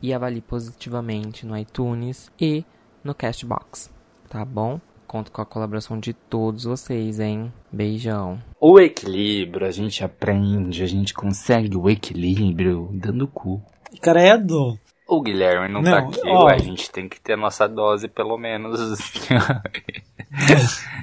e 0.00 0.14
avalie 0.14 0.40
positivamente 0.40 1.44
no 1.44 1.56
iTunes 1.58 2.30
e 2.40 2.64
no 3.02 3.14
Castbox, 3.14 3.90
tá 4.28 4.44
bom? 4.44 4.80
Conto 5.06 5.30
com 5.30 5.40
a 5.40 5.46
colaboração 5.46 5.98
de 5.98 6.12
todos 6.12 6.64
vocês, 6.64 7.20
hein? 7.20 7.52
Beijão. 7.72 8.40
O 8.60 8.80
equilíbrio, 8.80 9.66
a 9.66 9.70
gente 9.70 10.02
aprende, 10.02 10.82
a 10.82 10.86
gente 10.86 11.14
consegue 11.14 11.76
o 11.76 11.88
equilíbrio 11.88 12.90
dando 12.92 13.28
cu. 13.28 13.62
Credo! 14.00 14.78
O 15.08 15.22
Guilherme 15.22 15.72
não, 15.72 15.84
tá 15.84 16.00
não 16.00 16.10
tá 16.10 16.18
aqui, 16.18 16.28
ó, 16.28 16.48
a 16.48 16.58
gente 16.58 16.90
tem 16.90 17.08
que 17.08 17.20
ter 17.20 17.34
a 17.34 17.36
nossa 17.36 17.68
dose, 17.68 18.08
pelo 18.08 18.36
menos, 18.36 18.80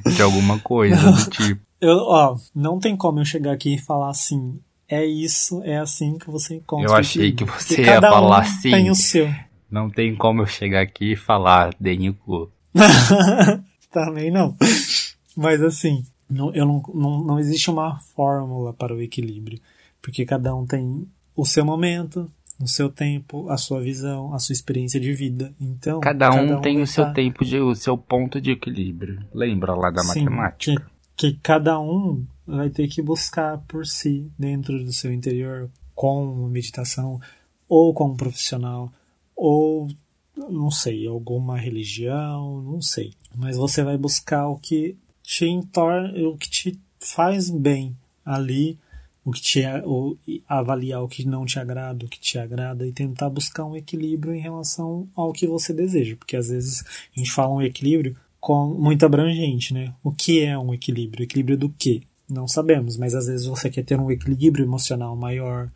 de 0.05 0.21
alguma 0.21 0.59
coisa 0.59 1.11
do 1.11 1.23
tipo. 1.31 1.61
Eu, 1.79 1.99
ó, 1.99 2.35
não 2.53 2.79
tem 2.79 2.97
como 2.97 3.21
eu 3.21 3.25
chegar 3.25 3.53
aqui 3.53 3.75
e 3.75 3.81
falar 3.81 4.09
assim, 4.09 4.59
é 4.89 5.05
isso, 5.05 5.63
é 5.63 5.77
assim 5.77 6.17
que 6.17 6.29
você 6.29 6.55
encontra. 6.55 6.89
Eu 6.89 6.95
achei 6.95 7.31
que 7.31 7.45
você 7.45 7.81
ia 7.81 8.01
falar 8.01 8.37
um 8.37 8.41
assim. 8.41 8.71
Tem 8.71 8.89
o 8.89 8.95
seu. 8.95 9.33
Não 9.71 9.89
tem 9.89 10.13
como 10.15 10.41
eu 10.41 10.45
chegar 10.45 10.81
aqui 10.81 11.13
e 11.13 11.15
falar, 11.15 11.73
deem 11.79 12.09
o 12.09 12.49
Também 13.93 14.31
não. 14.31 14.57
Mas 15.37 15.61
assim, 15.61 16.03
não, 16.29 16.53
eu 16.53 16.65
não, 16.65 16.83
não, 16.93 17.23
não 17.23 17.39
existe 17.39 17.69
uma 17.69 17.99
fórmula 17.99 18.73
para 18.73 18.93
o 18.93 19.01
equilíbrio. 19.01 19.61
Porque 20.01 20.25
cada 20.25 20.53
um 20.53 20.65
tem 20.65 21.07
o 21.35 21.45
seu 21.45 21.63
momento, 21.63 22.29
o 22.59 22.67
seu 22.67 22.89
tempo, 22.89 23.47
a 23.49 23.57
sua 23.57 23.79
visão, 23.81 24.33
a 24.33 24.39
sua 24.39 24.53
experiência 24.53 24.99
de 24.99 25.13
vida. 25.13 25.53
Então, 25.61 25.99
cada 26.01 26.29
um, 26.31 26.35
cada 26.35 26.57
um 26.57 26.61
tem 26.61 26.81
o 26.81 26.87
seu 26.87 27.05
tá... 27.05 27.13
tempo 27.13 27.45
de 27.45 27.59
o 27.59 27.75
seu 27.75 27.97
ponto 27.97 28.41
de 28.41 28.51
equilíbrio. 28.51 29.23
Lembra 29.33 29.75
lá 29.75 29.91
da 29.91 30.01
Sim, 30.01 30.25
matemática? 30.25 30.91
Que, 31.15 31.31
que 31.31 31.39
cada 31.41 31.79
um 31.79 32.25
vai 32.45 32.69
ter 32.69 32.87
que 32.87 33.01
buscar 33.01 33.59
por 33.67 33.85
si 33.85 34.29
dentro 34.37 34.83
do 34.83 34.91
seu 34.91 35.13
interior 35.13 35.69
com 35.93 36.47
meditação 36.47 37.21
ou 37.69 37.93
com 37.93 38.09
um 38.09 38.17
profissional 38.17 38.91
ou 39.35 39.87
não 40.35 40.71
sei, 40.71 41.07
alguma 41.07 41.57
religião, 41.57 42.61
não 42.61 42.81
sei. 42.81 43.13
Mas 43.35 43.57
você 43.57 43.83
vai 43.83 43.97
buscar 43.97 44.47
o 44.47 44.57
que 44.57 44.97
te 45.21 45.45
entorna, 45.45 46.11
o 46.27 46.37
que 46.37 46.49
te 46.49 46.79
faz 46.99 47.49
bem 47.49 47.95
ali, 48.25 48.77
o 49.25 49.31
que 49.31 49.41
te 49.41 49.63
o, 49.85 50.17
avaliar 50.47 51.01
o 51.01 51.07
que 51.07 51.25
não 51.25 51.45
te 51.45 51.59
agrada, 51.59 52.05
o 52.05 52.09
que 52.09 52.19
te 52.19 52.37
agrada 52.37 52.85
e 52.85 52.91
tentar 52.91 53.29
buscar 53.29 53.65
um 53.65 53.75
equilíbrio 53.75 54.33
em 54.33 54.39
relação 54.39 55.07
ao 55.15 55.31
que 55.31 55.47
você 55.47 55.73
deseja, 55.73 56.15
porque 56.15 56.35
às 56.35 56.49
vezes 56.49 56.83
a 57.15 57.19
gente 57.19 57.31
fala 57.31 57.53
um 57.53 57.61
equilíbrio 57.61 58.15
com 58.39 58.73
muito 58.73 59.05
abrangente, 59.05 59.73
né? 59.73 59.93
O 60.03 60.11
que 60.11 60.41
é 60.41 60.57
um 60.57 60.73
equilíbrio? 60.73 61.23
Equilíbrio 61.23 61.57
do 61.57 61.69
quê? 61.69 62.01
Não 62.29 62.47
sabemos, 62.47 62.97
mas 62.97 63.15
às 63.15 63.27
vezes 63.27 63.45
você 63.45 63.69
quer 63.69 63.83
ter 63.83 63.99
um 63.99 64.11
equilíbrio 64.11 64.65
emocional 64.65 65.15
maior, 65.15 65.71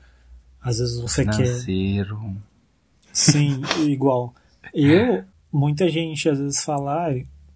às 0.61 0.79
vezes 0.79 0.99
você 0.99 1.23
Financeiro. 1.23 2.17
quer 2.17 2.37
Sim, 3.13 3.61
igual. 3.87 4.33
Eu, 4.73 5.23
muita 5.51 5.89
gente 5.89 6.29
às 6.29 6.39
vezes 6.39 6.63
fala, 6.63 7.13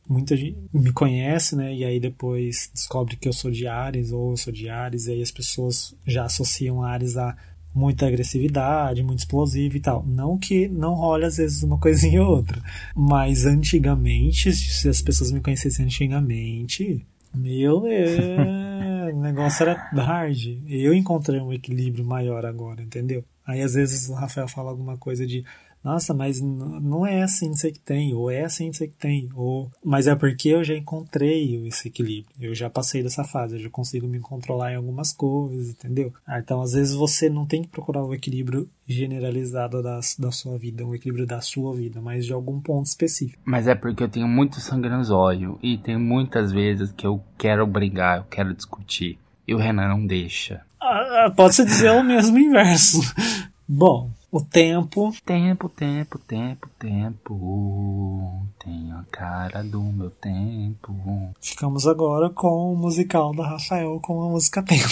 muita 0.07 0.35
gente 0.35 0.57
me 0.73 0.91
conhece, 0.91 1.55
né? 1.55 1.73
E 1.73 1.85
aí 1.85 1.99
depois 1.99 2.69
descobre 2.73 3.15
que 3.15 3.27
eu 3.27 3.33
sou 3.33 3.51
de 3.51 3.67
Ares 3.67 4.11
ou 4.11 4.31
eu 4.31 4.37
sou 4.37 4.51
de 4.51 4.69
Ares, 4.69 5.07
e 5.07 5.11
aí 5.11 5.21
as 5.21 5.31
pessoas 5.31 5.95
já 6.05 6.25
associam 6.25 6.83
Ares 6.83 7.17
a 7.17 7.35
muita 7.73 8.05
agressividade, 8.05 9.03
muito 9.03 9.19
explosivo 9.19 9.77
e 9.77 9.79
tal. 9.79 10.05
Não 10.05 10.37
que 10.37 10.67
não 10.67 10.93
role 10.93 11.25
às 11.25 11.37
vezes 11.37 11.63
uma 11.63 11.77
coisinha 11.79 12.21
ou 12.21 12.35
outra, 12.35 12.61
mas 12.95 13.45
antigamente, 13.45 14.51
se 14.53 14.89
as 14.89 15.01
pessoas 15.01 15.31
me 15.31 15.39
conhecessem 15.39 15.85
antigamente, 15.85 17.05
meu, 17.33 17.87
é... 17.87 19.11
o 19.13 19.21
negócio 19.21 19.63
era 19.63 19.75
hard. 19.93 20.37
Eu 20.67 20.93
encontrei 20.93 21.39
um 21.39 21.53
equilíbrio 21.53 22.05
maior 22.05 22.45
agora, 22.45 22.81
entendeu? 22.81 23.23
Aí 23.45 23.61
às 23.61 23.73
vezes 23.73 24.09
o 24.09 24.13
Rafael 24.13 24.47
fala 24.47 24.69
alguma 24.69 24.97
coisa 24.97 25.25
de 25.25 25.43
nossa, 25.83 26.13
mas 26.13 26.39
não 26.41 27.05
é 27.05 27.23
assim 27.23 27.47
não 27.47 27.55
sei 27.55 27.71
que 27.71 27.79
tem, 27.79 28.13
ou 28.13 28.29
é 28.29 28.43
assim 28.43 28.67
não 28.67 28.73
sei 28.73 28.87
que 28.87 28.97
tem, 28.97 29.29
ou 29.33 29.71
mas 29.83 30.07
é 30.07 30.15
porque 30.15 30.49
eu 30.49 30.63
já 30.63 30.75
encontrei 30.75 31.67
esse 31.67 31.87
equilíbrio, 31.87 32.33
eu 32.39 32.53
já 32.53 32.69
passei 32.69 33.01
dessa 33.01 33.23
fase, 33.23 33.55
eu 33.55 33.59
já 33.59 33.69
consigo 33.69 34.07
me 34.07 34.19
controlar 34.19 34.71
em 34.71 34.75
algumas 34.75 35.11
coisas, 35.11 35.69
entendeu? 35.69 36.13
Ah, 36.25 36.39
então 36.39 36.61
às 36.61 36.73
vezes 36.73 36.93
você 36.93 37.29
não 37.29 37.45
tem 37.45 37.61
que 37.61 37.67
procurar 37.67 38.03
o 38.03 38.13
equilíbrio 38.13 38.69
generalizado 38.87 39.81
da, 39.81 39.99
da 40.19 40.31
sua 40.31 40.57
vida, 40.57 40.85
um 40.85 40.93
equilíbrio 40.93 41.25
da 41.25 41.41
sua 41.41 41.73
vida, 41.73 42.01
mas 42.01 42.25
de 42.25 42.33
algum 42.33 42.59
ponto 42.59 42.85
específico. 42.85 43.41
Mas 43.45 43.67
é 43.67 43.75
porque 43.75 44.03
eu 44.03 44.09
tenho 44.09 44.27
muito 44.27 44.59
sangue 44.59 44.89
nos 44.89 45.09
olhos 45.09 45.57
e 45.63 45.77
tem 45.77 45.97
muitas 45.97 46.51
vezes 46.51 46.91
que 46.91 47.07
eu 47.07 47.23
quero 47.37 47.65
brigar, 47.65 48.17
eu 48.17 48.23
quero 48.25 48.53
discutir. 48.53 49.17
E 49.47 49.53
o 49.53 49.57
Renan 49.57 49.89
não 49.89 50.05
deixa. 50.05 50.61
Ah, 50.79 51.31
Pode-se 51.35 51.65
dizer 51.65 51.91
o 51.91 52.03
mesmo 52.03 52.37
inverso. 52.37 52.99
Bom, 53.67 54.11
o 54.31 54.41
tempo. 54.41 55.13
Tempo, 55.25 55.67
tempo, 55.67 56.17
tempo, 56.19 56.69
tempo. 56.79 58.47
Tenho 58.63 58.95
a 58.95 59.03
cara 59.11 59.63
do 59.63 59.81
meu 59.81 60.09
tempo. 60.09 60.95
Ficamos 61.41 61.85
agora 61.85 62.29
com 62.29 62.73
o 62.73 62.75
musical 62.75 63.35
da 63.35 63.45
Rafael 63.45 63.99
com 64.01 64.23
a 64.23 64.29
música 64.29 64.63
Tempo. 64.63 64.87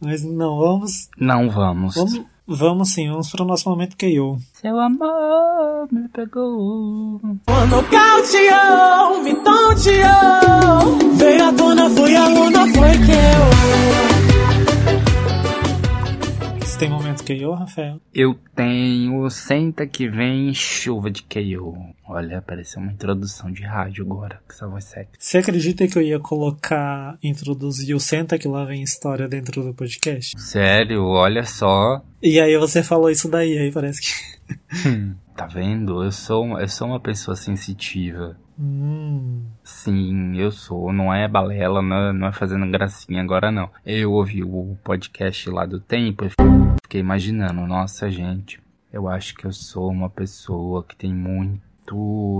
Mas 0.00 0.22
não, 0.22 0.58
vamos. 0.58 1.08
Não 1.18 1.50
vamos. 1.50 1.94
Vamos, 1.94 2.20
vamos 2.46 2.92
sim, 2.92 3.08
vamos 3.08 3.30
para 3.30 3.42
o 3.42 3.46
nosso 3.46 3.68
momento 3.68 3.96
KO. 3.96 4.38
Seu 4.52 4.78
amor 4.78 5.88
me 5.90 6.08
pegou. 6.08 7.20
Quando 7.46 7.70
nocauteou, 7.70 9.22
me 9.22 9.34
tonteou. 9.34 11.14
Veio 11.14 11.48
a 11.48 11.50
dona, 11.50 11.90
foi 11.90 12.14
a 12.14 12.28
luna, 12.28 12.60
foi 12.72 12.90
que 12.90 13.12
eu. 13.12 14.13
Você 16.74 16.80
tem 16.80 16.90
momento 16.90 17.24
KO, 17.24 17.52
Rafael? 17.52 18.00
Eu 18.12 18.36
tenho 18.52 19.30
Senta 19.30 19.86
que 19.86 20.08
vem 20.08 20.52
chuva 20.52 21.08
de 21.08 21.22
KO. 21.22 21.94
Olha, 22.04 22.42
pareceu 22.42 22.82
uma 22.82 22.90
introdução 22.90 23.48
de 23.52 23.62
rádio 23.62 24.04
agora, 24.04 24.40
que 24.48 24.54
essa 24.54 24.66
voz 24.66 24.82
seca. 24.82 25.10
Você 25.16 25.38
acredita 25.38 25.86
que 25.86 25.96
eu 25.96 26.02
ia 26.02 26.18
colocar, 26.18 27.16
introduzir 27.22 27.94
o 27.94 28.00
Senta 28.00 28.36
que 28.36 28.48
lá 28.48 28.64
vem 28.64 28.82
história 28.82 29.28
dentro 29.28 29.62
do 29.62 29.72
podcast? 29.72 30.36
Sério, 30.36 31.04
olha 31.04 31.44
só. 31.44 32.02
E 32.20 32.40
aí 32.40 32.58
você 32.58 32.82
falou 32.82 33.08
isso 33.08 33.28
daí, 33.28 33.56
aí 33.56 33.70
parece 33.70 34.00
que. 34.02 34.88
Hum, 34.88 35.14
tá 35.36 35.46
vendo? 35.46 36.02
Eu 36.02 36.10
sou, 36.10 36.58
eu 36.58 36.68
sou 36.68 36.88
uma 36.88 36.98
pessoa 36.98 37.36
sensitiva. 37.36 38.36
Hum. 38.58 39.42
Sim, 39.62 40.36
eu 40.36 40.52
sou. 40.52 40.92
Não 40.92 41.12
é 41.12 41.26
balela, 41.26 41.82
não 41.82 41.96
é, 41.96 42.12
não 42.12 42.26
é 42.28 42.32
fazendo 42.32 42.70
gracinha 42.70 43.22
agora, 43.22 43.50
não. 43.50 43.70
Eu 43.84 44.12
ouvi 44.12 44.42
o 44.44 44.76
podcast 44.84 45.50
lá 45.50 45.66
do 45.66 45.80
Tempo 45.80 46.24
e 46.24 46.30
fiquei 46.84 47.00
imaginando, 47.00 47.66
nossa, 47.66 48.10
gente, 48.10 48.60
eu 48.92 49.08
acho 49.08 49.34
que 49.34 49.44
eu 49.44 49.52
sou 49.52 49.90
uma 49.90 50.08
pessoa 50.08 50.84
que 50.84 50.94
tem 50.94 51.12
muito 51.12 51.63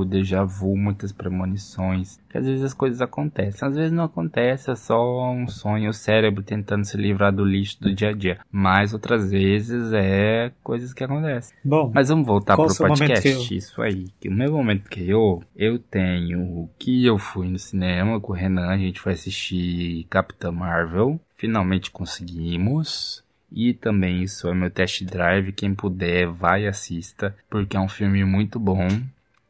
déjà 0.09 0.45
vu, 0.45 0.77
muitas 0.77 1.13
premonições. 1.13 2.21
Que 2.29 2.39
às 2.39 2.47
vezes 2.47 2.65
as 2.65 2.75
coisas 2.75 3.01
acontecem, 3.01 3.69
às 3.69 3.75
vezes 3.75 3.93
não 3.93 4.05
acontece, 4.05 4.71
é 4.71 4.75
só 4.75 5.31
um 5.31 5.47
sonho, 5.47 5.91
o 5.91 5.93
cérebro 5.93 6.43
tentando 6.43 6.85
se 6.85 6.97
livrar 6.97 7.33
do 7.33 7.45
lixo 7.45 7.81
do 7.81 7.95
dia 7.95 8.11
a 8.11 8.13
dia. 8.13 8.39
Mas 8.51 8.93
outras 8.93 9.31
vezes 9.31 9.93
é 9.93 10.53
coisas 10.63 10.93
que 10.93 11.05
acontecem. 11.05 11.57
Bom, 11.65 11.91
Mas 11.95 12.09
vamos 12.09 12.27
voltar 12.27 12.57
pro 12.57 12.75
podcast, 12.75 13.55
isso 13.55 13.83
aí. 13.83 14.07
Que 14.21 14.29
o 14.29 14.33
meu 14.33 14.53
momento 14.53 14.89
que 14.89 15.09
eu, 15.09 15.43
eu 15.57 15.79
tenho 15.79 16.69
que 16.79 17.05
eu 17.05 17.19
fui 17.19 17.49
no 17.49 17.59
cinema 17.59 18.21
com 18.21 18.33
o 18.33 18.37
Renan, 18.37 18.69
a 18.69 18.79
gente 18.79 19.01
foi 19.01 19.13
assistir 19.13 20.07
Capitã 20.09 20.51
Marvel. 20.51 21.21
Finalmente 21.37 21.91
conseguimos. 21.91 23.25
E 23.57 23.73
também 23.73 24.23
isso 24.23 24.49
é 24.49 24.55
meu 24.55 24.71
test 24.71 25.05
drive. 25.05 25.53
Quem 25.53 25.75
puder, 25.75 26.27
vai 26.27 26.65
e 26.65 26.67
assista, 26.67 27.37
porque 27.49 27.77
é 27.77 27.81
um 27.81 27.89
filme 27.89 28.25
muito 28.25 28.59
bom. 28.59 28.89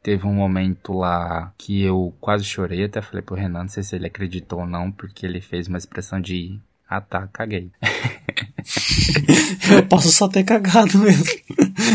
Teve 0.05 0.27
um 0.27 0.35
momento 0.35 0.93
lá 0.93 1.51
que 1.57 1.81
eu 1.81 2.13
quase 2.21 2.43
chorei, 2.43 2.83
até 2.83 3.01
falei 3.01 3.23
pro 3.23 3.35
Renan, 3.35 3.61
não 3.61 3.67
sei 3.67 3.81
se 3.81 3.95
ele 3.95 4.05
acreditou 4.05 4.59
ou 4.59 4.67
não, 4.67 4.91
porque 4.91 5.25
ele 5.25 5.41
fez 5.41 5.67
uma 5.67 5.79
expressão 5.79 6.21
de 6.21 6.59
ah 6.87 7.01
tá, 7.01 7.27
caguei. 7.33 7.71
eu 9.71 9.83
posso 9.87 10.11
só 10.11 10.27
ter 10.27 10.43
cagado 10.43 10.99
mesmo. 10.99 11.25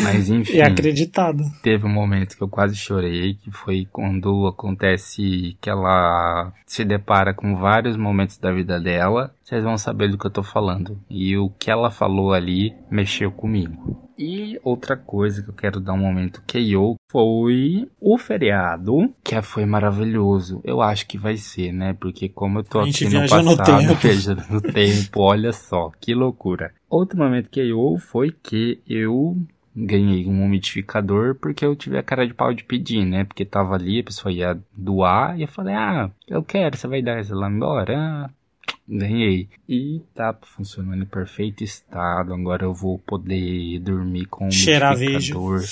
Mas 0.03 0.29
enfim. 0.29 0.55
E 0.55 0.61
acreditado. 0.61 1.45
Teve 1.63 1.87
um 1.87 1.93
momento 1.93 2.37
que 2.37 2.43
eu 2.43 2.49
quase 2.49 2.75
chorei, 2.75 3.35
que 3.35 3.53
foi 3.53 3.87
quando 3.93 4.45
acontece 4.49 5.57
que 5.61 5.71
ela 5.71 6.53
se 6.67 6.85
depara 6.85 7.33
com 7.33 7.55
vários 7.55 7.97
momentos 7.97 8.39
da 8.39 8.53
vida 8.53 8.81
dela. 8.81 9.33
Vocês 9.45 9.63
vão 9.63 9.79
saber 9.79 10.11
do 10.11 10.19
que 10.19 10.27
eu 10.27 10.33
tô 10.33 10.43
falando. 10.43 11.01
E 11.09 11.37
o 11.37 11.49
que 11.49 11.71
ela 11.71 11.93
falou 11.93 12.33
ali 12.33 12.75
mexeu 12.91 13.31
comigo. 13.31 14.10
E 14.23 14.61
outra 14.63 14.99
coisa 14.99 15.43
que 15.43 15.49
eu 15.49 15.55
quero 15.55 15.81
dar 15.81 15.95
um 15.95 15.99
momento 15.99 16.43
KO 16.47 16.97
foi 17.11 17.89
o 17.99 18.19
feriado, 18.19 19.11
que 19.25 19.41
foi 19.41 19.65
maravilhoso. 19.65 20.61
Eu 20.63 20.83
acho 20.83 21.07
que 21.07 21.17
vai 21.17 21.39
ser, 21.39 21.73
né? 21.73 21.97
Porque 21.99 22.29
como 22.29 22.59
eu 22.59 22.65
tô 22.65 22.81
aqui 22.81 23.09
no 23.09 23.23
no 23.23 23.29
passado, 23.57 23.95
viajando 23.97 24.43
no 24.51 24.61
tempo, 24.61 25.23
olha 25.23 25.55
só, 25.55 25.91
que 25.99 26.13
loucura. 26.13 26.75
Outro 26.91 27.17
momento 27.17 27.49
KO 27.49 27.97
foi 27.97 28.31
que 28.31 28.83
eu 28.87 29.39
ganhei 29.75 30.27
um 30.27 30.45
umidificador 30.45 31.37
porque 31.37 31.65
eu 31.65 31.75
tive 31.75 31.97
a 31.97 32.03
cara 32.03 32.27
de 32.27 32.35
pau 32.35 32.53
de 32.53 32.65
pedir, 32.65 33.07
né? 33.07 33.25
Porque 33.25 33.47
tava 33.47 33.75
ali, 33.75 34.01
a 34.01 34.05
pessoa 34.05 34.31
ia 34.31 34.61
doar 34.77 35.39
e 35.39 35.43
eu 35.43 35.49
falei, 35.49 35.75
ah, 35.75 36.11
eu 36.29 36.43
quero, 36.43 36.77
você 36.77 36.87
vai 36.87 37.01
dar 37.01 37.19
essa 37.19 37.35
lá 37.35 37.49
embora? 37.49 37.97
Ah, 37.97 38.31
ganhei. 38.91 39.49
E 39.69 40.03
tá 40.15 40.37
funcionando 40.43 41.03
em 41.03 41.07
perfeito 41.07 41.63
estado. 41.63 42.35
Agora 42.35 42.65
eu 42.65 42.75
vou 42.75 42.99
poder 42.99 43.79
dormir 43.79 44.27
com 44.27 44.49
um 44.49 44.51
Cheirar 44.51 44.97
umidificador. 44.97 45.63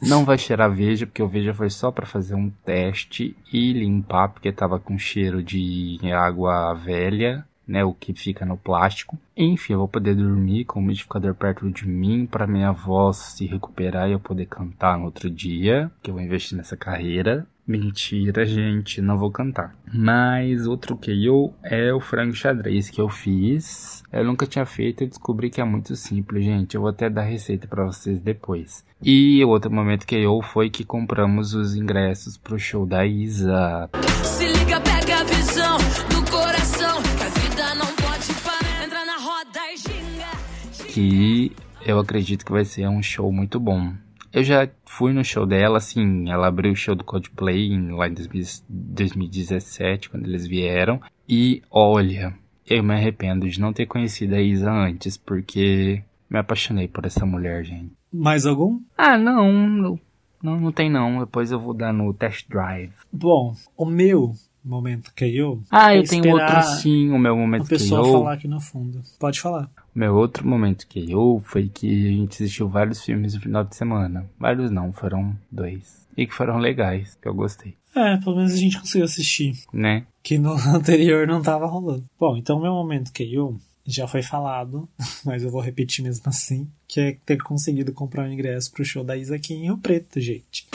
Não 0.00 0.24
vai 0.24 0.38
cheirar 0.38 0.72
veja, 0.72 1.06
porque 1.06 1.22
o 1.22 1.28
veja 1.28 1.52
foi 1.52 1.68
só 1.68 1.90
pra 1.90 2.06
fazer 2.06 2.34
um 2.34 2.50
teste 2.64 3.36
e 3.52 3.72
limpar, 3.72 4.28
porque 4.28 4.52
tava 4.52 4.78
com 4.78 4.96
cheiro 4.98 5.42
de 5.42 5.98
água 6.12 6.72
velha. 6.74 7.44
Né, 7.68 7.84
o 7.84 7.94
que 7.94 8.12
fica 8.12 8.44
no 8.44 8.56
plástico. 8.56 9.16
Enfim, 9.36 9.74
eu 9.74 9.78
vou 9.78 9.86
poder 9.86 10.16
dormir 10.16 10.64
com 10.64 10.80
o 10.80 10.82
umidificador 10.82 11.36
perto 11.36 11.70
de 11.70 11.86
mim 11.86 12.26
para 12.26 12.44
minha 12.44 12.72
voz 12.72 13.16
se 13.18 13.46
recuperar 13.46 14.08
e 14.08 14.12
eu 14.12 14.18
poder 14.18 14.46
cantar 14.46 14.98
no 14.98 15.04
outro 15.04 15.30
dia, 15.30 15.88
que 16.02 16.10
eu 16.10 16.14
vou 16.14 16.22
investir 16.24 16.58
nessa 16.58 16.76
carreira. 16.76 17.46
Mentira, 17.70 18.44
gente, 18.44 19.00
não 19.00 19.16
vou 19.16 19.30
cantar. 19.30 19.76
Mas 19.94 20.66
outro 20.66 20.96
KO 20.96 21.54
é 21.62 21.94
o 21.94 22.00
frango 22.00 22.34
xadrez 22.34 22.90
que 22.90 23.00
eu 23.00 23.08
fiz. 23.08 24.02
Eu 24.12 24.24
nunca 24.24 24.44
tinha 24.44 24.66
feito 24.66 25.04
e 25.04 25.06
descobri 25.06 25.48
que 25.50 25.60
é 25.60 25.64
muito 25.64 25.94
simples, 25.94 26.44
gente. 26.44 26.74
Eu 26.74 26.80
vou 26.80 26.90
até 26.90 27.08
dar 27.08 27.22
receita 27.22 27.68
para 27.68 27.84
vocês 27.84 28.18
depois. 28.18 28.84
E 29.00 29.44
outro 29.44 29.70
momento 29.70 30.04
KO 30.04 30.42
foi 30.42 30.68
que 30.68 30.84
compramos 30.84 31.54
os 31.54 31.76
ingressos 31.76 32.36
pro 32.36 32.58
show 32.58 32.84
da 32.84 33.06
Isa. 33.06 33.88
Se 34.24 34.46
liga, 34.46 34.80
pega 34.80 35.20
a 35.20 35.22
visão 35.22 35.78
do 36.08 36.28
coração. 36.28 37.00
Que 37.18 37.22
a 37.22 37.28
vida 37.28 37.74
não 37.76 37.86
pode 37.86 38.34
parar. 38.42 38.84
Entra 38.84 39.04
na 39.06 39.16
roda 39.16 39.60
e 39.72 39.76
ginga. 39.76 40.92
que 40.92 41.52
eu 41.86 42.00
acredito 42.00 42.44
que 42.44 42.50
vai 42.50 42.64
ser 42.64 42.88
um 42.88 43.00
show 43.00 43.30
muito 43.30 43.60
bom. 43.60 43.94
Eu 44.32 44.44
já 44.44 44.68
fui 44.84 45.12
no 45.12 45.24
show 45.24 45.44
dela, 45.44 45.78
assim, 45.78 46.30
ela 46.30 46.46
abriu 46.46 46.72
o 46.72 46.76
show 46.76 46.94
do 46.94 47.02
Coldplay 47.04 47.68
em- 47.72 47.90
lá 47.92 48.08
em 48.08 48.14
2000 48.14 48.42
2017, 48.68 50.08
quando 50.10 50.26
eles 50.26 50.46
vieram. 50.46 51.00
E 51.28 51.62
olha, 51.70 52.34
eu 52.68 52.82
me 52.82 52.94
arrependo 52.94 53.48
de 53.48 53.60
não 53.60 53.72
ter 53.72 53.86
conhecido 53.86 54.34
a 54.34 54.40
Isa 54.40 54.70
antes, 54.70 55.16
porque 55.16 56.02
me 56.28 56.38
apaixonei 56.38 56.86
por 56.86 57.04
essa 57.04 57.26
mulher, 57.26 57.64
gente. 57.64 57.92
Mais 58.12 58.46
algum? 58.46 58.80
Ah, 58.96 59.16
não, 59.18 59.52
não, 59.52 60.00
não, 60.42 60.60
não 60.60 60.72
tem 60.72 60.90
não. 60.90 61.20
Depois 61.20 61.50
eu 61.50 61.58
vou 61.58 61.74
dar 61.74 61.92
no 61.92 62.12
test 62.14 62.48
drive. 62.48 62.92
Bom, 63.12 63.54
o 63.76 63.84
meu 63.86 64.32
momento 64.64 65.12
KO. 65.16 65.62
Ah, 65.70 65.94
é 65.94 65.98
eu 65.98 66.04
tenho 66.04 66.24
esperar 66.26 66.56
outro 66.64 66.80
sim, 66.80 67.10
o 67.10 67.18
meu 67.18 67.36
momento 67.36 67.62
Uma 67.62 67.68
pessoa 67.68 68.02
KO. 68.02 68.12
falar 68.12 68.32
aqui 68.34 68.48
no 68.48 68.60
fundo. 68.60 69.00
Pode 69.18 69.40
falar. 69.40 69.70
O 69.94 69.98
Meu 69.98 70.14
outro 70.14 70.46
momento 70.46 70.86
que 70.86 71.10
eu 71.10 71.42
foi 71.44 71.68
que 71.68 72.06
a 72.06 72.10
gente 72.12 72.42
assistiu 72.42 72.68
vários 72.68 73.02
filmes 73.04 73.34
no 73.34 73.40
final 73.40 73.64
de 73.64 73.74
semana. 73.74 74.24
Vários 74.38 74.70
não, 74.70 74.92
foram 74.92 75.36
dois. 75.50 76.06
E 76.16 76.26
que 76.26 76.34
foram 76.34 76.58
legais, 76.58 77.16
que 77.20 77.26
eu 77.28 77.34
gostei, 77.34 77.74
É, 77.96 78.16
pelo 78.18 78.36
menos 78.36 78.52
a 78.52 78.56
gente 78.56 78.78
conseguiu 78.78 79.04
assistir. 79.04 79.54
né? 79.72 80.04
Que 80.22 80.38
no 80.38 80.52
anterior 80.74 81.26
não 81.26 81.40
tava 81.42 81.66
rolando. 81.66 82.04
Bom, 82.18 82.36
então 82.36 82.58
o 82.58 82.62
meu 82.62 82.72
momento 82.72 83.10
KO 83.12 83.58
já 83.86 84.06
foi 84.06 84.22
falado, 84.22 84.88
mas 85.24 85.42
eu 85.42 85.50
vou 85.50 85.60
repetir 85.60 86.04
mesmo 86.04 86.22
assim, 86.26 86.68
que 86.86 87.00
é 87.00 87.16
ter 87.26 87.38
conseguido 87.38 87.92
comprar 87.92 88.28
o 88.28 88.32
ingresso 88.32 88.70
pro 88.70 88.84
show 88.84 89.02
da 89.02 89.16
Isa 89.16 89.34
aqui 89.36 89.54
em 89.54 89.62
Rio 89.64 89.78
Preto, 89.78 90.20
gente. 90.20 90.66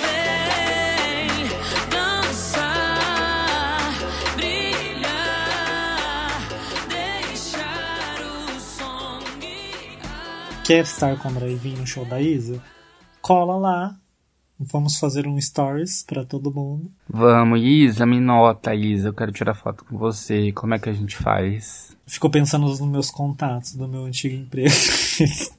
Quer 10.65 10.81
estar 10.83 11.15
com 11.19 11.27
a 11.27 11.31
drive 11.31 11.75
no 11.75 11.85
show 11.85 12.03
da 12.05 12.19
Isa? 12.19 12.59
Cola 13.21 13.55
lá. 13.55 13.95
Vamos 14.59 14.97
fazer 14.97 15.27
um 15.27 15.39
stories 15.39 16.01
pra 16.01 16.25
todo 16.25 16.51
mundo. 16.51 16.91
Vamos, 17.07 17.61
Isa, 17.61 18.03
me 18.03 18.19
nota, 18.19 18.73
Isa. 18.73 19.09
Eu 19.09 19.13
quero 19.13 19.31
tirar 19.31 19.53
foto 19.53 19.85
com 19.85 19.95
você. 19.95 20.51
Como 20.53 20.73
é 20.73 20.79
que 20.79 20.89
a 20.89 20.93
gente 20.93 21.15
faz? 21.15 21.95
Ficou 22.07 22.31
pensando 22.31 22.65
nos 22.65 22.81
meus 22.81 23.11
contatos 23.11 23.75
do 23.75 23.87
meu 23.87 24.05
antigo 24.05 24.35
emprego. 24.35 24.73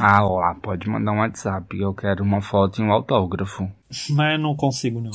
Ah 0.00 0.20
lá, 0.20 0.52
pode 0.56 0.88
mandar 0.88 1.12
um 1.12 1.18
WhatsApp. 1.20 1.78
Eu 1.78 1.94
quero 1.94 2.24
uma 2.24 2.42
foto 2.42 2.80
e 2.80 2.84
um 2.84 2.90
autógrafo. 2.90 3.70
Mas 4.10 4.40
não 4.40 4.56
consigo, 4.56 5.00
não. 5.00 5.12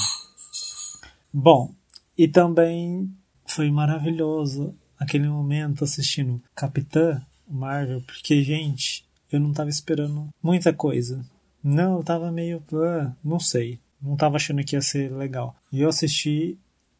Bom, 1.34 1.74
e 2.18 2.26
também 2.26 3.14
foi 3.46 3.70
maravilhoso 3.70 4.74
aquele 4.98 5.28
momento 5.28 5.84
assistindo 5.84 6.42
Capitã 6.56 7.22
Marvel, 7.50 8.02
porque, 8.02 8.42
gente, 8.44 9.05
eu 9.36 9.40
não 9.40 9.54
tava 9.54 9.70
esperando 9.70 10.28
muita 10.42 10.74
coisa. 10.74 11.24
Não, 11.64 11.98
eu 11.98 12.04
tava 12.04 12.32
meio. 12.32 12.62
ah, 12.74 13.12
não 13.24 13.40
sei. 13.40 13.80
Não 14.02 14.16
tava 14.16 14.36
achando 14.36 14.64
que 14.64 14.76
ia 14.76 14.82
ser 14.82 15.12
legal. 15.12 15.56
E 15.72 15.82
eu 15.82 15.90
assisti 15.90 16.58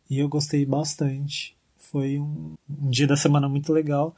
e 0.10 0.20
eu 0.20 0.28
gostei 0.30 0.66
bastante. 0.66 1.56
Foi 1.78 2.18
um, 2.20 2.54
um 2.70 2.90
dia 2.90 3.06
da 3.08 3.16
semana 3.16 3.48
muito 3.48 3.72
legal. 3.72 4.16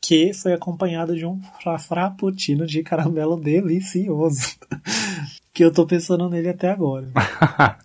Que 0.00 0.32
foi 0.32 0.54
acompanhado 0.54 1.14
de 1.14 1.26
um 1.26 1.38
fra- 1.62 1.78
frappuccino 1.78 2.66
de 2.66 2.82
caramelo 2.82 3.36
delicioso. 3.38 4.56
que 5.52 5.64
eu 5.64 5.72
tô 5.72 5.86
pensando 5.86 6.28
nele 6.28 6.48
até 6.48 6.70
agora. 6.70 7.08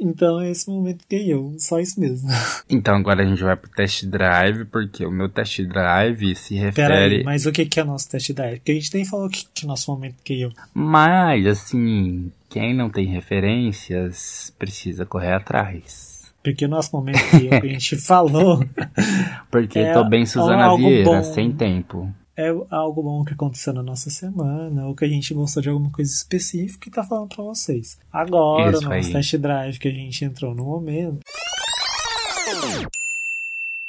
Então 0.00 0.40
é 0.40 0.50
esse 0.50 0.68
momento 0.68 1.04
que 1.08 1.30
eu, 1.30 1.54
só 1.58 1.80
isso 1.80 1.98
mesmo. 1.98 2.28
Então 2.68 2.96
agora 2.96 3.22
a 3.22 3.26
gente 3.26 3.42
vai 3.42 3.56
pro 3.56 3.70
test 3.70 4.04
drive, 4.04 4.64
porque 4.66 5.06
o 5.06 5.10
meu 5.10 5.28
test 5.28 5.62
drive 5.62 6.34
se 6.34 6.56
refere. 6.56 7.22
mas 7.24 7.46
o 7.46 7.52
que 7.52 7.64
que 7.64 7.80
é 7.80 7.84
nosso 7.84 8.10
test 8.10 8.32
drive? 8.32 8.58
Porque 8.58 8.72
a 8.72 8.74
gente 8.74 8.92
nem 8.92 9.04
falou 9.04 9.28
que, 9.30 9.46
que 9.54 9.66
nosso 9.66 9.90
momento 9.90 10.16
que 10.22 10.42
eu. 10.42 10.52
Mas, 10.74 11.46
assim, 11.46 12.30
quem 12.50 12.74
não 12.74 12.90
tem 12.90 13.06
referências 13.06 14.52
precisa 14.58 15.06
correr 15.06 15.32
atrás. 15.32 16.32
Porque 16.42 16.66
o 16.66 16.68
nosso 16.68 16.94
momento 16.94 17.20
que 17.30 17.46
eu 17.46 17.60
que 17.60 17.66
a 17.66 17.70
gente 17.70 17.96
falou 18.04 18.62
Porque 19.50 19.78
É 19.78 19.92
tô 19.94 20.04
bem 20.04 20.26
Suzana 20.26 20.64
algo 20.64 20.86
Vieira, 20.86 21.04
bom. 21.04 21.22
sem 21.22 21.50
tempo. 21.52 22.12
É 22.36 22.48
algo 22.70 23.02
bom 23.02 23.24
que 23.24 23.32
aconteceu 23.32 23.72
na 23.72 23.82
nossa 23.82 24.10
semana, 24.10 24.86
ou 24.86 24.94
que 24.94 25.04
a 25.04 25.08
gente 25.08 25.32
gostou 25.32 25.62
de 25.62 25.68
alguma 25.68 25.90
coisa 25.90 26.12
específica 26.12 26.88
e 26.88 26.92
tá 26.92 27.04
falando 27.04 27.28
pra 27.28 27.44
vocês. 27.44 27.98
Agora, 28.12 28.72
Isso 28.72 28.82
no 28.82 28.90
nosso 28.90 29.12
test 29.12 29.36
drive 29.36 29.78
que 29.78 29.88
a 29.88 29.92
gente 29.92 30.24
entrou 30.24 30.54
no 30.54 30.64
momento. 30.64 31.20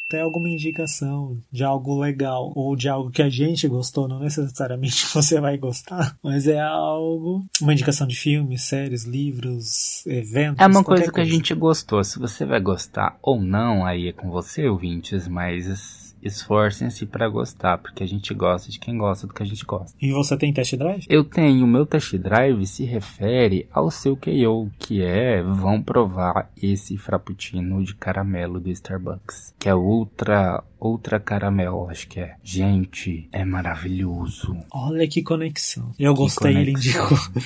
Tem 0.07 0.21
alguma 0.21 0.47
indicação 0.47 1.35
de 1.51 1.63
algo 1.63 1.99
legal 1.99 2.53
ou 2.55 2.75
de 2.75 2.87
algo 2.87 3.09
que 3.09 3.23
a 3.23 3.29
gente 3.29 3.67
gostou, 3.67 4.07
não 4.07 4.19
necessariamente 4.19 5.03
você 5.11 5.41
vai 5.41 5.57
gostar, 5.57 6.15
mas 6.21 6.47
é 6.47 6.59
algo, 6.59 7.43
uma 7.59 7.73
indicação 7.73 8.05
de 8.05 8.15
filmes, 8.15 8.61
séries, 8.61 9.03
livros, 9.03 10.05
eventos. 10.05 10.61
É 10.61 10.67
uma 10.67 10.83
qualquer 10.83 11.05
coisa 11.05 11.11
que 11.11 11.21
a 11.21 11.25
gente 11.25 11.55
gostou. 11.55 12.03
Se 12.03 12.19
você 12.19 12.45
vai 12.45 12.59
gostar 12.59 13.17
ou 13.19 13.41
não, 13.41 13.83
aí 13.83 14.09
é 14.09 14.13
com 14.13 14.29
você, 14.29 14.67
ouvintes, 14.67 15.27
mas 15.27 16.04
esforcem-se 16.25 17.05
pra 17.05 17.29
gostar, 17.29 17.77
porque 17.77 18.03
a 18.03 18.07
gente 18.07 18.33
gosta 18.33 18.71
de 18.71 18.79
quem 18.79 18.97
gosta 18.97 19.27
do 19.27 19.33
que 19.33 19.43
a 19.43 19.45
gente 19.45 19.63
gosta. 19.63 19.95
E 20.01 20.11
você 20.11 20.35
tem 20.37 20.51
test 20.51 20.75
drive? 20.75 21.05
Eu 21.09 21.23
tenho, 21.23 21.63
o 21.63 21.67
meu 21.67 21.85
test 21.85 22.15
drive 22.17 22.65
se 22.65 22.83
refere 22.83 23.67
ao 23.71 23.91
seu 23.91 24.17
KO, 24.17 24.69
que 24.79 25.01
é, 25.01 25.41
vão 25.41 25.81
provar 25.81 26.51
esse 26.61 26.97
frappuccino 26.97 27.83
de 27.83 27.95
caramelo 27.95 28.59
do 28.59 28.69
Starbucks, 28.69 29.53
que 29.59 29.69
é 29.69 29.75
ultra, 29.75 30.63
ultra 30.79 31.19
caramelo, 31.19 31.89
acho 31.89 32.07
que 32.07 32.19
é. 32.19 32.35
Gente, 32.43 33.27
é 33.31 33.45
maravilhoso. 33.45 34.57
Olha 34.71 35.07
que 35.07 35.21
conexão. 35.21 35.91
Eu 35.99 36.13
gostei, 36.13 36.55
ele 36.55 36.73
conexão. 36.73 37.05
indicou. 37.05 37.43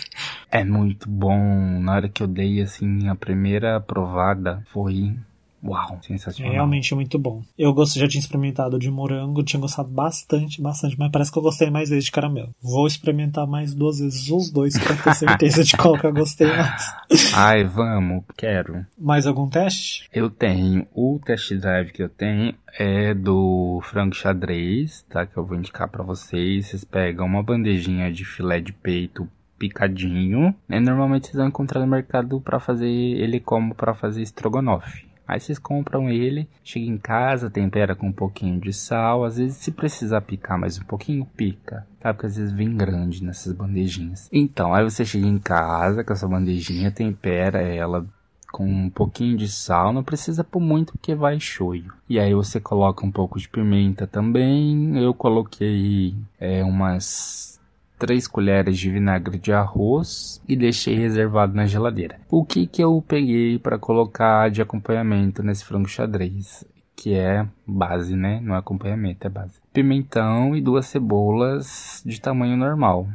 É 0.51 0.63
muito 0.63 1.07
bom. 1.07 1.79
Na 1.79 1.93
hora 1.93 2.09
que 2.09 2.23
eu 2.23 2.27
dei, 2.27 2.61
assim, 2.61 3.07
a 3.07 3.15
primeira 3.15 3.79
provada 3.79 4.63
foi, 4.71 5.15
uau, 5.63 5.97
É 6.01 6.05
sensacional. 6.07 6.51
realmente 6.53 6.93
muito 6.95 7.17
bom. 7.19 7.41
Eu 7.57 7.73
gosto, 7.73 7.99
já 7.99 8.07
tinha 8.07 8.19
experimentado 8.21 8.77
de 8.79 8.89
morango, 8.89 9.43
tinha 9.43 9.59
gostado 9.59 9.89
bastante, 9.89 10.61
bastante, 10.61 10.97
mas 10.97 11.11
parece 11.11 11.31
que 11.31 11.37
eu 11.37 11.43
gostei 11.43 11.69
mais 11.69 11.89
desse 11.89 12.05
de 12.05 12.11
caramelo. 12.11 12.49
Vou 12.61 12.87
experimentar 12.87 13.45
mais 13.47 13.73
duas 13.73 13.99
vezes 13.99 14.29
os 14.29 14.49
dois 14.51 14.77
pra 14.77 14.95
ter 14.95 15.13
certeza 15.15 15.63
de 15.63 15.75
qual 15.75 15.97
que 15.97 16.05
eu 16.05 16.13
gostei 16.13 16.47
mais. 16.47 16.93
Ai, 17.35 17.63
vamos, 17.63 18.23
quero. 18.37 18.85
Mais 18.97 19.27
algum 19.27 19.47
teste? 19.49 20.07
Eu 20.13 20.29
tenho, 20.29 20.85
o 20.93 21.19
test 21.25 21.53
drive 21.55 21.91
que 21.91 22.01
eu 22.03 22.09
tenho 22.09 22.53
é 22.77 23.13
do 23.13 23.81
frango 23.83 24.15
xadrez, 24.15 25.03
tá? 25.09 25.25
Que 25.25 25.35
eu 25.37 25.45
vou 25.45 25.57
indicar 25.57 25.89
pra 25.89 26.03
vocês. 26.03 26.67
Vocês 26.67 26.83
pegam 26.83 27.25
uma 27.25 27.43
bandejinha 27.43 28.11
de 28.11 28.23
filé 28.23 28.59
de 28.59 28.71
peito 28.73 29.27
picadinho. 29.57 30.53
Né? 30.67 30.79
Normalmente 30.79 31.27
vocês 31.27 31.37
vão 31.37 31.47
encontrar 31.47 31.81
no 31.81 31.87
mercado 31.87 32.39
pra 32.41 32.59
fazer 32.59 32.87
ele 32.89 33.39
como 33.39 33.75
pra 33.75 33.93
fazer 33.93 34.21
estrogonofe. 34.21 35.05
Aí 35.29 35.39
vocês 35.39 35.59
compram 35.59 36.09
ele, 36.09 36.49
chega 36.63 36.87
em 36.87 36.97
casa, 36.97 37.51
tempera 37.51 37.95
com 37.95 38.07
um 38.07 38.11
pouquinho 38.11 38.59
de 38.59 38.73
sal. 38.73 39.23
Às 39.23 39.37
vezes, 39.37 39.57
se 39.57 39.71
precisar 39.71 40.21
picar 40.21 40.57
mais 40.57 40.79
um 40.79 40.83
pouquinho, 40.85 41.23
pica. 41.23 41.85
Tá? 41.99 42.11
Porque 42.11 42.25
às 42.25 42.35
vezes 42.35 42.51
vem 42.51 42.75
grande 42.75 43.23
nessas 43.23 43.53
bandejinhas. 43.53 44.27
Então, 44.33 44.73
aí 44.73 44.83
você 44.83 45.05
chega 45.05 45.27
em 45.27 45.37
casa 45.37 46.03
com 46.03 46.11
essa 46.11 46.27
bandejinha, 46.27 46.89
tempera 46.89 47.61
ela 47.61 48.07
com 48.51 48.65
um 48.65 48.89
pouquinho 48.89 49.37
de 49.37 49.47
sal, 49.47 49.93
não 49.93 50.03
precisa 50.03 50.43
pôr 50.43 50.59
muito 50.59 50.93
porque 50.93 51.13
vai 51.13 51.39
shoyu. 51.39 51.93
E 52.09 52.19
aí 52.19 52.33
você 52.33 52.59
coloca 52.59 53.05
um 53.05 53.11
pouco 53.11 53.37
de 53.37 53.47
pimenta 53.47 54.07
também. 54.07 54.97
Eu 54.97 55.13
coloquei 55.13 56.15
é, 56.39 56.63
umas 56.63 57.58
3 57.99 58.27
colheres 58.27 58.79
de 58.79 58.89
vinagre 58.89 59.37
de 59.37 59.51
arroz 59.51 60.41
e 60.47 60.55
deixei 60.55 60.95
reservado 60.95 61.53
na 61.53 61.65
geladeira. 61.65 62.19
O 62.31 62.45
que 62.45 62.65
que 62.65 62.81
eu 62.81 63.03
peguei 63.07 63.59
para 63.59 63.77
colocar 63.77 64.49
de 64.49 64.61
acompanhamento 64.61 65.43
nesse 65.43 65.65
frango 65.65 65.87
xadrez? 65.87 66.65
Que 66.95 67.13
é 67.13 67.45
base, 67.67 68.15
né? 68.15 68.39
Não 68.41 68.55
é 68.55 68.57
acompanhamento, 68.57 69.27
é 69.27 69.29
base. 69.29 69.59
Pimentão 69.71 70.55
e 70.55 70.61
duas 70.61 70.85
cebolas 70.87 72.01
de 72.05 72.19
tamanho 72.19 72.57
normal 72.57 73.07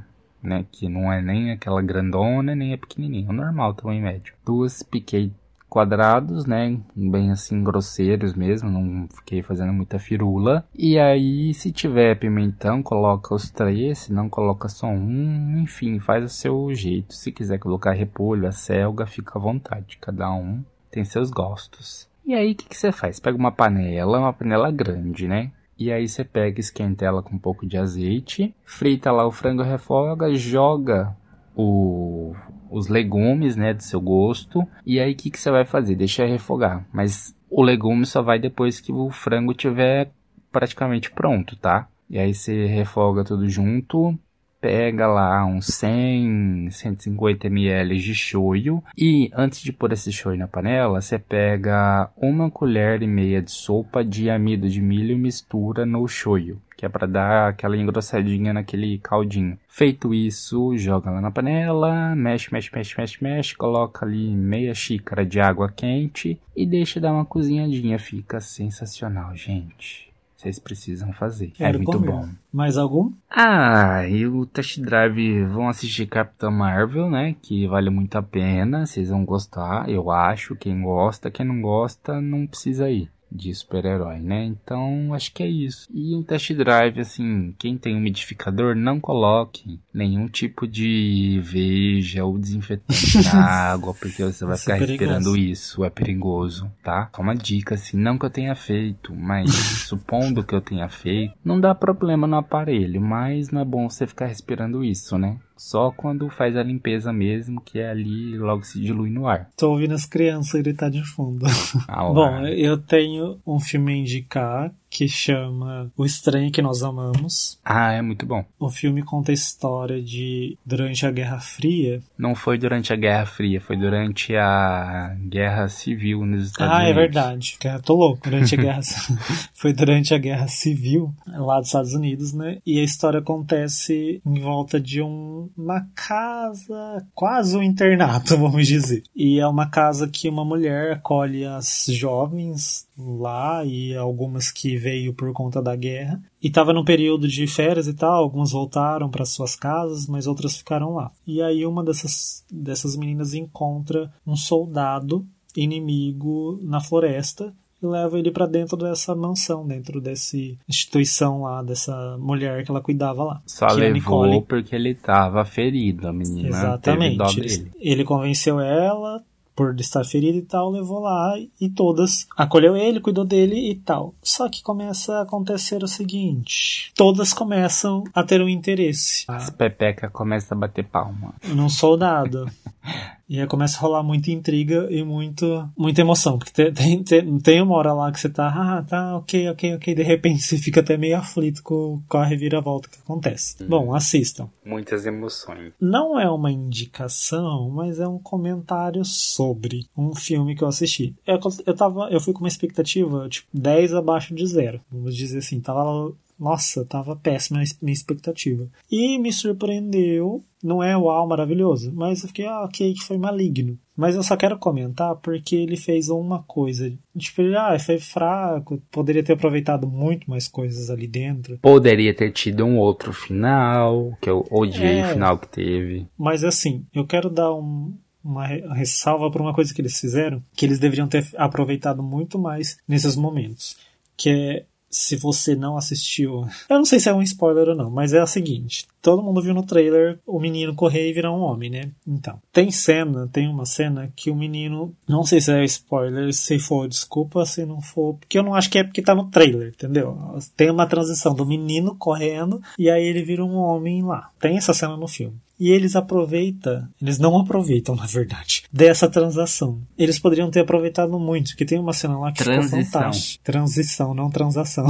né? 0.44 0.66
Que 0.70 0.88
não 0.88 1.10
é 1.10 1.22
nem 1.22 1.50
aquela 1.50 1.80
grandona, 1.80 2.54
nem 2.54 2.72
é 2.72 2.76
pequenininha, 2.76 3.30
é 3.30 3.32
normal, 3.32 3.74
tamanho 3.74 4.02
médio. 4.02 4.34
Duas 4.44 4.82
piquei 4.82 5.32
quadrados, 5.74 6.46
né? 6.46 6.78
Bem 6.94 7.32
assim, 7.32 7.64
grosseiros 7.64 8.32
mesmo, 8.32 8.70
não 8.70 9.08
fiquei 9.08 9.42
fazendo 9.42 9.72
muita 9.72 9.98
firula. 9.98 10.64
E 10.72 10.96
aí, 11.00 11.52
se 11.52 11.72
tiver 11.72 12.14
pimentão, 12.14 12.80
coloca 12.80 13.34
os 13.34 13.50
três, 13.50 13.98
se 13.98 14.12
não 14.12 14.28
coloca 14.28 14.68
só 14.68 14.86
um, 14.86 15.58
enfim, 15.58 15.98
faz 15.98 16.24
o 16.24 16.28
seu 16.28 16.72
jeito. 16.72 17.12
Se 17.12 17.32
quiser 17.32 17.58
colocar 17.58 17.90
repolho, 17.90 18.46
a 18.46 19.06
fica 19.06 19.36
à 19.36 19.42
vontade, 19.42 19.98
cada 20.00 20.32
um 20.32 20.62
tem 20.92 21.04
seus 21.04 21.28
gostos. 21.28 22.08
E 22.24 22.34
aí, 22.34 22.52
o 22.52 22.54
que, 22.54 22.68
que 22.68 22.76
você 22.76 22.92
faz? 22.92 23.18
Pega 23.18 23.36
uma 23.36 23.50
panela, 23.50 24.20
uma 24.20 24.32
panela 24.32 24.70
grande, 24.70 25.26
né? 25.26 25.50
E 25.76 25.90
aí 25.90 26.06
você 26.06 26.22
pega, 26.22 26.60
esquenta 26.60 27.04
ela 27.04 27.20
com 27.20 27.34
um 27.34 27.38
pouco 27.38 27.66
de 27.66 27.76
azeite, 27.76 28.54
frita 28.64 29.10
lá 29.10 29.26
o 29.26 29.32
frango, 29.32 29.64
refoga, 29.64 30.32
joga 30.36 31.16
o, 31.56 32.32
os 32.74 32.88
legumes, 32.88 33.56
né, 33.56 33.72
do 33.72 33.82
seu 33.82 34.00
gosto. 34.00 34.66
E 34.84 34.98
aí 34.98 35.12
o 35.12 35.16
que, 35.16 35.30
que 35.30 35.38
você 35.38 35.50
vai 35.50 35.64
fazer? 35.64 35.94
Deixa 35.94 36.26
refogar. 36.26 36.84
Mas 36.92 37.34
o 37.48 37.62
legume 37.62 38.04
só 38.04 38.20
vai 38.20 38.38
depois 38.38 38.80
que 38.80 38.92
o 38.92 39.10
frango 39.10 39.54
tiver 39.54 40.10
praticamente 40.50 41.10
pronto, 41.10 41.56
tá? 41.56 41.88
E 42.10 42.18
aí 42.18 42.34
você 42.34 42.66
refoga 42.66 43.24
tudo 43.24 43.48
junto, 43.48 44.18
pega 44.64 45.06
lá 45.06 45.44
uns 45.44 45.66
100, 45.66 46.70
150 46.70 47.46
ml 47.48 47.98
de 47.98 48.14
shoyu 48.14 48.82
e 48.96 49.30
antes 49.34 49.60
de 49.60 49.72
pôr 49.72 49.92
esse 49.92 50.10
shoyu 50.10 50.38
na 50.38 50.48
panela, 50.48 51.02
você 51.02 51.18
pega 51.18 52.10
uma 52.16 52.50
colher 52.50 53.02
e 53.02 53.06
meia 53.06 53.42
de 53.42 53.50
sopa 53.50 54.02
de 54.02 54.30
amido 54.30 54.66
de 54.68 54.80
milho 54.80 55.12
e 55.12 55.18
mistura 55.18 55.84
no 55.84 56.08
shoyu, 56.08 56.62
que 56.76 56.84
é 56.84 56.88
para 56.88 57.06
dar 57.06 57.48
aquela 57.48 57.76
engrossadinha 57.76 58.52
naquele 58.52 58.98
caldinho. 58.98 59.58
Feito 59.68 60.14
isso, 60.14 60.76
joga 60.76 61.10
lá 61.10 61.20
na 61.20 61.30
panela, 61.30 62.14
mexe, 62.14 62.52
mexe, 62.52 62.70
mexe, 62.74 62.94
mexe, 62.96 63.22
mexe, 63.22 63.56
coloca 63.56 64.04
ali 64.04 64.30
meia 64.34 64.74
xícara 64.74 65.24
de 65.24 65.40
água 65.40 65.70
quente 65.70 66.40
e 66.56 66.66
deixa 66.66 67.00
dar 67.00 67.12
uma 67.12 67.24
cozinhadinha, 67.24 67.98
fica 67.98 68.40
sensacional, 68.40 69.34
gente. 69.34 70.12
Vocês 70.44 70.58
precisam 70.58 71.10
fazer. 71.10 71.46
é 71.46 71.50
Quero 71.56 71.78
muito 71.78 71.92
comer. 71.98 72.10
bom. 72.10 72.28
Mais 72.52 72.76
algum? 72.76 73.12
Ah, 73.30 74.06
e 74.06 74.26
o 74.26 74.44
test 74.44 74.78
drive 74.78 75.42
vão 75.44 75.70
assistir 75.70 76.06
Capitã 76.06 76.50
Marvel, 76.50 77.08
né? 77.08 77.34
Que 77.40 77.66
vale 77.66 77.88
muito 77.88 78.14
a 78.16 78.22
pena. 78.22 78.84
Vocês 78.84 79.08
vão 79.08 79.24
gostar, 79.24 79.88
eu 79.88 80.10
acho. 80.10 80.54
Quem 80.54 80.82
gosta, 80.82 81.30
quem 81.30 81.46
não 81.46 81.62
gosta, 81.62 82.20
não 82.20 82.46
precisa 82.46 82.90
ir 82.90 83.10
de 83.34 83.52
super-herói, 83.54 84.20
né? 84.20 84.44
Então, 84.44 85.12
acho 85.12 85.32
que 85.32 85.42
é 85.42 85.48
isso. 85.48 85.88
E 85.92 86.14
um 86.14 86.22
test 86.22 86.52
drive, 86.52 87.00
assim, 87.00 87.54
quem 87.58 87.76
tem 87.76 87.96
umidificador, 87.96 88.76
não 88.76 89.00
coloque 89.00 89.80
nenhum 89.92 90.28
tipo 90.28 90.66
de 90.66 91.40
veja 91.42 92.24
ou 92.24 92.38
desinfetante 92.38 93.22
na 93.24 93.44
água, 93.72 93.92
porque 93.94 94.22
você 94.22 94.44
vai 94.44 94.54
Isso 94.54 94.70
é 94.70 94.74
ficar 94.74 94.86
perigoso. 94.86 95.10
respirando 95.10 95.36
isso, 95.36 95.84
é 95.84 95.90
perigoso, 95.90 96.70
tá? 96.82 97.10
Só 97.14 97.22
uma 97.22 97.34
dica, 97.34 97.74
assim, 97.74 97.96
não 97.96 98.16
que 98.16 98.24
eu 98.24 98.30
tenha 98.30 98.54
feito, 98.54 99.14
mas 99.14 99.50
supondo 99.88 100.44
que 100.44 100.54
eu 100.54 100.60
tenha 100.60 100.88
feito, 100.88 101.34
não 101.44 101.60
dá 101.60 101.74
problema 101.74 102.26
no 102.26 102.36
aparelho, 102.36 103.00
mas 103.00 103.50
não 103.50 103.60
é 103.60 103.64
bom 103.64 103.88
você 103.90 104.06
ficar 104.06 104.26
respirando 104.26 104.84
isso, 104.84 105.18
né? 105.18 105.38
Só 105.56 105.90
quando 105.90 106.28
faz 106.28 106.56
a 106.56 106.62
limpeza 106.62 107.12
mesmo, 107.12 107.60
que 107.60 107.78
é 107.78 107.88
ali 107.90 108.36
logo 108.36 108.64
se 108.64 108.80
dilui 108.80 109.10
no 109.10 109.26
ar. 109.26 109.48
Tô 109.56 109.70
ouvindo 109.70 109.94
as 109.94 110.04
crianças 110.04 110.60
gritar 110.60 110.90
de 110.90 111.04
fundo. 111.04 111.46
Ah. 111.88 112.04
Bom, 112.12 112.46
eu 112.46 112.76
tenho 112.76 113.38
um 113.46 113.60
filme 113.60 113.92
a 113.92 113.96
indicar 113.96 114.74
que 114.94 115.08
chama 115.08 115.90
O 115.96 116.04
Estranho 116.06 116.52
que 116.52 116.62
Nós 116.62 116.84
Amamos. 116.84 117.58
Ah, 117.64 117.92
é 117.92 118.00
muito 118.00 118.24
bom. 118.24 118.44
O 118.60 118.70
filme 118.70 119.02
conta 119.02 119.32
a 119.32 119.34
história 119.34 120.00
de 120.00 120.56
durante 120.64 121.04
a 121.04 121.10
Guerra 121.10 121.40
Fria. 121.40 122.00
Não 122.16 122.36
foi 122.36 122.56
durante 122.56 122.92
a 122.92 122.96
Guerra 122.96 123.26
Fria, 123.26 123.60
foi 123.60 123.76
durante 123.76 124.36
a 124.36 125.16
Guerra 125.18 125.68
Civil 125.68 126.24
nos 126.24 126.46
Estados 126.46 126.72
ah, 126.72 126.76
Unidos. 126.76 126.90
é 126.90 126.94
verdade. 126.94 127.58
Eu 127.64 127.82
tô 127.82 127.96
louco. 127.96 128.22
Durante 128.22 128.54
a 128.54 128.58
guerra 128.58 128.80
foi 129.52 129.72
durante 129.72 130.14
a 130.14 130.18
Guerra 130.18 130.46
Civil 130.46 131.12
lá 131.26 131.58
dos 131.58 131.66
Estados 131.66 131.92
Unidos, 131.92 132.32
né? 132.32 132.58
E 132.64 132.78
a 132.78 132.84
história 132.84 133.18
acontece 133.18 134.22
em 134.24 134.40
volta 134.40 134.80
de 134.80 135.02
um, 135.02 135.50
uma 135.58 135.84
casa, 135.96 137.04
quase 137.12 137.56
um 137.56 137.62
internato, 137.64 138.38
vamos 138.38 138.68
dizer. 138.68 139.02
E 139.16 139.40
é 139.40 139.46
uma 139.48 139.68
casa 139.68 140.06
que 140.06 140.28
uma 140.28 140.44
mulher 140.44 140.92
acolhe 140.92 141.44
as 141.44 141.86
jovens 141.88 142.86
lá 142.96 143.64
e 143.64 143.94
algumas 143.96 144.50
que 144.50 144.76
veio 144.76 145.12
por 145.12 145.32
conta 145.32 145.60
da 145.60 145.74
guerra. 145.74 146.22
E 146.42 146.48
estava 146.48 146.72
num 146.72 146.84
período 146.84 147.26
de 147.26 147.46
férias 147.46 147.88
e 147.88 147.94
tal, 147.94 148.22
algumas 148.22 148.52
voltaram 148.52 149.10
para 149.10 149.24
suas 149.24 149.56
casas, 149.56 150.06
mas 150.06 150.26
outras 150.26 150.56
ficaram 150.56 150.94
lá. 150.94 151.10
E 151.26 151.42
aí 151.42 151.66
uma 151.66 151.82
dessas, 151.82 152.44
dessas 152.50 152.96
meninas 152.96 153.34
encontra 153.34 154.12
um 154.26 154.36
soldado 154.36 155.26
inimigo 155.56 156.58
na 156.62 156.80
floresta 156.80 157.52
e 157.82 157.86
leva 157.86 158.18
ele 158.18 158.30
para 158.30 158.46
dentro 158.46 158.76
dessa 158.76 159.14
mansão, 159.14 159.66
dentro 159.66 160.00
dessa 160.00 160.36
instituição 160.68 161.42
lá, 161.42 161.62
dessa 161.62 162.16
mulher 162.18 162.64
que 162.64 162.70
ela 162.70 162.80
cuidava 162.80 163.24
lá. 163.24 163.42
Só 163.46 163.66
que 163.66 163.72
é 163.72 163.90
levou 163.90 164.24
Nicole. 164.24 164.46
porque 164.46 164.74
ele 164.74 164.94
tava 164.94 165.44
ferido, 165.44 166.08
a 166.08 166.12
menina 166.12 166.48
Exatamente. 166.48 167.18
teve 167.18 167.36
dó 167.36 167.44
Ele, 167.44 167.70
ele 167.78 168.04
convenceu 168.04 168.60
ela 168.60 169.22
por 169.54 169.78
estar 169.78 170.04
ferida 170.04 170.36
e 170.36 170.42
tal, 170.42 170.70
levou 170.70 171.00
lá 171.00 171.34
e 171.60 171.68
todas 171.68 172.26
acolheu 172.36 172.76
ele, 172.76 173.00
cuidou 173.00 173.24
dele 173.24 173.70
e 173.70 173.74
tal. 173.74 174.14
Só 174.22 174.48
que 174.48 174.62
começa 174.62 175.18
a 175.18 175.22
acontecer 175.22 175.82
o 175.82 175.88
seguinte: 175.88 176.92
todas 176.94 177.32
começam 177.32 178.04
a 178.14 178.22
ter 178.22 178.42
um 178.42 178.48
interesse 178.48 179.24
As 179.28 179.50
pepeca 179.50 180.10
começa 180.10 180.54
a 180.54 180.58
bater 180.58 180.84
palma. 180.84 181.34
num 181.44 181.68
soldado. 181.68 182.50
E 183.28 183.40
aí 183.40 183.46
começa 183.46 183.78
a 183.78 183.80
rolar 183.80 184.02
muita 184.02 184.30
intriga 184.30 184.86
e 184.90 185.02
muito, 185.02 185.68
muita 185.76 186.00
emoção. 186.00 186.38
Porque 186.38 186.70
tem, 186.70 187.02
tem, 187.02 187.38
tem, 187.38 187.62
uma 187.62 187.74
hora 187.76 187.92
lá 187.92 188.12
que 188.12 188.20
você 188.20 188.28
tá, 188.28 188.48
ah, 188.48 188.82
tá, 188.82 189.16
ok, 189.16 189.48
ok, 189.50 189.74
ok. 189.76 189.94
De 189.94 190.02
repente 190.02 190.42
você 190.42 190.58
fica 190.58 190.80
até 190.80 190.96
meio 190.96 191.16
aflito 191.16 191.62
com, 191.62 192.02
com 192.08 192.18
a 192.18 192.24
reviravolta 192.24 192.88
que 192.88 192.98
acontece. 192.98 193.64
Bom, 193.64 193.94
assistam. 193.94 194.48
Muitas 194.64 195.06
emoções. 195.06 195.72
Não 195.80 196.18
é 196.18 196.28
uma 196.28 196.52
indicação, 196.52 197.70
mas 197.70 197.98
é 197.98 198.06
um 198.06 198.18
comentário 198.18 199.04
sobre 199.04 199.86
um 199.96 200.14
filme 200.14 200.54
que 200.54 200.62
eu 200.62 200.68
assisti. 200.68 201.14
Eu, 201.26 201.38
eu, 201.66 201.74
tava, 201.74 202.08
eu 202.10 202.20
fui 202.20 202.32
com 202.32 202.40
uma 202.40 202.48
expectativa, 202.48 203.28
tipo, 203.28 203.48
10 203.52 203.94
abaixo 203.94 204.34
de 204.34 204.46
zero. 204.46 204.80
Vamos 204.90 205.16
dizer 205.16 205.38
assim, 205.38 205.60
tava 205.60 206.12
nossa, 206.38 206.84
tava 206.84 207.14
péssima 207.16 207.60
a 207.60 207.64
minha 207.82 207.92
expectativa. 207.92 208.66
E 208.90 209.18
me 209.18 209.32
surpreendeu. 209.32 210.44
Não 210.62 210.82
é 210.82 210.96
uau, 210.96 211.28
maravilhoso, 211.28 211.92
mas 211.94 212.22
eu 212.22 212.28
fiquei, 212.28 212.46
ah, 212.46 212.62
ok, 212.64 212.94
que 212.94 213.04
foi 213.04 213.18
maligno. 213.18 213.78
Mas 213.94 214.14
eu 214.16 214.22
só 214.22 214.34
quero 214.34 214.58
comentar 214.58 215.14
porque 215.16 215.54
ele 215.54 215.76
fez 215.76 216.08
uma 216.08 216.42
coisa. 216.42 216.90
Tipo, 217.18 217.42
ele, 217.42 217.54
ah, 217.54 217.78
foi 217.78 217.98
fraco, 217.98 218.80
poderia 218.90 219.22
ter 219.22 219.34
aproveitado 219.34 219.86
muito 219.86 220.28
mais 220.28 220.48
coisas 220.48 220.88
ali 220.88 221.06
dentro. 221.06 221.58
Poderia 221.58 222.14
ter 222.14 222.32
tido 222.32 222.64
um 222.64 222.78
outro 222.78 223.12
final, 223.12 224.16
que 224.22 224.30
eu 224.30 224.46
odiei 224.50 225.00
É. 225.00 225.06
o 225.06 225.12
final 225.12 225.38
que 225.38 225.48
teve. 225.48 226.06
Mas 226.18 226.42
assim, 226.42 226.86
eu 226.94 227.06
quero 227.06 227.28
dar 227.28 227.52
um, 227.54 227.92
uma 228.24 228.46
re- 228.46 228.64
ressalva 228.72 229.30
para 229.30 229.42
uma 229.42 229.52
coisa 229.54 229.72
que 229.74 229.82
eles 229.82 230.00
fizeram, 230.00 230.42
que 230.56 230.64
eles 230.64 230.78
deveriam 230.78 231.06
ter 231.06 231.26
aproveitado 231.36 232.02
muito 232.02 232.38
mais 232.38 232.78
nesses 232.88 233.16
momentos. 233.16 233.76
Que 234.16 234.30
é, 234.30 234.64
se 234.94 235.16
você 235.16 235.54
não 235.54 235.76
assistiu. 235.76 236.46
Eu 236.68 236.78
não 236.78 236.84
sei 236.84 237.00
se 237.00 237.08
é 237.08 237.14
um 237.14 237.22
spoiler 237.22 237.68
ou 237.68 237.74
não, 237.74 237.90
mas 237.90 238.12
é 238.12 238.22
o 238.22 238.26
seguinte: 238.26 238.86
todo 239.02 239.22
mundo 239.22 239.42
viu 239.42 239.54
no 239.54 239.66
trailer 239.66 240.18
o 240.26 240.40
menino 240.40 240.74
correr 240.74 241.08
e 241.08 241.12
virar 241.12 241.32
um 241.32 241.40
homem, 241.40 241.70
né? 241.70 241.90
Então, 242.06 242.38
tem 242.52 242.70
cena, 242.70 243.28
tem 243.32 243.48
uma 243.48 243.66
cena 243.66 244.10
que 244.14 244.30
o 244.30 244.36
menino. 244.36 244.94
Não 245.08 245.24
sei 245.24 245.40
se 245.40 245.52
é 245.52 245.64
spoiler, 245.64 246.32
se 246.32 246.58
for, 246.58 246.88
desculpa 246.88 247.44
se 247.44 247.66
não 247.66 247.80
for, 247.80 248.14
porque 248.14 248.38
eu 248.38 248.42
não 248.42 248.54
acho 248.54 248.70
que 248.70 248.78
é 248.78 248.84
porque 248.84 249.02
tá 249.02 249.14
no 249.14 249.30
trailer, 249.30 249.68
entendeu? 249.68 250.16
Tem 250.56 250.70
uma 250.70 250.86
transição 250.86 251.34
do 251.34 251.44
menino 251.44 251.96
correndo 251.96 252.62
e 252.78 252.88
aí 252.88 253.04
ele 253.04 253.22
vira 253.22 253.44
um 253.44 253.56
homem 253.56 254.02
lá. 254.02 254.30
Tem 254.40 254.56
essa 254.56 254.72
cena 254.72 254.96
no 254.96 255.08
filme. 255.08 255.36
E 255.58 255.70
eles 255.70 255.94
aproveitam, 255.94 256.86
eles 257.00 257.18
não 257.18 257.38
aproveitam, 257.38 257.94
na 257.96 258.06
verdade, 258.06 258.64
dessa 258.72 259.08
transação. 259.08 259.80
Eles 259.96 260.18
poderiam 260.18 260.50
ter 260.50 260.60
aproveitado 260.60 261.18
muito, 261.18 261.50
porque 261.50 261.64
tem 261.64 261.78
uma 261.78 261.92
cena 261.92 262.18
lá 262.18 262.32
que 262.32 262.38
ficou 262.38 262.54
Transição. 262.54 262.84
fantástica. 262.84 263.44
Transição, 263.44 264.14
não 264.14 264.30
transação. 264.30 264.86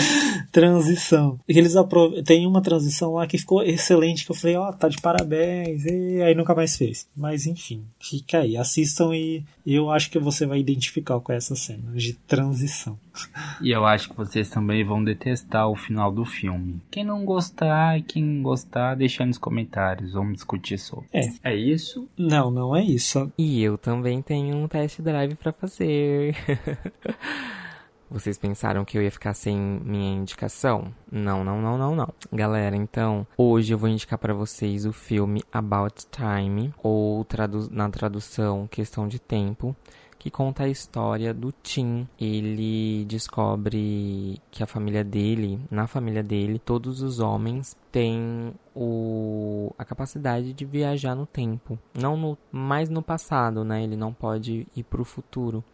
transição. 0.50 1.38
Eles 1.46 1.76
apro... 1.76 2.22
Tem 2.22 2.46
uma 2.46 2.60
transição 2.62 3.14
lá 3.14 3.26
que 3.26 3.38
ficou 3.38 3.62
excelente, 3.62 4.24
que 4.24 4.30
eu 4.30 4.36
falei, 4.36 4.56
ó, 4.56 4.72
tá 4.72 4.88
de 4.88 5.00
parabéns, 5.00 5.84
e 5.84 6.22
aí 6.22 6.34
nunca 6.34 6.54
mais 6.54 6.76
fez. 6.76 7.06
Mas 7.16 7.46
enfim, 7.46 7.84
fica 8.00 8.38
aí, 8.38 8.56
assistam 8.56 9.14
e 9.14 9.44
eu 9.66 9.90
acho 9.90 10.10
que 10.10 10.18
você 10.18 10.46
vai 10.46 10.58
identificar 10.60 11.20
com 11.20 11.32
essa 11.32 11.54
cena 11.54 11.92
de 11.94 12.14
transição. 12.26 12.98
E 13.60 13.70
eu 13.70 13.84
acho 13.84 14.10
que 14.10 14.16
vocês 14.16 14.50
também 14.50 14.84
vão 14.84 15.02
detestar 15.02 15.68
o 15.68 15.76
final 15.76 16.10
do 16.10 16.24
filme. 16.24 16.80
Quem 16.90 17.04
não 17.04 17.24
gostar 17.24 17.98
e 17.98 18.02
quem 18.02 18.42
gostar, 18.42 18.94
deixa 18.94 19.22
aí 19.22 19.26
nos 19.26 19.38
comentários. 19.38 20.12
Vamos 20.12 20.34
discutir 20.34 20.78
sobre. 20.78 21.08
É. 21.12 21.26
É 21.42 21.54
isso? 21.54 22.08
Não, 22.16 22.50
não 22.50 22.74
é 22.74 22.82
isso. 22.82 23.32
E 23.38 23.62
eu 23.62 23.78
também 23.78 24.22
tenho 24.22 24.56
um 24.56 24.68
test 24.68 25.00
drive 25.00 25.34
pra 25.34 25.52
fazer. 25.52 26.36
Vocês 28.08 28.38
pensaram 28.38 28.84
que 28.84 28.96
eu 28.96 29.02
ia 29.02 29.10
ficar 29.10 29.34
sem 29.34 29.58
minha 29.58 30.14
indicação? 30.14 30.94
Não, 31.10 31.42
não, 31.42 31.60
não, 31.60 31.76
não, 31.76 31.96
não. 31.96 32.08
Galera, 32.32 32.76
então, 32.76 33.26
hoje 33.36 33.74
eu 33.74 33.78
vou 33.78 33.88
indicar 33.88 34.16
pra 34.16 34.32
vocês 34.32 34.86
o 34.86 34.92
filme 34.92 35.42
About 35.52 36.06
Time, 36.10 36.72
ou 36.80 37.24
tradu 37.24 37.68
na 37.70 37.90
tradução 37.90 38.68
Questão 38.68 39.08
de 39.08 39.18
Tempo, 39.18 39.74
que 40.18 40.30
conta 40.30 40.64
a 40.64 40.68
história 40.68 41.32
do 41.32 41.52
Tim. 41.52 42.06
Ele 42.20 43.04
descobre 43.06 44.40
que 44.50 44.62
a 44.62 44.66
família 44.66 45.04
dele, 45.04 45.60
na 45.70 45.86
família 45.86 46.22
dele, 46.22 46.58
todos 46.58 47.02
os 47.02 47.20
homens 47.20 47.76
têm 47.92 48.52
o, 48.74 49.72
a 49.78 49.84
capacidade 49.84 50.52
de 50.52 50.64
viajar 50.64 51.14
no 51.14 51.26
tempo. 51.26 51.78
Não 51.94 52.16
no, 52.16 52.38
mais 52.50 52.88
no 52.88 53.02
passado, 53.02 53.64
né? 53.64 53.82
Ele 53.84 53.96
não 53.96 54.12
pode 54.12 54.66
ir 54.74 54.82
pro 54.84 55.04
futuro. 55.04 55.64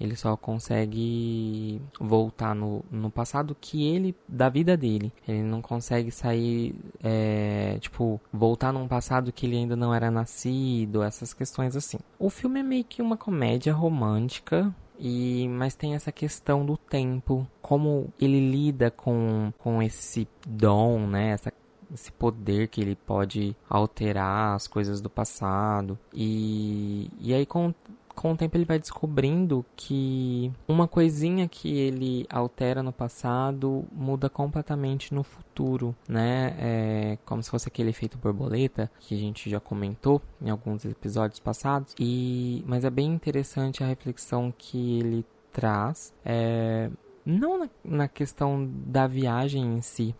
Ele 0.00 0.16
só 0.16 0.36
consegue 0.36 1.80
voltar 2.00 2.54
no, 2.54 2.84
no 2.90 3.10
passado 3.10 3.56
que 3.58 3.84
ele, 3.84 4.14
da 4.28 4.48
vida 4.48 4.76
dele. 4.76 5.12
Ele 5.26 5.42
não 5.42 5.62
consegue 5.62 6.10
sair, 6.10 6.74
é, 7.02 7.78
tipo, 7.80 8.20
voltar 8.32 8.72
num 8.72 8.88
passado 8.88 9.32
que 9.32 9.46
ele 9.46 9.56
ainda 9.56 9.76
não 9.76 9.94
era 9.94 10.10
nascido, 10.10 11.02
essas 11.02 11.32
questões 11.32 11.76
assim. 11.76 11.98
O 12.18 12.28
filme 12.28 12.60
é 12.60 12.62
meio 12.62 12.84
que 12.84 13.00
uma 13.00 13.16
comédia 13.16 13.72
romântica, 13.72 14.74
e 14.98 15.48
mas 15.48 15.74
tem 15.74 15.94
essa 15.94 16.12
questão 16.12 16.64
do 16.64 16.76
tempo, 16.76 17.46
como 17.60 18.12
ele 18.20 18.50
lida 18.50 18.90
com, 18.90 19.52
com 19.58 19.82
esse 19.82 20.28
dom, 20.46 21.06
né? 21.06 21.30
Essa, 21.30 21.52
esse 21.92 22.12
poder 22.12 22.68
que 22.68 22.80
ele 22.80 22.96
pode 22.96 23.56
alterar 23.68 24.54
as 24.54 24.66
coisas 24.66 25.00
do 25.00 25.10
passado. 25.10 25.98
E, 26.12 27.10
e 27.20 27.34
aí 27.34 27.44
com, 27.44 27.74
com 28.14 28.32
o 28.32 28.36
tempo 28.36 28.56
ele 28.56 28.64
vai 28.64 28.78
descobrindo 28.78 29.64
que 29.76 30.52
uma 30.66 30.86
coisinha 30.88 31.48
que 31.48 31.76
ele 31.76 32.26
altera 32.30 32.82
no 32.82 32.92
passado 32.92 33.84
muda 33.92 34.30
completamente 34.30 35.12
no 35.12 35.22
futuro, 35.22 35.94
né? 36.08 36.56
É 36.58 37.18
como 37.24 37.42
se 37.42 37.50
fosse 37.50 37.68
aquele 37.68 37.90
efeito 37.90 38.16
borboleta 38.16 38.90
que 39.00 39.14
a 39.14 39.18
gente 39.18 39.50
já 39.50 39.60
comentou 39.60 40.22
em 40.40 40.50
alguns 40.50 40.84
episódios 40.84 41.40
passados. 41.40 41.94
E 41.98 42.64
mas 42.66 42.84
é 42.84 42.90
bem 42.90 43.12
interessante 43.12 43.82
a 43.82 43.86
reflexão 43.86 44.52
que 44.56 44.98
ele 44.98 45.26
traz, 45.52 46.12
é, 46.24 46.90
não 47.24 47.58
na, 47.58 47.70
na 47.84 48.08
questão 48.08 48.68
da 48.86 49.06
viagem 49.06 49.62
em 49.62 49.80
si, 49.80 50.14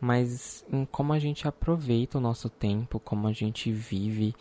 mas 0.00 0.64
em 0.70 0.84
como 0.84 1.12
a 1.12 1.18
gente 1.18 1.46
aproveita 1.46 2.18
o 2.18 2.20
nosso 2.20 2.50
tempo, 2.50 2.98
como 2.98 3.28
a 3.28 3.32
gente 3.32 3.70
vive 3.70 4.34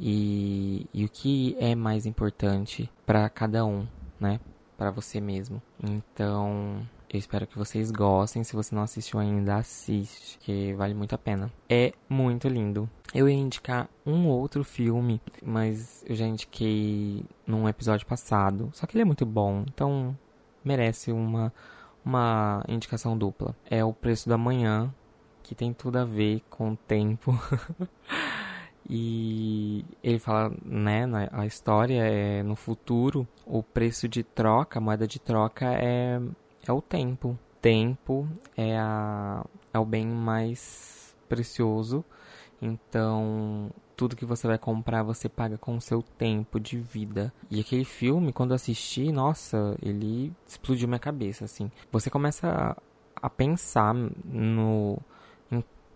e, 0.00 0.86
e 0.92 1.04
o 1.04 1.08
que 1.08 1.56
é 1.58 1.74
mais 1.74 2.06
importante 2.06 2.90
para 3.04 3.28
cada 3.28 3.64
um, 3.64 3.86
né? 4.18 4.40
Para 4.76 4.90
você 4.90 5.20
mesmo. 5.20 5.60
Então, 5.82 6.86
eu 7.10 7.18
espero 7.18 7.46
que 7.46 7.58
vocês 7.58 7.90
gostem. 7.90 8.44
Se 8.44 8.54
você 8.54 8.74
não 8.74 8.82
assistiu 8.82 9.18
ainda, 9.18 9.56
assiste, 9.56 10.38
que 10.38 10.74
vale 10.74 10.94
muito 10.94 11.14
a 11.14 11.18
pena. 11.18 11.50
É 11.68 11.92
muito 12.08 12.48
lindo. 12.48 12.88
Eu 13.12 13.28
ia 13.28 13.34
indicar 13.34 13.88
um 14.04 14.28
outro 14.28 14.62
filme, 14.62 15.20
mas 15.42 16.04
eu 16.06 16.14
já 16.14 16.26
indiquei 16.26 17.24
num 17.46 17.68
episódio 17.68 18.06
passado. 18.06 18.70
Só 18.72 18.86
que 18.86 18.94
ele 18.96 19.02
é 19.02 19.06
muito 19.06 19.24
bom, 19.24 19.64
então 19.66 20.16
merece 20.62 21.10
uma, 21.10 21.52
uma 22.04 22.62
indicação 22.68 23.16
dupla. 23.16 23.56
É 23.68 23.82
O 23.82 23.92
Preço 23.92 24.28
da 24.28 24.36
Manhã, 24.36 24.94
que 25.42 25.54
tem 25.54 25.72
tudo 25.72 25.96
a 25.96 26.04
ver 26.04 26.42
com 26.50 26.72
o 26.72 26.76
tempo. 26.76 27.32
E 28.88 29.84
ele 30.02 30.18
fala, 30.18 30.52
né, 30.64 31.04
na, 31.04 31.28
a 31.32 31.46
história 31.46 32.02
é 32.02 32.42
no 32.42 32.56
futuro, 32.56 33.28
o 33.46 33.62
preço 33.62 34.08
de 34.08 34.22
troca, 34.22 34.78
a 34.78 34.82
moeda 34.82 35.06
de 35.06 35.18
troca 35.18 35.66
é, 35.74 36.20
é 36.66 36.72
o 36.72 36.80
tempo. 36.80 37.38
tempo 37.60 38.26
é, 38.56 38.78
a, 38.78 39.44
é 39.74 39.78
o 39.78 39.84
bem 39.84 40.06
mais 40.06 41.14
precioso. 41.28 42.04
Então, 42.60 43.70
tudo 43.94 44.16
que 44.16 44.24
você 44.24 44.46
vai 44.46 44.58
comprar 44.58 45.02
você 45.02 45.28
paga 45.28 45.58
com 45.58 45.76
o 45.76 45.80
seu 45.80 46.02
tempo 46.02 46.58
de 46.58 46.78
vida. 46.78 47.32
E 47.50 47.60
aquele 47.60 47.84
filme, 47.84 48.32
quando 48.32 48.50
eu 48.50 48.56
assisti, 48.56 49.12
nossa, 49.12 49.76
ele 49.82 50.32
explodiu 50.46 50.88
minha 50.88 50.98
cabeça, 50.98 51.44
assim. 51.44 51.70
Você 51.92 52.08
começa 52.08 52.48
a, 52.48 53.26
a 53.26 53.30
pensar 53.30 53.94
no 53.94 54.98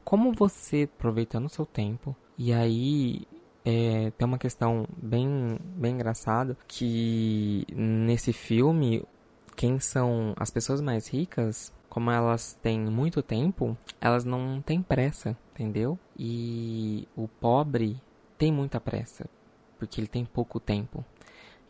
como 0.04 0.32
você 0.32 0.88
aproveitando 0.94 1.46
o 1.46 1.48
seu 1.48 1.64
tempo. 1.64 2.14
E 2.38 2.52
aí 2.52 3.26
é, 3.64 4.10
tem 4.16 4.26
uma 4.26 4.38
questão 4.38 4.86
bem, 4.96 5.58
bem 5.76 5.94
engraçada 5.94 6.56
que 6.66 7.64
nesse 7.74 8.32
filme 8.32 9.04
quem 9.54 9.78
são 9.78 10.34
as 10.36 10.50
pessoas 10.50 10.80
mais 10.80 11.08
ricas, 11.08 11.72
como 11.88 12.10
elas 12.10 12.58
têm 12.62 12.80
muito 12.80 13.22
tempo, 13.22 13.76
elas 14.00 14.24
não 14.24 14.62
têm 14.62 14.82
pressa, 14.82 15.36
entendeu? 15.52 15.98
E 16.18 17.06
o 17.14 17.28
pobre 17.28 18.00
tem 18.38 18.50
muita 18.50 18.80
pressa, 18.80 19.28
porque 19.78 20.00
ele 20.00 20.08
tem 20.08 20.24
pouco 20.24 20.58
tempo. 20.58 21.04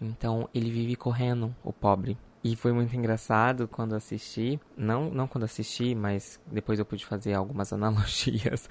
Então 0.01 0.49
ele 0.55 0.71
vive 0.71 0.97
correndo, 0.97 1.55
o 1.63 1.73
pobre. 1.73 2.17
E 2.45 2.57
foi 2.57 2.73
muito 2.73 2.95
engraçado 2.97 3.69
quando 3.69 3.95
assisti, 3.95 4.59
não, 4.77 5.11
não 5.11 5.29
quando 5.29 5.45
assisti, 5.45 5.95
mas 5.95 6.41
depois 6.47 6.79
eu 6.79 6.85
pude 6.85 7.07
fazer 7.07 7.35
algumas 7.35 7.71
analogias. 7.75 8.69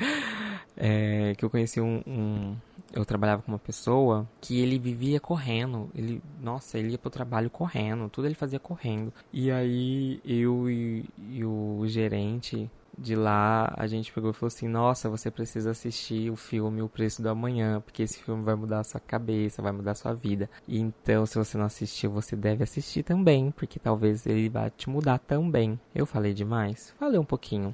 É, 0.78 1.34
que 1.38 1.44
eu 1.44 1.50
conheci 1.50 1.82
um, 1.82 2.02
um, 2.08 2.56
Eu 2.94 3.06
trabalhava 3.06 3.42
com 3.42 3.52
uma 3.52 3.60
pessoa 3.60 4.28
que 4.40 4.60
ele 4.60 4.80
vivia 4.80 5.20
correndo. 5.20 5.90
Ele, 5.96 6.22
nossa, 6.42 6.78
ele 6.78 6.92
ia 6.92 6.98
pro 6.98 7.10
trabalho 7.10 7.50
correndo, 7.50 8.10
tudo 8.10 8.28
ele 8.28 8.36
fazia 8.36 8.60
correndo. 8.60 9.14
E 9.32 9.52
aí 9.52 10.22
eu 10.26 10.70
e, 10.70 11.06
e 11.30 11.44
o 11.46 11.84
gerente 11.88 12.70
de 12.98 13.16
lá, 13.16 13.74
a 13.78 13.88
gente 13.88 14.12
pegou 14.12 14.32
e 14.32 14.34
falou 14.34 14.48
assim: 14.48 14.68
Nossa, 14.68 15.10
você 15.10 15.32
precisa 15.32 15.72
assistir 15.72 16.30
o 16.30 16.36
filme 16.36 16.82
O 16.82 16.90
Preço 16.90 17.22
do 17.22 17.30
Amanhã, 17.30 17.82
porque 17.82 18.04
esse 18.04 18.22
filme 18.22 18.44
vai 18.44 18.56
mudar 18.56 18.80
a 18.80 18.84
sua 18.84 19.00
cabeça, 19.00 19.62
vai 19.62 19.72
mudar 19.72 19.92
a 19.92 19.96
sua 19.96 20.14
vida. 20.14 20.50
E 20.68 20.80
então, 20.80 21.26
se 21.26 21.38
você 21.38 21.58
não 21.58 21.66
assistiu, 21.66 22.12
você 22.12 22.36
deve 22.36 22.64
assistir 22.64 23.04
também, 23.04 23.52
porque 23.52 23.80
talvez 23.80 24.26
ele 24.26 24.50
vá 24.50 24.70
te 24.70 24.90
mudar 24.90 25.18
também. 25.20 25.80
Eu 25.96 26.06
falei 26.06 26.34
demais? 26.34 26.94
Falei 27.00 27.20
um 27.20 27.26
pouquinho. 27.26 27.74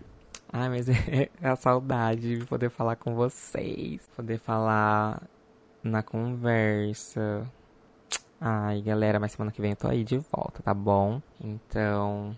Ai, 0.51 0.69
mas 0.69 0.87
é 0.89 1.29
a 1.41 1.55
saudade 1.55 2.39
de 2.39 2.45
poder 2.45 2.69
falar 2.69 2.95
com 2.95 3.15
vocês, 3.15 4.07
poder 4.15 4.39
falar 4.39 5.21
na 5.83 6.01
conversa. 6.01 7.45
Ai, 8.39 8.81
galera, 8.81 9.19
mas 9.19 9.31
semana 9.31 9.51
que 9.51 9.61
vem 9.61 9.71
eu 9.71 9.77
tô 9.77 9.87
aí 9.87 10.03
de 10.03 10.17
volta, 10.17 10.61
tá 10.63 10.73
bom? 10.73 11.21
Então, 11.41 12.35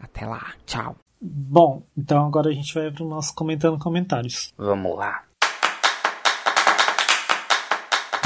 até 0.00 0.26
lá. 0.26 0.54
Tchau. 0.64 0.96
Bom, 1.20 1.82
então 1.96 2.26
agora 2.26 2.50
a 2.50 2.52
gente 2.52 2.74
vai 2.74 2.90
pro 2.90 3.08
nosso 3.08 3.34
comentando 3.34 3.78
comentários. 3.78 4.52
Vamos 4.56 4.96
lá. 4.96 5.22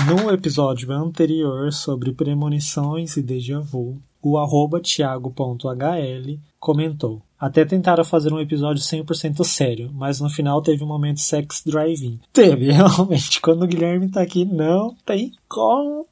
No 0.06 0.30
episódio 0.30 0.92
anterior 0.92 1.72
sobre 1.72 2.12
premonições 2.12 3.16
e 3.16 3.22
déjà 3.22 3.58
vu, 3.58 4.00
o 4.28 4.38
arroba 4.38 4.80
thiago.hl 4.80 6.38
comentou 6.58 7.22
até 7.38 7.64
tentaram 7.64 8.02
fazer 8.02 8.32
um 8.32 8.40
episódio 8.40 8.82
100% 8.82 9.44
sério, 9.44 9.90
mas 9.94 10.20
no 10.20 10.28
final 10.28 10.60
teve 10.62 10.82
um 10.82 10.86
momento 10.86 11.20
sex 11.20 11.62
driving. 11.64 12.18
Teve, 12.32 12.72
realmente. 12.72 13.42
Quando 13.42 13.62
o 13.62 13.66
Guilherme 13.66 14.10
tá 14.10 14.22
aqui, 14.22 14.44
não 14.44 14.96
tem 15.04 15.32
como. 15.46 16.06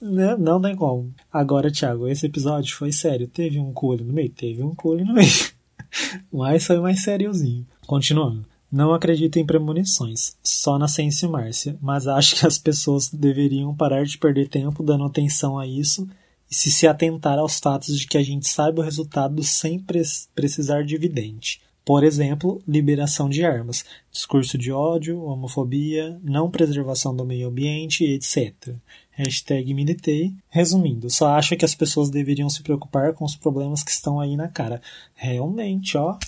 Né? 0.00 0.36
Não 0.36 0.60
tem 0.60 0.76
como. 0.76 1.12
Agora, 1.32 1.72
Thiago, 1.72 2.06
esse 2.06 2.26
episódio 2.26 2.76
foi 2.76 2.92
sério. 2.92 3.26
Teve 3.26 3.58
um 3.58 3.72
cu 3.72 3.96
no 3.96 4.12
meio? 4.12 4.28
Teve 4.28 4.62
um 4.62 4.74
cu 4.74 4.94
no 4.94 5.14
meio. 5.14 5.32
mas 6.30 6.66
foi 6.66 6.78
mais 6.78 7.02
sériozinho. 7.02 7.66
Continuando. 7.86 8.44
Não 8.70 8.92
acredito 8.92 9.38
em 9.38 9.46
premonições, 9.46 10.36
só 10.42 10.78
na 10.78 10.86
ciência 10.86 11.26
Márcia, 11.26 11.78
mas 11.80 12.06
acho 12.06 12.36
que 12.36 12.46
as 12.46 12.58
pessoas 12.58 13.08
deveriam 13.08 13.74
parar 13.74 14.04
de 14.04 14.18
perder 14.18 14.46
tempo 14.48 14.82
dando 14.82 15.04
atenção 15.04 15.58
a 15.58 15.66
isso 15.66 16.06
e 16.50 16.54
se 16.54 16.70
se 16.70 16.86
atentar 16.86 17.38
aos 17.38 17.58
fatos 17.58 17.98
de 17.98 18.06
que 18.06 18.16
a 18.18 18.22
gente 18.22 18.48
saiba 18.48 18.80
o 18.80 18.84
resultado 18.84 19.42
sem 19.42 19.78
pre 19.78 20.02
precisar 20.34 20.82
de 20.84 20.94
evidente. 20.94 21.60
Por 21.84 22.04
exemplo, 22.04 22.62
liberação 22.68 23.28
de 23.30 23.44
armas, 23.44 23.84
discurso 24.12 24.58
de 24.58 24.70
ódio, 24.70 25.22
homofobia, 25.22 26.20
não 26.22 26.50
preservação 26.50 27.16
do 27.16 27.24
meio 27.24 27.48
ambiente, 27.48 28.04
etc. 28.04 28.74
Hashtag 29.10 29.72
militei. 29.72 30.34
Resumindo, 30.50 31.08
só 31.08 31.28
acho 31.30 31.56
que 31.56 31.64
as 31.64 31.74
pessoas 31.74 32.10
deveriam 32.10 32.50
se 32.50 32.62
preocupar 32.62 33.14
com 33.14 33.24
os 33.24 33.34
problemas 33.34 33.82
que 33.82 33.90
estão 33.90 34.20
aí 34.20 34.36
na 34.36 34.48
cara. 34.48 34.82
Realmente, 35.14 35.96
ó. 35.96 36.18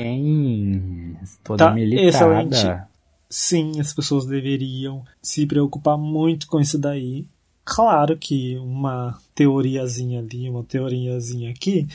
Parabéns! 0.00 1.38
Toda 1.42 1.66
Tá 1.66 1.72
militada. 1.72 2.08
excelente. 2.08 2.82
Sim, 3.28 3.80
as 3.80 3.92
pessoas 3.94 4.26
deveriam 4.26 5.04
se 5.22 5.46
preocupar 5.46 5.96
muito 5.96 6.46
com 6.46 6.60
isso 6.60 6.78
daí. 6.78 7.26
Claro 7.70 8.18
que 8.18 8.58
uma 8.58 9.16
teoriazinha 9.32 10.18
ali, 10.18 10.50
uma 10.50 10.64
teoriazinha 10.64 11.50
aqui, 11.50 11.86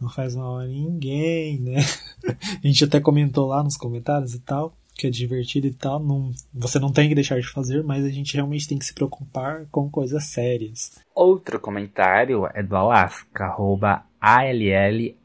não 0.00 0.08
faz 0.08 0.36
mal 0.36 0.58
a 0.58 0.64
ninguém, 0.64 1.58
né? 1.58 1.80
A 2.62 2.66
gente 2.66 2.84
até 2.84 3.00
comentou 3.00 3.48
lá 3.48 3.60
nos 3.60 3.76
comentários 3.76 4.32
e 4.32 4.38
tal, 4.38 4.72
que 4.94 5.08
é 5.08 5.10
divertido 5.10 5.66
e 5.66 5.74
tal. 5.74 5.98
Não, 5.98 6.30
você 6.54 6.78
não 6.78 6.92
tem 6.92 7.08
que 7.08 7.16
deixar 7.16 7.40
de 7.40 7.48
fazer, 7.48 7.82
mas 7.82 8.04
a 8.04 8.10
gente 8.10 8.34
realmente 8.34 8.68
tem 8.68 8.78
que 8.78 8.84
se 8.84 8.94
preocupar 8.94 9.66
com 9.72 9.90
coisas 9.90 10.22
sérias. 10.26 11.00
Outro 11.12 11.58
comentário 11.58 12.48
é 12.54 12.62
do 12.62 12.76
Alaska, 12.76 13.44
arroba 13.44 14.04
A-L-L-A-A-S-C-A. 14.20 15.18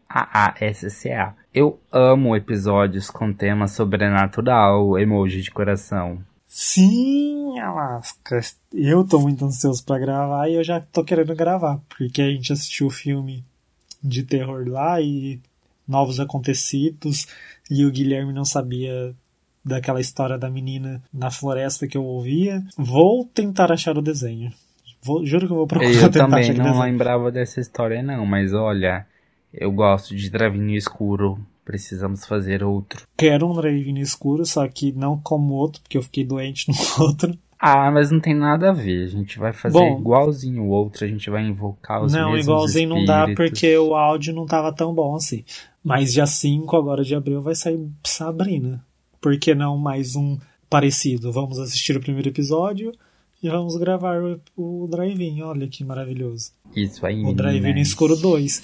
Eu 1.53 1.79
amo 1.91 2.35
episódios 2.35 3.11
com 3.11 3.31
tema 3.31 3.67
sobrenatural, 3.67 4.97
emoji 4.97 5.43
de 5.43 5.51
coração. 5.51 6.23
Sim, 6.61 7.57
Alaska. 7.57 8.41
Eu 8.73 9.05
tô 9.05 9.17
muito 9.17 9.45
ansioso 9.45 9.81
pra 9.85 9.97
gravar 9.97 10.49
e 10.49 10.55
eu 10.55 10.63
já 10.63 10.81
tô 10.81 11.05
querendo 11.05 11.33
gravar, 11.33 11.79
porque 11.87 12.21
a 12.21 12.29
gente 12.29 12.51
assistiu 12.51 12.87
o 12.87 12.91
filme 12.91 13.45
de 14.03 14.23
terror 14.23 14.67
lá 14.67 14.99
e 14.99 15.39
novos 15.87 16.19
acontecidos 16.19 17.27
e 17.71 17.85
o 17.85 17.91
Guilherme 17.91 18.33
não 18.33 18.43
sabia 18.43 19.15
daquela 19.63 20.01
história 20.01 20.37
da 20.37 20.49
menina 20.49 21.01
na 21.13 21.31
floresta 21.31 21.87
que 21.87 21.95
eu 21.95 22.03
ouvia. 22.03 22.61
Vou 22.77 23.23
tentar 23.23 23.71
achar 23.71 23.97
o 23.97 24.01
desenho. 24.01 24.51
Vou, 25.01 25.25
juro 25.25 25.47
que 25.47 25.53
eu 25.53 25.57
vou 25.57 25.65
procurar 25.65 25.89
Eu 25.89 26.01
tentar 26.11 26.25
também 26.27 26.43
achar 26.43 26.57
não 26.57 26.65
desenho. 26.65 26.83
lembrava 26.83 27.31
dessa 27.31 27.61
história 27.61 28.03
não, 28.03 28.25
mas 28.25 28.53
olha, 28.53 29.07
eu 29.53 29.71
gosto 29.71 30.13
de 30.13 30.29
Dravinho 30.29 30.75
Escuro. 30.75 31.39
Precisamos 31.69 32.25
fazer 32.25 32.63
outro. 32.63 33.03
Quero 33.15 33.47
um 33.47 33.53
drive 33.53 33.93
no 33.93 33.99
escuro, 33.99 34.43
só 34.43 34.67
que 34.67 34.91
não 34.91 35.19
como 35.19 35.53
outro, 35.53 35.79
porque 35.83 35.99
eu 35.99 36.01
fiquei 36.01 36.23
doente 36.25 36.65
no 36.67 36.73
outro. 37.05 37.37
Ah, 37.59 37.91
mas 37.91 38.09
não 38.09 38.19
tem 38.19 38.33
nada 38.33 38.71
a 38.71 38.73
ver. 38.73 39.03
A 39.05 39.07
gente 39.07 39.37
vai 39.37 39.53
fazer 39.53 39.77
Bom. 39.77 39.99
igualzinho 39.99 40.63
o 40.63 40.69
outro. 40.69 41.05
A 41.05 41.07
gente 41.07 41.29
vai 41.29 41.45
invocar 41.45 42.03
os 42.03 42.11
não, 42.11 42.35
igualzinho 42.35 42.89
não 42.89 43.05
dá 43.05 43.19
espíritos. 43.29 43.49
porque 43.59 43.77
o 43.77 43.93
áudio 43.93 44.33
não 44.33 44.47
tava 44.47 44.73
tão 44.73 44.95
bom 44.95 45.15
assim. 45.15 45.43
Mas 45.83 46.11
dia 46.11 46.25
5 46.25 46.75
agora 46.75 47.03
de 47.03 47.13
abril 47.13 47.39
vai 47.39 47.53
sair 47.53 47.79
Sabrina. 48.03 48.83
Por 49.21 49.37
que 49.37 49.53
não 49.53 49.77
mais 49.77 50.15
um 50.15 50.39
parecido? 50.67 51.31
Vamos 51.31 51.59
assistir 51.59 51.95
o 51.95 52.01
primeiro 52.01 52.29
episódio 52.29 52.91
e 53.43 53.47
vamos 53.47 53.77
gravar 53.77 54.19
o, 54.23 54.39
o 54.57 54.87
Drive-In. 54.89 55.41
Olha 55.43 55.67
que 55.67 55.83
maravilhoso. 55.83 56.51
Isso 56.75 57.05
aí, 57.05 57.23
O 57.23 57.31
Drive-In 57.33 57.61
meninas. 57.61 57.89
escuro 57.89 58.15
2. 58.15 58.61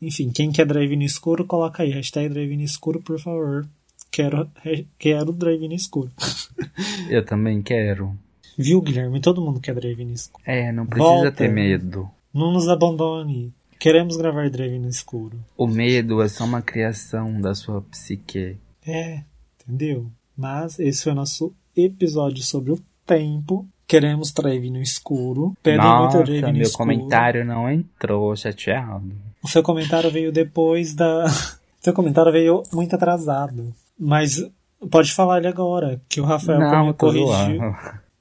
Enfim, 0.00 0.30
quem 0.30 0.50
quer 0.50 0.66
Drive-In 0.66 0.96
no 0.96 1.02
escuro, 1.02 1.44
coloca 1.44 1.82
aí. 1.82 1.90
Hashtag 1.90 2.28
Drive-In 2.28 2.56
no 2.56 2.62
escuro, 2.64 3.00
por 3.02 3.18
favor. 3.20 3.66
Quero, 4.10 4.50
quero 4.98 5.32
Drive-In 5.32 5.68
no 5.68 5.74
escuro. 5.74 6.10
Eu 7.08 7.24
também 7.24 7.62
quero. 7.62 8.16
Viu, 8.58 8.80
Guilherme? 8.80 9.20
Todo 9.20 9.42
mundo 9.42 9.60
quer 9.60 9.74
Drive-In 9.74 10.06
no 10.06 10.14
escuro. 10.14 10.42
É, 10.46 10.72
não 10.72 10.86
precisa 10.86 11.08
Volta. 11.08 11.32
ter 11.32 11.48
medo. 11.52 12.10
Não 12.32 12.52
nos 12.52 12.68
abandone. 12.68 13.52
Queremos 13.78 14.16
gravar 14.16 14.48
Drive-In 14.50 14.80
no 14.80 14.88
escuro. 14.88 15.38
O 15.56 15.66
medo 15.66 16.20
é 16.22 16.28
só 16.28 16.44
uma 16.44 16.60
criação 16.62 17.40
da 17.40 17.54
sua 17.54 17.80
psique. 17.82 18.56
É, 18.86 19.22
entendeu? 19.62 20.10
Mas 20.36 20.78
esse 20.78 21.02
foi 21.04 21.12
o 21.12 21.16
nosso 21.16 21.52
episódio 21.76 22.42
sobre 22.42 22.72
o 22.72 22.80
tempo. 23.06 23.66
Queremos 23.86 24.32
drive 24.32 24.70
no 24.70 24.80
escuro. 24.80 25.54
Pedem 25.62 25.80
muito 25.80 25.94
Nossa, 26.14 26.22
drive 26.22 26.42
no 26.42 26.52
meu 26.52 26.62
escuro. 26.62 26.78
comentário 26.78 27.44
não 27.44 27.68
entrou, 27.70 28.34
chateado. 28.36 29.12
O 29.42 29.48
seu 29.48 29.62
comentário 29.62 30.10
veio 30.10 30.32
depois 30.32 30.94
da. 30.94 31.26
seu 31.80 31.92
comentário 31.92 32.32
veio 32.32 32.62
muito 32.72 32.94
atrasado. 32.94 33.74
Mas 33.98 34.42
pode 34.90 35.12
falar 35.12 35.38
ele 35.38 35.48
agora, 35.48 36.00
que 36.08 36.20
o 36.20 36.24
Rafael 36.24 36.60
não, 36.60 36.92
corrigiu. 36.92 37.60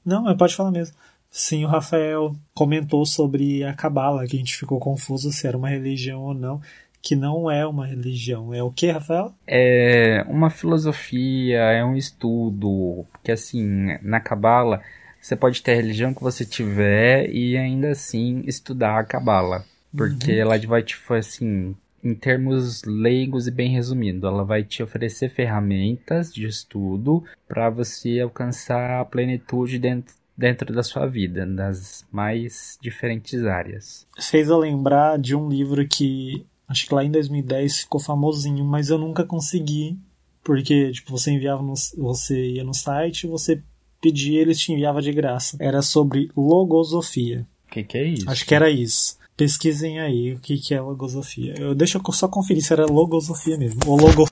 Não, 0.06 0.24
mas 0.24 0.38
pode 0.38 0.56
falar 0.56 0.72
mesmo. 0.72 0.96
Sim, 1.30 1.64
o 1.64 1.68
Rafael 1.68 2.36
comentou 2.54 3.06
sobre 3.06 3.64
a 3.64 3.74
Cabala, 3.74 4.26
que 4.26 4.36
a 4.36 4.40
gente 4.40 4.58
ficou 4.58 4.80
confuso 4.80 5.32
se 5.32 5.46
era 5.48 5.58
uma 5.58 5.70
religião 5.70 6.22
ou 6.22 6.34
não. 6.34 6.60
Que 7.02 7.16
não 7.16 7.50
é 7.50 7.66
uma 7.66 7.86
religião. 7.86 8.54
É 8.54 8.62
o 8.62 8.72
que, 8.72 8.92
Rafael? 8.92 9.34
É 9.48 10.26
uma 10.28 10.50
filosofia, 10.50 11.60
é 11.60 11.86
um 11.86 11.96
estudo. 11.96 13.06
Porque 13.12 13.32
assim, 13.32 13.98
na 14.02 14.20
Cabala, 14.20 14.82
você 15.22 15.36
pode 15.36 15.62
ter 15.62 15.74
a 15.74 15.76
religião 15.76 16.14
que 16.14 16.24
você 16.24 16.44
tiver 16.44 17.30
e 17.30 17.56
ainda 17.56 17.92
assim 17.92 18.42
estudar 18.46 19.00
a 19.00 19.04
Cabala. 19.06 19.64
Porque 19.96 20.32
ela 20.32 20.58
vai 20.68 20.84
te 20.84 20.96
foi 20.96 21.20
assim, 21.20 21.76
em 22.04 22.16
termos 22.16 22.84
leigos 22.84 23.48
e 23.48 23.52
bem 23.52 23.72
resumindo, 23.72 24.28
ela 24.28 24.44
vai 24.44 24.64
te 24.64 24.82
oferecer 24.84 25.30
ferramentas 25.30 26.34
de 26.34 26.46
estudo 26.46 27.24
para 27.48 27.70
você 27.70 28.20
alcançar 28.20 29.02
a 29.02 29.06
plenitude 29.06 29.80
dentro, 29.80 30.14
dentro 30.38 30.74
da 30.74 30.84
sua 30.84 31.06
vida, 31.06 31.46
nas 31.46 32.06
mais 32.12 32.78
diferentes 32.82 33.44
áreas. 33.46 34.08
Fez 34.20 34.50
eu 34.50 34.58
lembrar 34.58 35.18
de 35.18 35.36
um 35.36 35.50
livro 35.50 35.88
que 35.88 36.46
acho 36.68 36.88
que 36.88 36.94
lá 36.94 37.04
em 37.04 37.12
2010 37.12 37.80
ficou 37.80 38.00
famosinho, 38.00 38.64
mas 38.64 38.90
eu 38.90 38.98
nunca 38.98 39.24
consegui, 39.24 39.98
porque 40.44 40.92
tipo, 40.92 41.12
você 41.12 41.32
enviava 41.32 41.64
no, 41.64 41.74
você 41.98 42.54
ia 42.54 42.64
no 42.64 42.74
site, 42.74 43.28
você 43.28 43.62
pedia, 44.02 44.40
eles 44.42 44.60
te 44.60 44.72
enviavam 44.72 45.02
de 45.02 45.12
graça. 45.12 45.58
Era 45.60 45.82
sobre 45.82 46.32
logosofia. 46.38 47.46
O 47.68 47.72
que, 47.72 47.84
que 47.84 47.98
é 47.98 48.04
isso? 48.06 48.30
Acho 48.30 48.46
que 48.46 48.56
era 48.56 48.70
isso. 48.70 49.19
Pesquisem 49.40 50.02
aí 50.02 50.34
o 50.34 50.40
que, 50.42 50.58
que 50.58 50.74
é 50.74 50.82
logosofia. 50.82 51.54
Eu, 51.58 51.74
deixa 51.74 51.98
eu 51.98 52.12
só 52.12 52.28
conferir 52.28 52.62
se 52.62 52.74
era 52.74 52.86
logosofia 52.86 53.58
mesmo. 53.58 53.80
Ou 53.88 53.96
logo. 53.96 54.24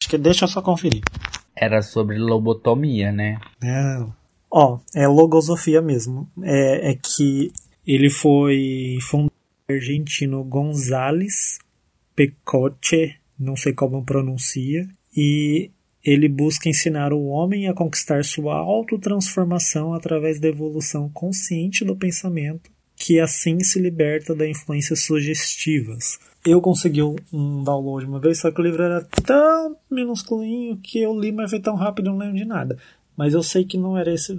Acho 0.00 0.08
que 0.08 0.16
deixa 0.16 0.44
eu 0.44 0.48
só 0.48 0.62
conferir. 0.62 1.02
Era 1.56 1.82
sobre 1.82 2.16
lobotomia, 2.16 3.10
né? 3.10 3.40
É. 3.60 4.06
Ó, 4.48 4.78
é 4.94 5.08
logosofia 5.08 5.82
mesmo. 5.82 6.30
É, 6.44 6.92
é 6.92 6.94
que 6.94 7.52
ele 7.84 8.08
foi 8.08 8.98
fundado 9.02 9.32
argentino 9.68 10.44
González 10.44 11.58
Pecoche, 12.14 13.16
não 13.36 13.56
sei 13.56 13.72
como 13.72 14.04
pronuncia, 14.04 14.88
e 15.16 15.72
ele 16.04 16.28
busca 16.28 16.68
ensinar 16.68 17.12
o 17.12 17.24
homem 17.24 17.66
a 17.66 17.74
conquistar 17.74 18.24
sua 18.24 18.54
autotransformação 18.54 19.92
através 19.92 20.38
da 20.38 20.46
evolução 20.46 21.10
consciente 21.12 21.84
do 21.84 21.96
pensamento, 21.96 22.70
que 22.96 23.20
assim 23.20 23.60
se 23.60 23.78
liberta 23.78 24.34
da 24.34 24.48
influências 24.48 25.00
sugestivas. 25.00 26.18
Eu 26.44 26.60
consegui 26.60 27.02
um 27.02 27.62
download 27.62 28.06
uma 28.06 28.20
vez, 28.20 28.40
só 28.40 28.50
que 28.50 28.60
o 28.60 28.64
livro 28.64 28.82
era 28.82 29.04
tão 29.24 29.76
minusculinho 29.90 30.76
que 30.78 31.00
eu 31.00 31.18
li, 31.18 31.30
mas 31.32 31.50
foi 31.50 31.60
tão 31.60 31.74
rápido, 31.74 32.10
não 32.10 32.18
lembro 32.18 32.36
de 32.36 32.44
nada. 32.44 32.78
Mas 33.16 33.34
eu 33.34 33.42
sei 33.42 33.64
que 33.64 33.76
não 33.76 33.96
era 33.96 34.12
esse, 34.12 34.34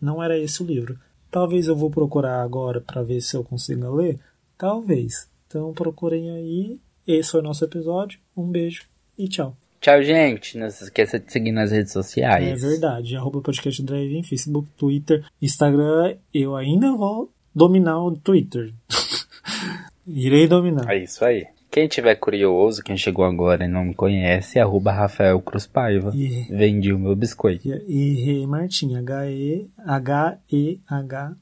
não 0.00 0.22
era 0.22 0.38
esse 0.38 0.62
o 0.62 0.66
livro. 0.66 0.98
Talvez 1.30 1.66
eu 1.66 1.76
vou 1.76 1.90
procurar 1.90 2.42
agora 2.42 2.80
para 2.80 3.02
ver 3.02 3.20
se 3.20 3.36
eu 3.36 3.44
consigo 3.44 3.94
ler. 3.94 4.18
Talvez. 4.56 5.28
Então 5.46 5.72
procurem 5.72 6.30
aí. 6.30 6.78
Esse 7.06 7.32
foi 7.32 7.40
o 7.40 7.44
nosso 7.44 7.64
episódio. 7.64 8.18
Um 8.36 8.48
beijo 8.48 8.84
e 9.18 9.28
tchau. 9.28 9.56
Tchau, 9.80 10.00
gente. 10.02 10.56
Não 10.56 10.70
se 10.70 10.84
esqueça 10.84 11.18
de 11.18 11.32
seguir 11.32 11.50
nas 11.50 11.72
redes 11.72 11.92
sociais. 11.92 12.62
É 12.62 12.68
verdade. 12.68 13.16
Arroba 13.16 13.40
podcast 13.40 13.82
Drive 13.82 14.22
Facebook, 14.22 14.68
Twitter, 14.76 15.24
Instagram. 15.40 16.16
Eu 16.32 16.54
ainda 16.54 16.92
vou 16.92 17.32
dominar 17.54 17.98
o 18.02 18.12
Twitter. 18.16 18.72
Irei 20.06 20.46
dominar. 20.48 20.90
É 20.90 20.98
isso 20.98 21.24
aí. 21.24 21.46
Quem 21.70 21.88
tiver 21.88 22.16
curioso, 22.16 22.82
quem 22.82 22.96
chegou 22.98 23.24
agora 23.24 23.64
e 23.64 23.68
não 23.68 23.84
me 23.84 23.94
conhece, 23.94 24.58
arroba 24.58 24.92
Rafael 24.92 25.40
Cruz 25.40 25.66
Paiva. 25.66 26.12
E, 26.14 26.46
Vendi 26.50 26.92
o 26.92 26.98
meu 26.98 27.16
biscoito. 27.16 27.66
e, 27.66 28.42
e 28.42 28.46
Martim. 28.46 28.94
H-E... 28.94 29.68
H-E-H... 29.86 31.32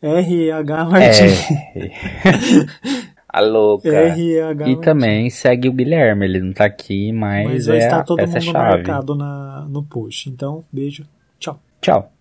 R-E-H 0.00 0.84
Martim. 0.84 1.24
É. 1.74 1.90
A 3.30 3.40
louca. 3.40 3.88
R-E-H 3.88 4.68
E 4.68 4.80
também 4.80 5.28
segue 5.30 5.68
o 5.68 5.72
Guilherme, 5.72 6.24
ele 6.26 6.40
não 6.40 6.52
tá 6.52 6.64
aqui, 6.66 7.12
mas, 7.12 7.46
Mas 7.46 7.66
vai 7.66 7.76
é 7.78 7.80
estar 7.80 7.98
a 8.00 8.02
todo 8.04 8.18
mundo 8.20 8.32
peça-chave. 8.32 8.58
marcado 8.58 9.14
na, 9.14 9.66
no 9.68 9.82
post. 9.82 10.30
Então, 10.30 10.64
beijo. 10.72 11.04
Tchau. 11.38 11.60
Tchau. 11.80 12.12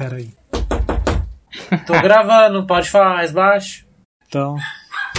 Pera 0.00 0.16
aí. 0.16 0.32
Tô 1.86 1.92
gravando, 2.00 2.66
pode 2.66 2.88
falar 2.88 3.16
mais 3.16 3.32
baixo? 3.32 3.86
Então, 4.26 4.56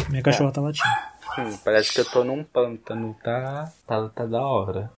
minha 0.10 0.24
cachorra 0.24 0.52
tá 0.52 0.60
latindo. 0.60 0.90
Hum, 1.38 1.56
parece 1.64 1.94
que 1.94 2.02
eu 2.02 2.06
tô 2.10 2.24
num 2.24 2.44
pântano, 2.44 3.16
tá? 3.24 3.72
Tá, 3.86 4.10
tá 4.10 4.26
da 4.26 4.42
hora. 4.42 4.92